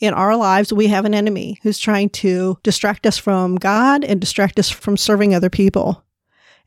In 0.00 0.14
our 0.14 0.36
lives, 0.36 0.72
we 0.72 0.86
have 0.86 1.04
an 1.04 1.14
enemy 1.14 1.58
who's 1.62 1.78
trying 1.78 2.10
to 2.10 2.58
distract 2.62 3.04
us 3.06 3.18
from 3.18 3.56
God 3.56 4.04
and 4.04 4.20
distract 4.20 4.58
us 4.58 4.70
from 4.70 4.96
serving 4.96 5.34
other 5.34 5.50
people. 5.50 6.04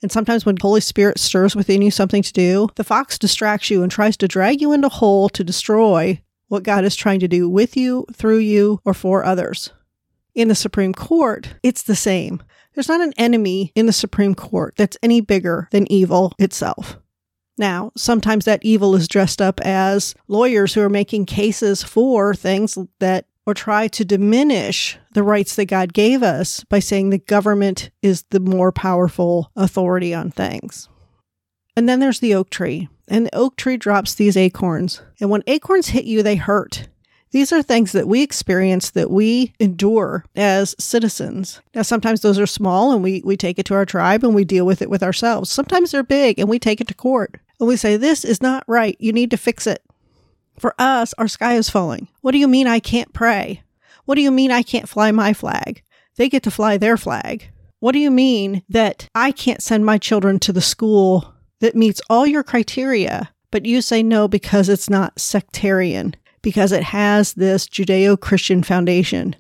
And 0.02 0.12
sometimes 0.12 0.46
when 0.46 0.58
Holy 0.58 0.82
Spirit 0.82 1.20
stirs 1.20 1.56
within 1.56 1.82
you 1.82 1.92
something 1.92 2.24
to 2.24 2.34
do, 2.34 2.70
the 2.76 2.84
fox 2.84 3.20
distracts 3.20 3.70
you 3.70 3.84
and 3.84 3.92
tries 3.92 4.18
to 4.18 4.28
drag 4.28 4.62
you 4.62 4.72
into 4.72 4.88
a 4.88 4.92
hole 4.92 5.30
to 5.30 5.44
destroy 5.44 6.22
what 6.48 6.64
God 6.64 6.84
is 6.84 6.96
trying 6.96 7.20
to 7.20 7.28
do 7.28 7.48
with 7.48 7.78
you, 7.78 8.06
through 8.14 8.40
you, 8.40 8.82
or 8.84 8.94
for 8.94 9.24
others. 9.24 9.72
In 10.34 10.48
the 10.48 10.56
Supreme 10.56 10.94
Court, 10.94 11.56
it's 11.64 11.84
the 11.84 11.96
same. 11.96 12.42
There's 12.74 12.90
not 12.90 13.02
an 13.02 13.14
enemy 13.18 13.72
in 13.76 13.86
the 13.86 13.94
Supreme 13.94 14.34
Court 14.34 14.74
that's 14.76 14.98
any 15.04 15.22
bigger 15.22 15.68
than 15.72 15.92
evil 15.92 16.34
itself. 16.40 16.98
Now, 17.58 17.92
sometimes 17.96 18.46
that 18.46 18.64
evil 18.64 18.96
is 18.96 19.08
dressed 19.08 19.42
up 19.42 19.60
as 19.62 20.16
lawyers 20.28 20.74
who 20.74 20.82
are 20.82 20.90
making 20.90 21.26
cases 21.26 21.84
for 21.84 22.34
things 22.34 22.78
that 23.00 23.26
or 23.46 23.54
try 23.54 23.88
to 23.88 24.06
diminish 24.06 24.98
the 25.14 25.24
rights 25.24 25.56
that 25.56 25.66
God 25.66 25.94
gave 25.94 26.22
us 26.24 26.64
by 26.66 26.80
saying 26.80 27.10
the 27.10 27.18
government 27.18 27.90
is 28.02 28.24
the 28.30 28.40
more 28.40 28.72
powerful 28.72 29.52
authority 29.56 30.14
on 30.14 30.32
things. 30.32 30.88
And 31.76 31.88
then 31.88 32.00
there's 32.00 32.20
the 32.20 32.36
oak 32.36 32.50
tree, 32.50 32.90
and 33.08 33.26
the 33.26 33.36
oak 33.36 33.56
tree 33.56 33.78
drops 33.78 34.14
these 34.14 34.38
acorns. 34.38 35.02
And 35.20 35.30
when 35.30 35.44
acorns 35.48 35.88
hit 35.88 36.06
you, 36.06 36.22
they 36.22 36.36
hurt. 36.36 36.88
These 37.32 37.54
are 37.54 37.64
things 37.64 37.94
that 37.94 38.10
we 38.10 38.22
experience 38.22 38.90
that 38.92 39.10
we 39.10 39.54
endure 39.58 40.26
as 40.36 40.76
citizens. 40.78 41.62
Now, 41.74 41.82
sometimes 41.82 42.22
those 42.22 42.38
are 42.38 42.46
small 42.46 42.92
and 42.92 43.02
we, 43.02 43.22
we 43.24 43.38
take 43.38 43.58
it 43.58 43.66
to 43.68 43.74
our 43.74 43.86
tribe 43.86 44.26
and 44.26 44.36
we 44.36 44.44
deal 44.44 44.66
with 44.66 44.82
it 44.82 44.90
with 44.90 45.02
ourselves. 45.02 45.50
Sometimes 45.50 45.92
they're 45.92 46.04
big 46.04 46.40
and 46.40 46.50
we 46.50 46.60
take 46.60 46.82
it 46.82 46.90
to 46.90 46.94
court 46.94 47.40
and 47.58 47.70
we 47.70 47.78
say, 47.78 47.96
This 47.96 48.26
is 48.26 48.42
not 48.42 48.66
right. 48.68 48.98
You 49.00 49.14
need 49.14 49.32
to 49.32 49.38
fix 49.38 49.66
it. 49.66 49.82
For 50.60 50.76
us, 50.78 51.14
our 51.18 51.28
sky 51.28 51.56
is 51.56 51.70
falling. 51.70 52.08
What 52.22 52.32
do 52.32 52.38
you 52.38 52.48
mean 52.48 52.68
I 52.68 52.80
can't 52.80 53.14
pray? 53.14 53.64
What 54.06 54.16
do 54.16 54.22
you 54.22 54.32
mean 54.32 54.52
I 54.52 54.64
can't 54.64 54.90
fly 54.90 55.12
my 55.12 55.34
flag? 55.34 55.84
They 56.16 56.30
get 56.30 56.44
to 56.44 56.52
fly 56.52 56.78
their 56.78 56.98
flag. 56.98 57.50
What 57.80 57.94
do 57.94 58.00
you 58.00 58.12
mean 58.12 58.64
that 58.70 59.10
I 59.16 59.32
can't 59.32 59.62
send 59.62 59.86
my 59.86 59.98
children 59.98 60.40
to 60.40 60.54
the 60.54 60.62
school 60.62 61.34
that 61.62 61.76
meets 61.76 62.02
all 62.10 62.28
your 62.28 62.44
criteria, 62.44 63.32
but 63.50 63.66
you 63.66 63.82
say 63.82 64.04
no 64.04 64.28
because 64.28 64.70
it's 64.70 64.90
not 64.90 65.20
sectarian, 65.20 66.16
because 66.42 66.72
it 66.72 66.84
has 66.84 67.34
this 67.34 67.68
Judeo 67.68 68.20
Christian 68.20 68.62
foundation? 68.62 69.36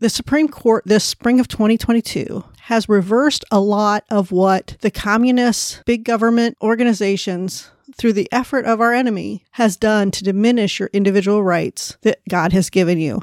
The 0.00 0.10
Supreme 0.10 0.48
Court 0.48 0.84
this 0.86 1.04
spring 1.04 1.40
of 1.40 1.48
2022 1.48 2.44
has 2.62 2.88
reversed 2.88 3.44
a 3.50 3.60
lot 3.60 4.04
of 4.10 4.30
what 4.30 4.76
the 4.80 4.90
communist 4.90 5.82
big 5.86 6.04
government 6.04 6.56
organizations 6.60 7.70
through 7.96 8.12
the 8.12 8.28
effort 8.32 8.64
of 8.64 8.80
our 8.80 8.92
enemy, 8.92 9.44
has 9.52 9.76
done 9.76 10.10
to 10.12 10.24
diminish 10.24 10.78
your 10.78 10.90
individual 10.92 11.42
rights 11.42 11.96
that 12.02 12.20
God 12.28 12.52
has 12.52 12.70
given 12.70 12.98
you. 12.98 13.22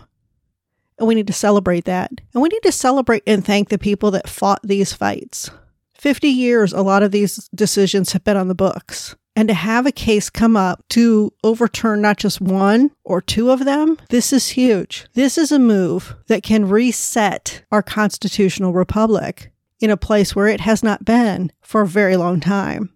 And 0.98 1.08
we 1.08 1.16
need 1.16 1.28
to 1.28 1.34
celebrate 1.34 1.86
that. 1.86 2.12
And 2.34 2.42
we 2.42 2.50
need 2.50 2.64
to 2.64 2.72
celebrate 2.72 3.24
and 3.28 3.44
thank 3.44 3.70
the 3.70 3.78
people 3.78 4.12
that 4.12 4.30
fought 4.30 4.62
these 4.64 4.94
fights. 4.94 5.50
50 5.96 6.28
years, 6.28 6.74
a 6.74 6.82
lot 6.82 7.04
of 7.04 7.12
these 7.12 7.50
decisions 7.54 8.14
have 8.14 8.24
been 8.24 8.38
on 8.38 8.48
the 8.48 8.56
books. 8.56 9.16
And 9.36 9.50
to 9.50 9.54
have 9.54 9.86
a 9.86 9.92
case 9.92 10.30
come 10.30 10.56
up 10.56 10.84
to 10.90 11.34
overturn 11.44 12.02
not 12.02 12.18
just 12.18 12.40
one 12.40 12.92
or 13.04 13.22
two 13.22 13.52
of 13.52 13.66
them, 13.66 13.98
this 14.10 14.32
is 14.32 14.50
huge. 14.50 15.08
This 15.14 15.38
is 15.38 15.52
a 15.52 15.60
move 15.60 16.16
that 16.28 16.44
can 16.44 16.70
reset 16.70 17.64
our 17.72 17.84
constitutional 17.84 18.72
republic 18.72 19.52
in 19.82 19.90
a 19.90 19.98
place 19.98 20.36
where 20.36 20.48
it 20.48 20.62
has 20.62 20.84
not 20.84 21.04
been 21.04 21.52
for 21.62 21.82
a 21.82 21.88
very 21.88 22.16
long 22.16 22.40
time. 22.40 22.95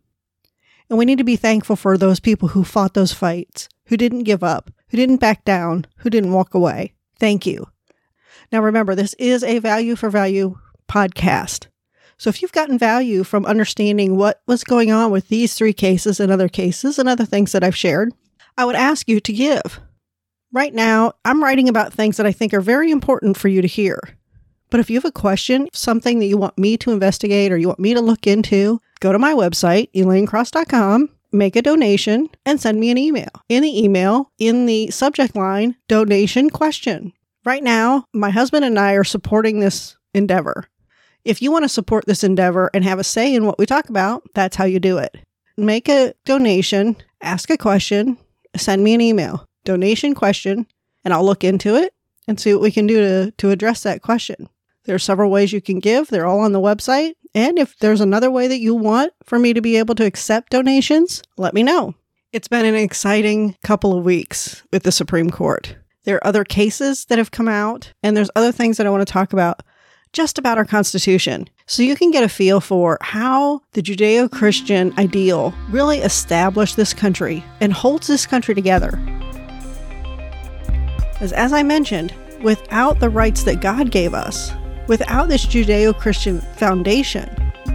And 0.89 0.97
we 0.97 1.05
need 1.05 1.19
to 1.19 1.23
be 1.23 1.35
thankful 1.35 1.75
for 1.75 1.97
those 1.97 2.19
people 2.19 2.49
who 2.49 2.63
fought 2.63 2.93
those 2.93 3.13
fights, 3.13 3.69
who 3.85 3.97
didn't 3.97 4.23
give 4.23 4.43
up, 4.43 4.71
who 4.89 4.97
didn't 4.97 5.17
back 5.17 5.45
down, 5.45 5.85
who 5.97 6.09
didn't 6.09 6.33
walk 6.33 6.53
away. 6.53 6.93
Thank 7.19 7.45
you. 7.45 7.67
Now, 8.51 8.61
remember, 8.61 8.95
this 8.95 9.13
is 9.15 9.43
a 9.43 9.59
value 9.59 9.95
for 9.95 10.09
value 10.09 10.57
podcast. 10.87 11.67
So 12.17 12.29
if 12.29 12.41
you've 12.41 12.51
gotten 12.51 12.77
value 12.77 13.23
from 13.23 13.45
understanding 13.45 14.17
what 14.17 14.41
was 14.47 14.63
going 14.63 14.91
on 14.91 15.11
with 15.11 15.29
these 15.29 15.53
three 15.53 15.73
cases 15.73 16.19
and 16.19 16.31
other 16.31 16.49
cases 16.49 16.99
and 16.99 17.07
other 17.07 17.25
things 17.25 17.51
that 17.51 17.63
I've 17.63 17.77
shared, 17.77 18.11
I 18.57 18.65
would 18.65 18.75
ask 18.75 19.07
you 19.07 19.19
to 19.21 19.33
give. 19.33 19.79
Right 20.51 20.73
now, 20.73 21.13
I'm 21.23 21.43
writing 21.43 21.69
about 21.69 21.93
things 21.93 22.17
that 22.17 22.25
I 22.25 22.31
think 22.31 22.53
are 22.53 22.61
very 22.61 22.91
important 22.91 23.37
for 23.37 23.47
you 23.47 23.61
to 23.61 23.67
hear. 23.67 23.99
But 24.69 24.79
if 24.79 24.89
you 24.89 24.97
have 24.97 25.05
a 25.05 25.11
question, 25.11 25.67
something 25.71 26.19
that 26.19 26.25
you 26.25 26.37
want 26.37 26.57
me 26.57 26.75
to 26.77 26.91
investigate 26.91 27.51
or 27.51 27.57
you 27.57 27.67
want 27.67 27.79
me 27.79 27.93
to 27.93 28.01
look 28.01 28.27
into, 28.27 28.81
go 28.99 29.11
to 29.11 29.19
my 29.19 29.33
website, 29.33 29.91
elaynecross.com, 29.93 31.09
make 31.31 31.55
a 31.55 31.61
donation, 31.61 32.29
and 32.45 32.59
send 32.59 32.79
me 32.79 32.89
an 32.89 32.97
email. 32.97 33.29
In 33.47 33.63
the 33.63 33.83
email, 33.83 34.31
in 34.39 34.65
the 34.65 34.89
subject 34.91 35.35
line, 35.35 35.75
donation 35.87 36.49
question. 36.49 37.13
Right 37.45 37.63
now, 37.63 38.05
my 38.13 38.29
husband 38.29 38.65
and 38.65 38.77
I 38.77 38.93
are 38.93 39.03
supporting 39.03 39.59
this 39.59 39.95
endeavor. 40.13 40.65
If 41.25 41.41
you 41.41 41.51
want 41.51 41.63
to 41.63 41.69
support 41.69 42.05
this 42.05 42.23
endeavor 42.23 42.69
and 42.73 42.83
have 42.83 42.99
a 42.99 43.03
say 43.03 43.33
in 43.33 43.45
what 43.45 43.59
we 43.59 43.65
talk 43.65 43.89
about, 43.89 44.23
that's 44.33 44.55
how 44.55 44.65
you 44.65 44.79
do 44.79 44.97
it. 44.97 45.17
Make 45.57 45.89
a 45.89 46.13
donation, 46.25 46.95
ask 47.21 47.49
a 47.49 47.57
question, 47.57 48.17
send 48.55 48.83
me 48.83 48.93
an 48.93 49.01
email, 49.01 49.45
donation 49.65 50.15
question, 50.15 50.65
and 51.03 51.13
I'll 51.13 51.25
look 51.25 51.43
into 51.43 51.75
it 51.75 51.93
and 52.27 52.39
see 52.39 52.53
what 52.53 52.61
we 52.61 52.71
can 52.71 52.87
do 52.87 53.01
to, 53.01 53.31
to 53.31 53.51
address 53.51 53.83
that 53.83 54.01
question. 54.01 54.49
There 54.85 54.95
are 54.95 54.99
several 54.99 55.29
ways 55.29 55.53
you 55.53 55.61
can 55.61 55.79
give. 55.79 56.07
They're 56.07 56.25
all 56.25 56.39
on 56.39 56.51
the 56.51 56.61
website. 56.61 57.13
And 57.35 57.59
if 57.59 57.77
there's 57.77 58.01
another 58.01 58.31
way 58.31 58.47
that 58.47 58.59
you 58.59 58.73
want 58.73 59.13
for 59.23 59.37
me 59.37 59.53
to 59.53 59.61
be 59.61 59.77
able 59.77 59.95
to 59.95 60.05
accept 60.05 60.51
donations, 60.51 61.21
let 61.37 61.53
me 61.53 61.63
know. 61.63 61.93
It's 62.33 62.47
been 62.47 62.65
an 62.65 62.75
exciting 62.75 63.55
couple 63.63 63.97
of 63.97 64.03
weeks 64.03 64.63
with 64.71 64.83
the 64.83 64.91
Supreme 64.91 65.29
Court. 65.29 65.75
There 66.05 66.15
are 66.15 66.27
other 66.27 66.43
cases 66.43 67.05
that 67.05 67.17
have 67.17 67.31
come 67.31 67.47
out, 67.47 67.93
and 68.01 68.15
there's 68.15 68.31
other 68.35 68.51
things 68.51 68.77
that 68.77 68.87
I 68.87 68.89
want 68.89 69.05
to 69.05 69.11
talk 69.11 69.33
about 69.33 69.61
just 70.11 70.39
about 70.39 70.57
our 70.57 70.65
Constitution. 70.65 71.47
So 71.67 71.83
you 71.83 71.95
can 71.95 72.09
get 72.09 72.23
a 72.23 72.29
feel 72.29 72.61
for 72.61 72.97
how 73.01 73.61
the 73.73 73.81
Judeo 73.83 74.31
Christian 74.31 74.91
ideal 74.97 75.53
really 75.69 75.99
established 75.99 76.75
this 76.75 76.95
country 76.95 77.43
and 77.61 77.71
holds 77.71 78.07
this 78.07 78.25
country 78.25 78.55
together. 78.55 78.99
As, 81.19 81.31
as 81.33 81.53
I 81.53 81.61
mentioned, 81.61 82.13
without 82.41 82.99
the 82.99 83.09
rights 83.09 83.43
that 83.43 83.61
God 83.61 83.91
gave 83.91 84.15
us, 84.15 84.51
Without 84.89 85.27
this 85.27 85.45
Judeo 85.45 85.95
Christian 85.95 86.41
foundation, 86.41 87.29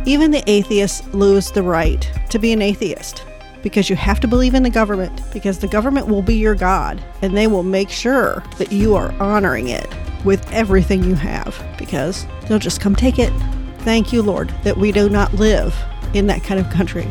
even 0.04 0.32
the 0.32 0.42
atheists 0.50 1.06
lose 1.14 1.48
the 1.52 1.62
right 1.62 2.10
to 2.28 2.40
be 2.40 2.52
an 2.52 2.60
atheist 2.60 3.24
because 3.62 3.88
you 3.88 3.94
have 3.94 4.18
to 4.18 4.26
believe 4.26 4.52
in 4.52 4.64
the 4.64 4.68
government 4.68 5.22
because 5.32 5.60
the 5.60 5.68
government 5.68 6.08
will 6.08 6.22
be 6.22 6.34
your 6.34 6.56
God 6.56 7.00
and 7.22 7.36
they 7.36 7.46
will 7.46 7.62
make 7.62 7.88
sure 7.88 8.42
that 8.58 8.72
you 8.72 8.96
are 8.96 9.12
honoring 9.22 9.68
it 9.68 9.86
with 10.24 10.52
everything 10.52 11.04
you 11.04 11.14
have 11.14 11.56
because 11.78 12.26
they'll 12.48 12.58
just 12.58 12.80
come 12.80 12.96
take 12.96 13.20
it. 13.20 13.32
Thank 13.82 14.12
you, 14.12 14.20
Lord, 14.20 14.48
that 14.64 14.76
we 14.76 14.90
do 14.90 15.08
not 15.08 15.32
live 15.34 15.72
in 16.14 16.26
that 16.26 16.42
kind 16.42 16.58
of 16.58 16.68
country. 16.70 17.08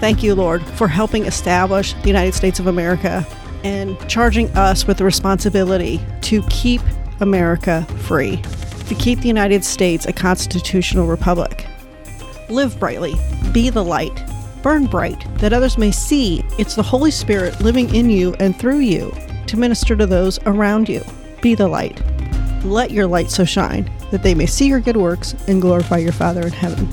Thank 0.00 0.22
you, 0.22 0.34
Lord, 0.34 0.62
for 0.62 0.86
helping 0.86 1.24
establish 1.24 1.94
the 1.94 2.08
United 2.08 2.34
States 2.34 2.60
of 2.60 2.66
America 2.66 3.26
and 3.64 3.98
charging 4.06 4.50
us 4.50 4.86
with 4.86 4.98
the 4.98 5.04
responsibility 5.04 5.98
to 6.20 6.42
keep 6.50 6.82
America 7.20 7.86
free 8.00 8.42
to 8.86 8.94
keep 8.94 9.20
the 9.20 9.28
United 9.28 9.64
States 9.64 10.06
a 10.06 10.12
constitutional 10.12 11.06
republic. 11.06 11.66
Live 12.48 12.78
brightly, 12.78 13.14
be 13.52 13.70
the 13.70 13.84
light, 13.84 14.24
burn 14.62 14.86
bright, 14.86 15.24
that 15.38 15.52
others 15.52 15.78
may 15.78 15.90
see 15.90 16.44
it's 16.58 16.74
the 16.74 16.82
Holy 16.82 17.10
Spirit 17.10 17.60
living 17.60 17.92
in 17.94 18.10
you 18.10 18.34
and 18.40 18.56
through 18.56 18.78
you 18.78 19.12
to 19.46 19.56
minister 19.56 19.96
to 19.96 20.06
those 20.06 20.38
around 20.46 20.88
you. 20.88 21.04
Be 21.42 21.54
the 21.54 21.68
light. 21.68 22.00
Let 22.64 22.90
your 22.90 23.06
light 23.06 23.30
so 23.30 23.44
shine 23.44 23.90
that 24.10 24.22
they 24.22 24.34
may 24.34 24.46
see 24.46 24.68
your 24.68 24.80
good 24.80 24.96
works 24.96 25.34
and 25.48 25.60
glorify 25.60 25.98
your 25.98 26.12
Father 26.12 26.42
in 26.42 26.52
heaven. 26.52 26.88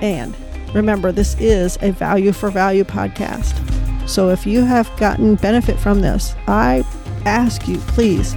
And 0.00 0.34
remember, 0.74 1.12
this 1.12 1.38
is 1.38 1.78
a 1.82 1.92
value 1.92 2.32
for 2.32 2.50
value 2.50 2.84
podcast. 2.84 3.62
So 4.08 4.30
if 4.30 4.46
you 4.46 4.64
have 4.64 4.94
gotten 4.98 5.34
benefit 5.36 5.78
from 5.78 6.00
this, 6.00 6.34
I 6.46 6.84
ask 7.24 7.66
you, 7.66 7.78
please 7.78 8.34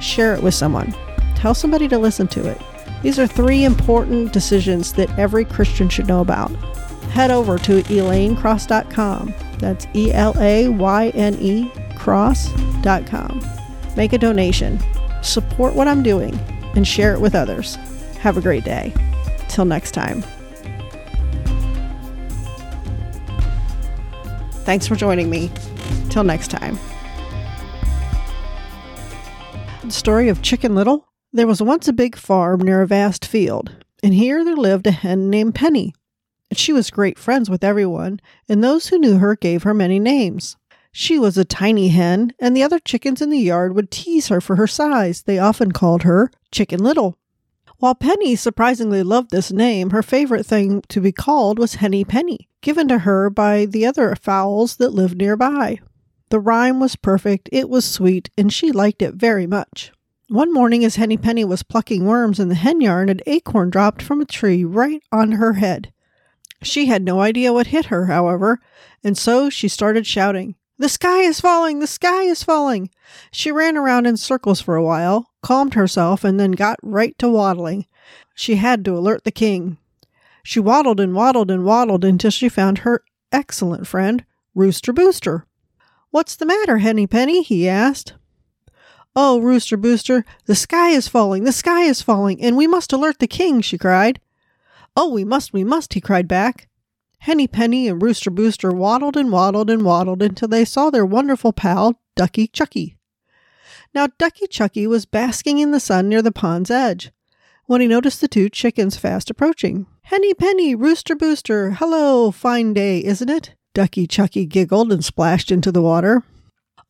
share 0.00 0.34
it 0.34 0.42
with 0.42 0.54
someone 0.54 0.94
Tell 1.44 1.52
somebody 1.54 1.88
to 1.88 1.98
listen 1.98 2.26
to 2.28 2.48
it. 2.48 2.58
These 3.02 3.18
are 3.18 3.26
three 3.26 3.64
important 3.64 4.32
decisions 4.32 4.94
that 4.94 5.10
every 5.18 5.44
Christian 5.44 5.90
should 5.90 6.06
know 6.06 6.22
about. 6.22 6.50
Head 7.10 7.30
over 7.30 7.58
to 7.58 7.82
elaynecross.com. 7.82 9.34
That's 9.58 9.86
E 9.94 10.10
L 10.10 10.34
A 10.40 10.68
Y 10.70 11.08
N 11.10 11.34
E 11.34 11.70
cross.com. 11.96 13.46
Make 13.94 14.14
a 14.14 14.18
donation, 14.18 14.80
support 15.22 15.74
what 15.74 15.86
I'm 15.86 16.02
doing, 16.02 16.34
and 16.76 16.88
share 16.88 17.12
it 17.12 17.20
with 17.20 17.34
others. 17.34 17.74
Have 18.20 18.38
a 18.38 18.40
great 18.40 18.64
day. 18.64 18.94
Till 19.48 19.66
next 19.66 19.90
time. 19.90 20.22
Thanks 24.64 24.86
for 24.86 24.96
joining 24.96 25.28
me. 25.28 25.50
Till 26.08 26.24
next 26.24 26.48
time. 26.48 26.78
The 29.82 29.90
story 29.90 30.30
of 30.30 30.40
Chicken 30.40 30.74
Little 30.74 31.06
there 31.34 31.48
was 31.48 31.60
once 31.60 31.88
a 31.88 31.92
big 31.92 32.14
farm 32.14 32.60
near 32.60 32.80
a 32.80 32.86
vast 32.86 33.24
field, 33.24 33.72
and 34.04 34.14
here 34.14 34.44
there 34.44 34.54
lived 34.54 34.86
a 34.86 34.92
hen 34.92 35.28
named 35.28 35.52
Penny. 35.52 35.92
She 36.52 36.72
was 36.72 36.92
great 36.92 37.18
friends 37.18 37.50
with 37.50 37.64
everyone, 37.64 38.20
and 38.48 38.62
those 38.62 38.86
who 38.86 38.98
knew 38.98 39.18
her 39.18 39.34
gave 39.34 39.64
her 39.64 39.74
many 39.74 39.98
names. 39.98 40.56
She 40.92 41.18
was 41.18 41.36
a 41.36 41.44
tiny 41.44 41.88
hen, 41.88 42.32
and 42.38 42.56
the 42.56 42.62
other 42.62 42.78
chickens 42.78 43.20
in 43.20 43.30
the 43.30 43.38
yard 43.38 43.74
would 43.74 43.90
tease 43.90 44.28
her 44.28 44.40
for 44.40 44.54
her 44.54 44.68
size. 44.68 45.22
They 45.22 45.40
often 45.40 45.72
called 45.72 46.04
her 46.04 46.30
Chicken 46.52 46.78
Little. 46.78 47.18
While 47.78 47.96
Penny 47.96 48.36
surprisingly 48.36 49.02
loved 49.02 49.30
this 49.32 49.50
name, 49.50 49.90
her 49.90 50.04
favorite 50.04 50.46
thing 50.46 50.82
to 50.88 51.00
be 51.00 51.10
called 51.10 51.58
was 51.58 51.74
Henny 51.74 52.04
Penny, 52.04 52.48
given 52.60 52.86
to 52.86 53.00
her 53.00 53.28
by 53.28 53.66
the 53.66 53.84
other 53.84 54.14
fowls 54.14 54.76
that 54.76 54.94
lived 54.94 55.18
nearby. 55.18 55.80
The 56.28 56.38
rhyme 56.38 56.78
was 56.78 56.94
perfect, 56.94 57.48
it 57.50 57.68
was 57.68 57.84
sweet, 57.84 58.30
and 58.38 58.52
she 58.52 58.70
liked 58.70 59.02
it 59.02 59.14
very 59.14 59.48
much. 59.48 59.90
One 60.34 60.52
morning, 60.52 60.84
as 60.84 60.96
Henny 60.96 61.16
Penny 61.16 61.44
was 61.44 61.62
plucking 61.62 62.04
worms 62.04 62.40
in 62.40 62.48
the 62.48 62.56
hen 62.56 62.80
yard, 62.80 63.08
an 63.08 63.20
acorn 63.24 63.70
dropped 63.70 64.02
from 64.02 64.20
a 64.20 64.24
tree 64.24 64.64
right 64.64 65.00
on 65.12 65.30
her 65.30 65.52
head. 65.52 65.92
She 66.60 66.86
had 66.86 67.04
no 67.04 67.20
idea 67.20 67.52
what 67.52 67.68
hit 67.68 67.84
her, 67.84 68.06
however, 68.06 68.58
and 69.04 69.16
so 69.16 69.48
she 69.48 69.68
started 69.68 70.08
shouting, 70.08 70.56
The 70.76 70.88
sky 70.88 71.20
is 71.20 71.40
falling! 71.40 71.78
The 71.78 71.86
sky 71.86 72.24
is 72.24 72.42
falling! 72.42 72.90
She 73.30 73.52
ran 73.52 73.76
around 73.76 74.06
in 74.06 74.16
circles 74.16 74.60
for 74.60 74.74
a 74.74 74.82
while, 74.82 75.30
calmed 75.40 75.74
herself, 75.74 76.24
and 76.24 76.40
then 76.40 76.50
got 76.50 76.80
right 76.82 77.16
to 77.18 77.28
waddling. 77.28 77.86
She 78.34 78.56
had 78.56 78.84
to 78.86 78.98
alert 78.98 79.22
the 79.22 79.30
king. 79.30 79.78
She 80.42 80.58
waddled 80.58 80.98
and 80.98 81.14
waddled 81.14 81.52
and 81.52 81.64
waddled 81.64 82.04
until 82.04 82.32
she 82.32 82.48
found 82.48 82.78
her 82.78 83.04
excellent 83.30 83.86
friend, 83.86 84.24
Rooster 84.52 84.92
Booster. 84.92 85.46
What's 86.10 86.34
the 86.34 86.44
matter, 86.44 86.78
Henny 86.78 87.06
Penny? 87.06 87.44
he 87.44 87.68
asked. 87.68 88.14
Oh, 89.16 89.40
Rooster 89.40 89.76
Booster, 89.76 90.24
the 90.46 90.56
sky 90.56 90.90
is 90.90 91.06
falling, 91.06 91.44
the 91.44 91.52
sky 91.52 91.82
is 91.82 92.02
falling, 92.02 92.42
and 92.42 92.56
we 92.56 92.66
must 92.66 92.92
alert 92.92 93.20
the 93.20 93.28
king, 93.28 93.60
she 93.60 93.78
cried. 93.78 94.20
Oh, 94.96 95.12
we 95.12 95.24
must, 95.24 95.52
we 95.52 95.62
must, 95.62 95.94
he 95.94 96.00
cried 96.00 96.26
back. 96.26 96.68
Henny 97.18 97.46
Penny 97.46 97.88
and 97.88 98.02
Rooster 98.02 98.30
Booster 98.30 98.70
waddled 98.70 99.16
and 99.16 99.30
waddled 99.30 99.70
and 99.70 99.82
waddled 99.82 100.20
until 100.20 100.48
they 100.48 100.64
saw 100.64 100.90
their 100.90 101.06
wonderful 101.06 101.52
pal, 101.52 101.98
Ducky 102.16 102.48
Chucky. 102.48 102.96
Now, 103.94 104.08
Ducky 104.18 104.46
Chucky 104.46 104.86
was 104.86 105.06
basking 105.06 105.58
in 105.58 105.70
the 105.70 105.80
sun 105.80 106.08
near 106.08 106.20
the 106.20 106.32
pond's 106.32 106.70
edge 106.70 107.12
when 107.66 107.80
he 107.80 107.86
noticed 107.86 108.20
the 108.20 108.28
two 108.28 108.48
chickens 108.48 108.96
fast 108.96 109.30
approaching. 109.30 109.86
Henny 110.02 110.34
Penny, 110.34 110.74
Rooster 110.74 111.14
Booster, 111.14 111.70
hello, 111.70 112.30
fine 112.30 112.74
day, 112.74 113.02
isn't 113.02 113.30
it? 113.30 113.54
Ducky 113.72 114.06
Chucky 114.06 114.44
giggled 114.44 114.92
and 114.92 115.04
splashed 115.04 115.50
into 115.50 115.72
the 115.72 115.82
water. 115.82 116.24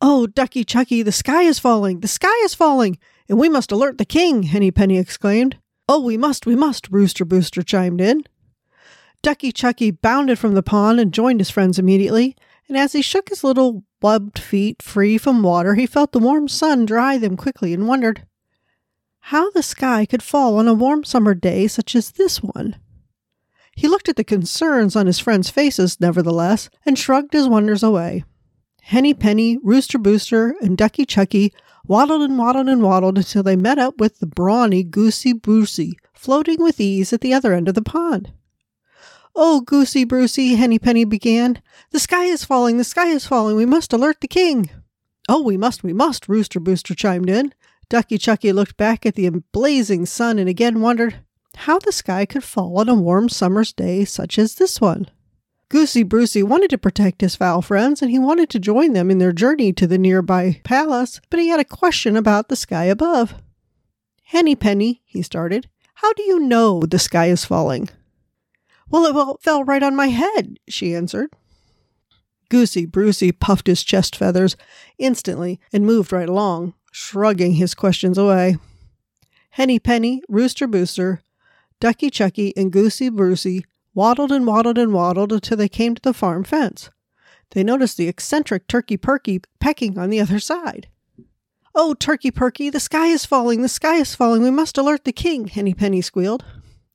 Oh, 0.01 0.27
Ducky 0.27 0.63
Chucky, 0.63 1.01
the 1.01 1.11
sky 1.11 1.43
is 1.43 1.59
falling! 1.59 2.01
The 2.01 2.07
sky 2.07 2.35
is 2.43 2.53
falling! 2.53 2.97
And 3.29 3.39
we 3.39 3.49
must 3.49 3.71
alert 3.71 3.97
the 3.97 4.05
king! 4.05 4.43
Henny 4.43 4.71
Penny 4.71 4.97
exclaimed. 4.97 5.57
Oh, 5.87 6.01
we 6.01 6.17
must, 6.17 6.45
we 6.45 6.55
must! 6.55 6.89
Rooster 6.91 7.25
Booster 7.25 7.61
chimed 7.61 8.01
in. 8.01 8.23
Ducky 9.21 9.51
Chucky 9.51 9.91
bounded 9.91 10.37
from 10.37 10.53
the 10.53 10.63
pond 10.63 10.99
and 10.99 11.13
joined 11.13 11.39
his 11.39 11.49
friends 11.49 11.79
immediately, 11.79 12.35
and 12.67 12.77
as 12.77 12.93
he 12.93 13.01
shook 13.01 13.29
his 13.29 13.43
little 13.43 13.83
webbed 14.01 14.37
feet 14.37 14.81
free 14.81 15.17
from 15.17 15.41
water, 15.41 15.75
he 15.75 15.87
felt 15.87 16.11
the 16.11 16.19
warm 16.19 16.47
sun 16.47 16.85
dry 16.85 17.17
them 17.17 17.35
quickly 17.35 17.73
and 17.73 17.87
wondered 17.87 18.25
how 19.19 19.49
the 19.49 19.63
sky 19.63 20.05
could 20.05 20.21
fall 20.21 20.59
on 20.59 20.67
a 20.67 20.73
warm 20.73 21.03
summer 21.03 21.33
day 21.33 21.67
such 21.67 21.95
as 21.95 22.11
this 22.11 22.43
one. 22.43 22.75
He 23.75 23.87
looked 23.87 24.07
at 24.07 24.15
the 24.15 24.23
concerns 24.23 24.95
on 24.95 25.07
his 25.07 25.17
friends' 25.17 25.49
faces, 25.49 25.99
nevertheless, 25.99 26.69
and 26.85 26.97
shrugged 26.97 27.33
his 27.33 27.47
wonders 27.47 27.81
away. 27.81 28.23
Henny 28.89 29.15
Penny, 29.15 29.57
Rooster 29.63 29.97
Booster, 29.97 30.55
and 30.61 30.77
Ducky 30.77 31.07
Chucky 31.07 31.51
waddled 31.87 32.21
and 32.21 32.37
waddled 32.37 32.69
and 32.69 32.83
waddled 32.83 33.17
until 33.17 33.41
they 33.41 33.55
met 33.55 33.79
up 33.79 33.99
with 33.99 34.19
the 34.19 34.27
brawny 34.27 34.83
Goosey 34.83 35.33
Brucey, 35.33 35.97
floating 36.13 36.61
with 36.61 36.79
ease 36.79 37.11
at 37.11 37.21
the 37.21 37.33
other 37.33 37.51
end 37.51 37.67
of 37.67 37.73
the 37.73 37.81
pond. 37.81 38.31
Oh, 39.35 39.61
Goosey 39.61 40.03
Brucey, 40.03 40.53
Henny 40.53 40.77
Penny 40.77 41.03
began. 41.03 41.63
The 41.89 41.99
sky 41.99 42.25
is 42.25 42.45
falling, 42.45 42.77
the 42.77 42.83
sky 42.83 43.07
is 43.07 43.25
falling. 43.25 43.55
We 43.55 43.65
must 43.65 43.91
alert 43.91 44.21
the 44.21 44.27
king. 44.27 44.69
Oh, 45.27 45.41
we 45.41 45.57
must, 45.57 45.83
we 45.83 45.91
must, 45.91 46.29
Rooster 46.29 46.59
Booster 46.59 46.93
chimed 46.93 47.27
in. 47.27 47.55
Ducky 47.89 48.19
Chucky 48.19 48.53
looked 48.53 48.77
back 48.77 49.03
at 49.03 49.15
the 49.15 49.31
blazing 49.51 50.05
sun 50.05 50.37
and 50.37 50.47
again 50.47 50.79
wondered, 50.79 51.15
how 51.55 51.79
the 51.79 51.91
sky 51.91 52.27
could 52.27 52.43
fall 52.43 52.77
on 52.77 52.87
a 52.87 52.93
warm 52.93 53.29
summer's 53.29 53.73
day 53.73 54.05
such 54.05 54.37
as 54.37 54.55
this 54.55 54.79
one. 54.79 55.07
Goosey 55.75 56.03
Brucey 56.03 56.41
wanted 56.41 56.69
to 56.69 56.77
protect 56.77 57.19
his 57.19 57.35
fowl 57.35 57.61
friends, 57.61 58.01
and 58.01 58.09
he 58.09 58.17
wanted 58.17 58.49
to 58.51 58.59
join 58.59 58.93
them 58.93 59.11
in 59.11 59.17
their 59.17 59.33
journey 59.33 59.73
to 59.73 59.85
the 59.85 59.97
nearby 59.97 60.61
palace, 60.63 61.19
but 61.29 61.37
he 61.37 61.49
had 61.49 61.59
a 61.59 61.65
question 61.65 62.15
about 62.15 62.47
the 62.47 62.55
sky 62.55 62.85
above. 62.85 63.35
Henny 64.23 64.55
Penny, 64.55 65.01
he 65.03 65.21
started, 65.21 65.67
how 65.95 66.13
do 66.13 66.23
you 66.23 66.39
know 66.39 66.79
the 66.79 66.97
sky 66.97 67.25
is 67.25 67.43
falling? 67.43 67.89
Well, 68.89 69.33
it 69.33 69.41
fell 69.41 69.65
right 69.65 69.83
on 69.83 69.97
my 69.97 70.07
head, 70.07 70.59
she 70.69 70.95
answered. 70.95 71.31
Goosey 72.47 72.85
Brucey 72.85 73.33
puffed 73.33 73.67
his 73.67 73.83
chest 73.83 74.15
feathers 74.15 74.55
instantly 74.97 75.59
and 75.73 75.85
moved 75.85 76.13
right 76.13 76.29
along, 76.29 76.73
shrugging 76.93 77.55
his 77.55 77.75
questions 77.75 78.17
away. 78.17 78.55
Henny 79.49 79.79
Penny, 79.79 80.21
Rooster 80.29 80.67
Booster, 80.67 81.21
Ducky 81.81 82.09
Chucky 82.09 82.55
and 82.55 82.71
Goosey 82.71 83.09
Brucey 83.09 83.65
waddled 83.95 84.31
and 84.31 84.45
waddled 84.45 84.77
and 84.77 84.93
waddled 84.93 85.33
until 85.33 85.57
they 85.57 85.69
came 85.69 85.95
to 85.95 86.01
the 86.01 86.13
farm 86.13 86.43
fence. 86.43 86.91
They 87.51 87.63
noticed 87.63 87.97
the 87.97 88.07
eccentric 88.07 88.67
Turkey 88.67 88.97
Perky 88.97 89.41
pecking 89.59 89.97
on 89.97 90.11
the 90.11 90.19
other 90.19 90.39
side. 90.39 90.87
Oh, 91.73 91.93
Turkey 91.93 92.31
Perky, 92.31 92.69
the 92.69 92.79
sky 92.79 93.07
is 93.07 93.25
falling, 93.25 93.61
the 93.61 93.67
sky 93.67 93.95
is 93.95 94.13
falling. 94.13 94.43
We 94.43 94.51
must 94.51 94.77
alert 94.77 95.03
the 95.03 95.11
king, 95.11 95.47
Henny 95.47 95.73
Penny 95.73 96.01
squealed. 96.01 96.45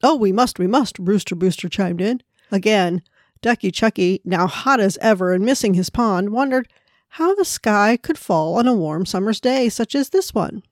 Oh, 0.02 0.16
we 0.16 0.32
must, 0.32 0.58
we 0.58 0.66
must, 0.66 0.98
Rooster 0.98 1.34
Booster 1.34 1.68
chimed 1.68 2.00
in. 2.00 2.22
Again, 2.50 3.02
Ducky 3.42 3.70
Chucky, 3.70 4.20
now 4.24 4.46
hot 4.46 4.80
as 4.80 4.98
ever 5.00 5.32
and 5.32 5.44
missing 5.44 5.74
his 5.74 5.90
pond, 5.90 6.30
wondered 6.30 6.68
how 7.14 7.34
the 7.34 7.44
sky 7.44 7.96
could 7.96 8.18
fall 8.18 8.56
on 8.56 8.66
a 8.66 8.74
warm 8.74 9.04
summer's 9.04 9.40
day 9.40 9.68
such 9.68 9.94
as 9.94 10.10
this 10.10 10.32
one. 10.34 10.62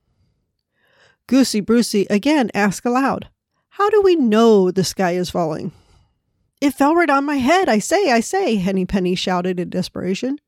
Goosey 1.27 1.61
Brucey 1.61 2.07
again 2.09 2.51
asked 2.55 2.87
aloud, 2.87 3.29
how 3.71 3.91
do 3.91 4.01
we 4.03 4.17
know 4.17 4.71
the 4.71 4.85
sky 4.85 5.13
is 5.13 5.31
falling? 5.31 5.73
It 6.61 6.75
fell 6.75 6.95
right 6.95 7.11
on 7.11 7.25
my 7.25 7.37
head. 7.37 7.69
I 7.69 7.79
say, 7.79 8.11
I 8.11 8.21
say, 8.21 8.57
Henny 8.57 8.85
Penny 8.85 9.15
shouted 9.15 9.61
in 9.61 9.71
desperation. 9.71 10.39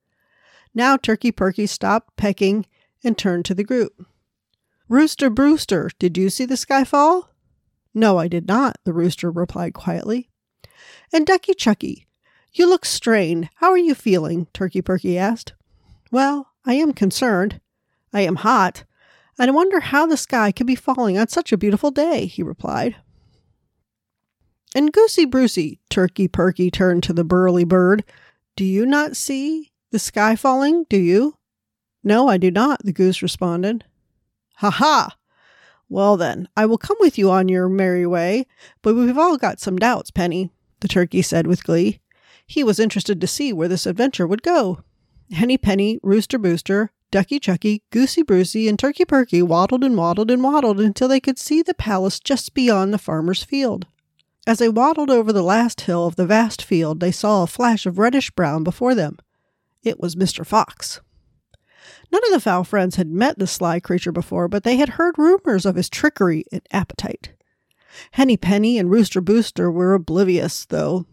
Now 0.74 0.96
Turkey 0.96 1.32
Perky 1.32 1.66
stopped 1.66 2.16
pecking 2.16 2.66
and 3.04 3.16
turned 3.16 3.44
to 3.46 3.54
the 3.54 3.64
group. 3.64 4.06
Rooster 4.88 5.30
Brewster, 5.30 5.90
did 5.98 6.16
you 6.18 6.30
see 6.30 6.44
the 6.44 6.56
sky 6.56 6.84
fall? 6.84 7.30
No, 7.94 8.18
I 8.18 8.28
did 8.28 8.48
not, 8.48 8.78
the 8.84 8.92
rooster 8.92 9.30
replied 9.30 9.74
quietly. 9.74 10.28
And 11.12 11.26
Ducky 11.26 11.54
Chucky, 11.54 12.08
you 12.52 12.68
look 12.68 12.84
strained. 12.84 13.48
How 13.56 13.70
are 13.70 13.78
you 13.78 13.94
feeling? 13.94 14.46
Turkey 14.52 14.82
Perky 14.82 15.16
asked. 15.16 15.54
Well, 16.10 16.48
I 16.64 16.74
am 16.74 16.92
concerned. 16.92 17.60
I 18.12 18.22
am 18.22 18.36
hot. 18.36 18.84
I 19.38 19.48
wonder 19.50 19.80
how 19.80 20.06
the 20.06 20.16
sky 20.16 20.52
could 20.52 20.66
be 20.66 20.74
falling 20.74 21.16
on 21.16 21.28
such 21.28 21.52
a 21.52 21.56
beautiful 21.56 21.90
day, 21.90 22.26
he 22.26 22.42
replied. 22.42 22.96
And 24.74 24.92
Goosey 24.92 25.24
Brucey, 25.24 25.80
Turkey 25.90 26.28
Perky 26.28 26.70
turned 26.70 27.02
to 27.04 27.12
the 27.12 27.24
burly 27.24 27.64
bird. 27.64 28.04
Do 28.56 28.64
you 28.64 28.86
not 28.86 29.16
see 29.16 29.72
the 29.90 29.98
sky 29.98 30.36
falling, 30.36 30.84
do 30.88 30.96
you? 30.96 31.36
No, 32.04 32.28
I 32.28 32.36
do 32.36 32.50
not, 32.50 32.84
the 32.84 32.92
goose 32.92 33.22
responded. 33.22 33.84
Ha 34.56 34.70
ha! 34.70 35.16
Well 35.88 36.16
then, 36.16 36.48
I 36.56 36.66
will 36.66 36.78
come 36.78 36.96
with 37.00 37.18
you 37.18 37.30
on 37.30 37.48
your 37.48 37.68
merry 37.68 38.06
way, 38.06 38.46
but 38.80 38.94
we've 38.94 39.18
all 39.18 39.36
got 39.36 39.58
some 39.58 39.76
doubts, 39.76 40.12
Penny, 40.12 40.50
the 40.80 40.88
turkey 40.88 41.20
said 41.20 41.48
with 41.48 41.64
glee. 41.64 42.00
He 42.46 42.62
was 42.62 42.78
interested 42.78 43.20
to 43.20 43.26
see 43.26 43.52
where 43.52 43.68
this 43.68 43.86
adventure 43.86 44.26
would 44.26 44.42
go. 44.42 44.84
Henny 45.32 45.58
Penny, 45.58 45.98
Rooster 46.02 46.38
Booster, 46.38 46.92
Ducky 47.10 47.40
Chucky, 47.40 47.82
Goosey 47.90 48.22
Brucey, 48.22 48.68
and 48.68 48.78
Turkey 48.78 49.04
Perky 49.04 49.42
waddled 49.42 49.82
and 49.82 49.96
waddled 49.96 50.30
and 50.30 50.44
waddled 50.44 50.80
until 50.80 51.08
they 51.08 51.20
could 51.20 51.38
see 51.38 51.60
the 51.60 51.74
palace 51.74 52.20
just 52.20 52.54
beyond 52.54 52.92
the 52.92 52.98
farmer's 52.98 53.42
field. 53.42 53.86
As 54.46 54.58
they 54.58 54.68
waddled 54.68 55.10
over 55.10 55.32
the 55.32 55.42
last 55.42 55.82
hill 55.82 56.06
of 56.06 56.16
the 56.16 56.26
vast 56.26 56.62
field, 56.62 57.00
they 57.00 57.12
saw 57.12 57.42
a 57.42 57.46
flash 57.46 57.86
of 57.86 57.98
reddish 57.98 58.30
brown 58.30 58.64
before 58.64 58.94
them. 58.94 59.18
It 59.82 60.00
was 60.00 60.16
Mr. 60.16 60.46
Fox. 60.46 61.00
None 62.12 62.22
of 62.26 62.32
the 62.32 62.40
fowl 62.40 62.64
friends 62.64 62.96
had 62.96 63.08
met 63.08 63.38
the 63.38 63.46
sly 63.46 63.80
creature 63.80 64.12
before, 64.12 64.48
but 64.48 64.64
they 64.64 64.76
had 64.76 64.90
heard 64.90 65.18
rumors 65.18 65.64
of 65.64 65.76
his 65.76 65.88
trickery 65.88 66.44
and 66.50 66.62
appetite. 66.72 67.32
Henny 68.12 68.36
Penny 68.36 68.78
and 68.78 68.90
Rooster 68.90 69.20
Booster 69.20 69.70
were 69.70 69.94
oblivious, 69.94 70.64
though, 70.66 71.06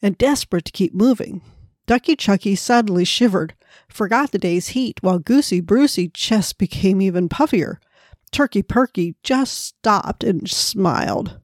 and 0.00 0.16
desperate 0.16 0.64
to 0.66 0.72
keep 0.72 0.94
moving. 0.94 1.42
Ducky 1.86 2.16
Chucky 2.16 2.54
suddenly 2.54 3.04
shivered, 3.04 3.54
forgot 3.88 4.30
the 4.30 4.38
day's 4.38 4.68
heat, 4.68 5.02
while 5.02 5.18
Goosey 5.18 5.60
Brucey 5.60 6.08
chest 6.08 6.58
became 6.58 7.00
even 7.00 7.28
puffier. 7.28 7.80
Turkey 8.30 8.62
Perky 8.62 9.16
just 9.22 9.54
stopped 9.54 10.22
and 10.22 10.48
smiled. 10.48 11.40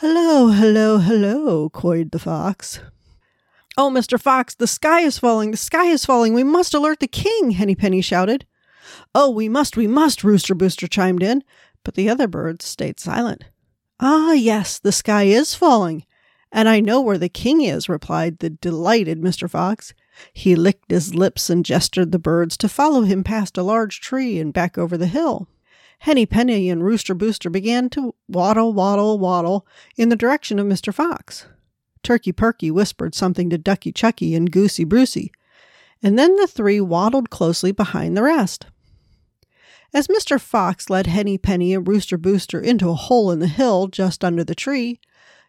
Hello, 0.00 0.48
hello, 0.48 0.98
hello, 0.98 1.70
coyed 1.70 2.10
the 2.10 2.18
fox. 2.18 2.80
Oh, 3.78 3.90
Mr. 3.90 4.20
Fox, 4.20 4.54
the 4.54 4.66
sky 4.66 5.00
is 5.00 5.18
falling, 5.18 5.52
the 5.52 5.56
sky 5.56 5.86
is 5.86 6.04
falling. 6.04 6.34
We 6.34 6.44
must 6.44 6.74
alert 6.74 7.00
the 7.00 7.06
king, 7.06 7.52
Henny 7.52 7.74
Penny 7.74 8.02
shouted. 8.02 8.44
Oh, 9.14 9.30
we 9.30 9.48
must, 9.48 9.74
we 9.74 9.86
must, 9.86 10.22
Rooster 10.22 10.54
Booster 10.54 10.86
chimed 10.86 11.22
in, 11.22 11.42
but 11.82 11.94
the 11.94 12.10
other 12.10 12.28
birds 12.28 12.66
stayed 12.66 13.00
silent. 13.00 13.44
Ah, 13.98 14.32
yes, 14.32 14.78
the 14.78 14.92
sky 14.92 15.22
is 15.22 15.54
falling, 15.54 16.04
And 16.52 16.68
I 16.68 16.80
know 16.80 17.00
where 17.00 17.16
the 17.16 17.30
king 17.30 17.62
is, 17.62 17.88
replied 17.88 18.40
the 18.40 18.50
delighted 18.50 19.22
Mr. 19.22 19.48
Fox. 19.48 19.94
He 20.30 20.56
licked 20.56 20.90
his 20.90 21.14
lips 21.14 21.48
and 21.48 21.64
gestured 21.64 22.12
the 22.12 22.18
birds 22.18 22.58
to 22.58 22.68
follow 22.68 23.00
him 23.00 23.24
past 23.24 23.56
a 23.56 23.62
large 23.62 24.02
tree 24.02 24.38
and 24.38 24.52
back 24.52 24.76
over 24.76 24.98
the 24.98 25.06
hill. 25.06 25.48
Henny 25.98 26.26
Penny 26.26 26.70
and 26.70 26.84
Rooster 26.84 27.14
Booster 27.14 27.50
began 27.50 27.90
to 27.90 28.14
waddle, 28.28 28.72
waddle, 28.72 29.18
waddle 29.18 29.66
in 29.96 30.08
the 30.08 30.16
direction 30.16 30.58
of 30.58 30.66
Mr. 30.66 30.92
Fox. 30.92 31.46
Turkey 32.02 32.32
Perky 32.32 32.70
whispered 32.70 33.14
something 33.14 33.50
to 33.50 33.58
Ducky 33.58 33.90
Chucky 33.90 34.34
and 34.34 34.52
Goosey 34.52 34.84
Brucey, 34.84 35.32
and 36.02 36.18
then 36.18 36.36
the 36.36 36.46
three 36.46 36.80
waddled 36.80 37.30
closely 37.30 37.72
behind 37.72 38.16
the 38.16 38.22
rest. 38.22 38.66
As 39.92 40.08
Mr. 40.08 40.40
Fox 40.40 40.90
led 40.90 41.06
Henny 41.06 41.38
Penny 41.38 41.74
and 41.74 41.88
Rooster 41.88 42.18
Booster 42.18 42.60
into 42.60 42.90
a 42.90 42.94
hole 42.94 43.30
in 43.30 43.38
the 43.38 43.46
hill 43.46 43.88
just 43.88 44.24
under 44.24 44.44
the 44.44 44.54
tree, 44.54 45.00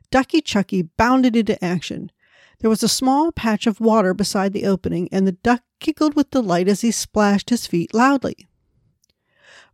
Ducky 0.10 0.41
Chucky 0.41 0.84
bounded 0.84 1.36
into 1.36 1.64
action. 1.64 2.12
There 2.60 2.70
was 2.70 2.82
a 2.82 2.88
small 2.88 3.32
patch 3.32 3.68
of 3.68 3.80
water 3.80 4.14
beside 4.14 4.54
the 4.54 4.66
opening, 4.66 5.10
and 5.12 5.28
the 5.28 5.34
duck 5.34 5.62
giggled 5.80 6.16
with 6.16 6.32
delight 6.32 6.68
as 6.68 6.82
he 6.82 6.91
splashed 6.91 7.50
his 7.50 7.68
feet 7.68 7.93
loudly. 7.93 8.48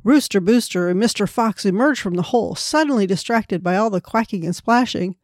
Rooster 0.04 0.42
Booster 0.42 0.90
and 0.90 1.02
Mr. 1.02 1.28
Fox 1.30 1.66
emerged 1.66 2.02
from 2.02 2.16
the 2.16 2.24
hole, 2.24 2.56
suddenly 2.56 3.08
distracted 3.08 3.64
by 3.64 3.78
all 3.78 3.90
the 3.90 4.02
quacking 4.02 4.44
and 4.44 4.56
splashing. 4.56 5.16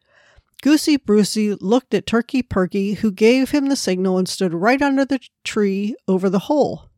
Goosey 0.62 0.96
Brucey 0.96 1.54
looked 1.54 1.94
at 1.94 2.06
Turkey 2.06 2.42
Perky, 2.42 2.94
who 2.94 3.10
gave 3.12 3.50
him 3.50 3.68
the 3.68 3.76
signal 3.76 4.18
and 4.18 4.28
stood 4.28 4.54
right 4.54 4.80
under 4.80 5.04
the 5.04 5.20
tree 5.44 5.94
over 6.08 6.28
the 6.28 6.40
hole. 6.40 6.90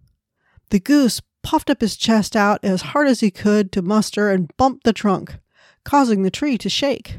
The 0.71 0.81
goose 0.81 1.21
puffed 1.43 1.71
up 1.71 1.81
his 1.81 1.97
chest 1.97 2.37
out 2.37 2.61
as 2.63 2.83
hard 2.83 3.09
as 3.09 3.21
he 3.21 3.31
could 3.31 3.73
to 3.73 3.83
muster 3.83 4.31
and 4.31 4.55
bumped 4.57 4.85
the 4.85 4.93
trunk, 4.93 5.39
causing 5.85 6.23
the 6.23 6.31
tree 6.31 6.57
to 6.59 6.69
shake. 6.69 7.19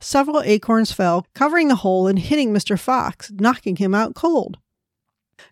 Several 0.00 0.40
acorns 0.42 0.92
fell, 0.92 1.26
covering 1.34 1.68
the 1.68 1.76
hole 1.76 2.06
and 2.06 2.18
hitting 2.18 2.52
Mr. 2.52 2.78
Fox, 2.78 3.32
knocking 3.34 3.76
him 3.76 3.94
out 3.94 4.14
cold. 4.14 4.58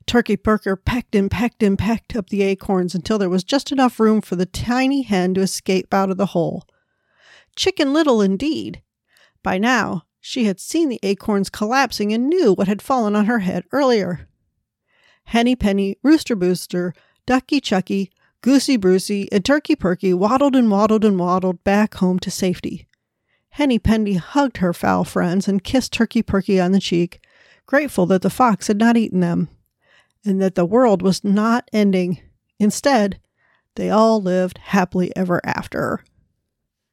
Turkey 0.07 0.37
Perky 0.37 0.75
pecked 0.77 1.15
and 1.15 1.31
pecked 1.31 1.63
and 1.63 1.79
pecked 1.79 2.17
up 2.17 2.29
the 2.29 2.43
acorns 2.43 2.95
until 2.95 3.19
there 3.19 3.29
was 3.29 3.45
just 3.45 3.73
enough 3.73 3.99
room 3.99 4.21
for 4.21 4.37
the 4.37 4.47
tiny 4.47 5.03
hen 5.03 5.35
to 5.35 5.41
escape 5.41 5.93
out 5.93 6.11
of 6.11 6.17
the 6.17 6.27
hole. 6.27 6.65
Chicken 7.57 7.93
Little, 7.93 8.21
indeed! 8.21 8.83
By 9.43 9.59
now, 9.59 10.05
she 10.21 10.45
had 10.45 10.61
seen 10.61 10.89
the 10.89 11.01
acorns 11.03 11.51
collapsing 11.51 12.13
and 12.13 12.29
knew 12.29 12.53
what 12.53 12.69
had 12.69 12.83
fallen 12.83 13.17
on 13.17 13.27
her 13.27 13.41
head 13.41 13.65
earlier. 13.73 14.29
Henny 15.25 15.57
Penny, 15.57 15.97
Rooster 16.03 16.37
Booster, 16.37 16.95
Ducky 17.27 17.61
Chucky, 17.61 18.11
Goosey 18.43 18.77
Brucey, 18.77 19.29
and 19.33 19.45
Turkey 19.45 19.75
Perky 19.75 20.15
waddled 20.15 20.55
and 20.55 20.71
waddled 20.71 21.05
and 21.05 21.19
waddled 21.19 21.65
back 21.65 21.95
home 21.95 22.19
to 22.21 22.31
safety. 22.31 22.87
Henny 23.51 23.79
Penny 23.79 24.15
hugged 24.15 24.59
her 24.59 24.73
fowl 24.73 25.05
friends 25.05 25.49
and 25.49 25.65
kissed 25.65 25.93
Turkey 25.93 26.23
Perky 26.23 26.61
on 26.61 26.73
the 26.73 26.81
cheek, 26.81 27.21
grateful 27.65 28.07
that 28.07 28.23
the 28.23 28.31
fox 28.31 28.69
had 28.69 28.79
not 28.79 28.97
eaten 28.97 29.21
them 29.21 29.49
and 30.27 30.43
that 30.43 30.55
the 30.55 30.67
world 30.67 31.03
was 31.03 31.25
not 31.25 31.69
ending. 31.73 32.21
Instead, 32.59 33.21
they 33.77 33.91
all 33.91 34.21
lived 34.21 34.59
happily 34.59 35.15
ever 35.17 35.41
after. 35.45 36.03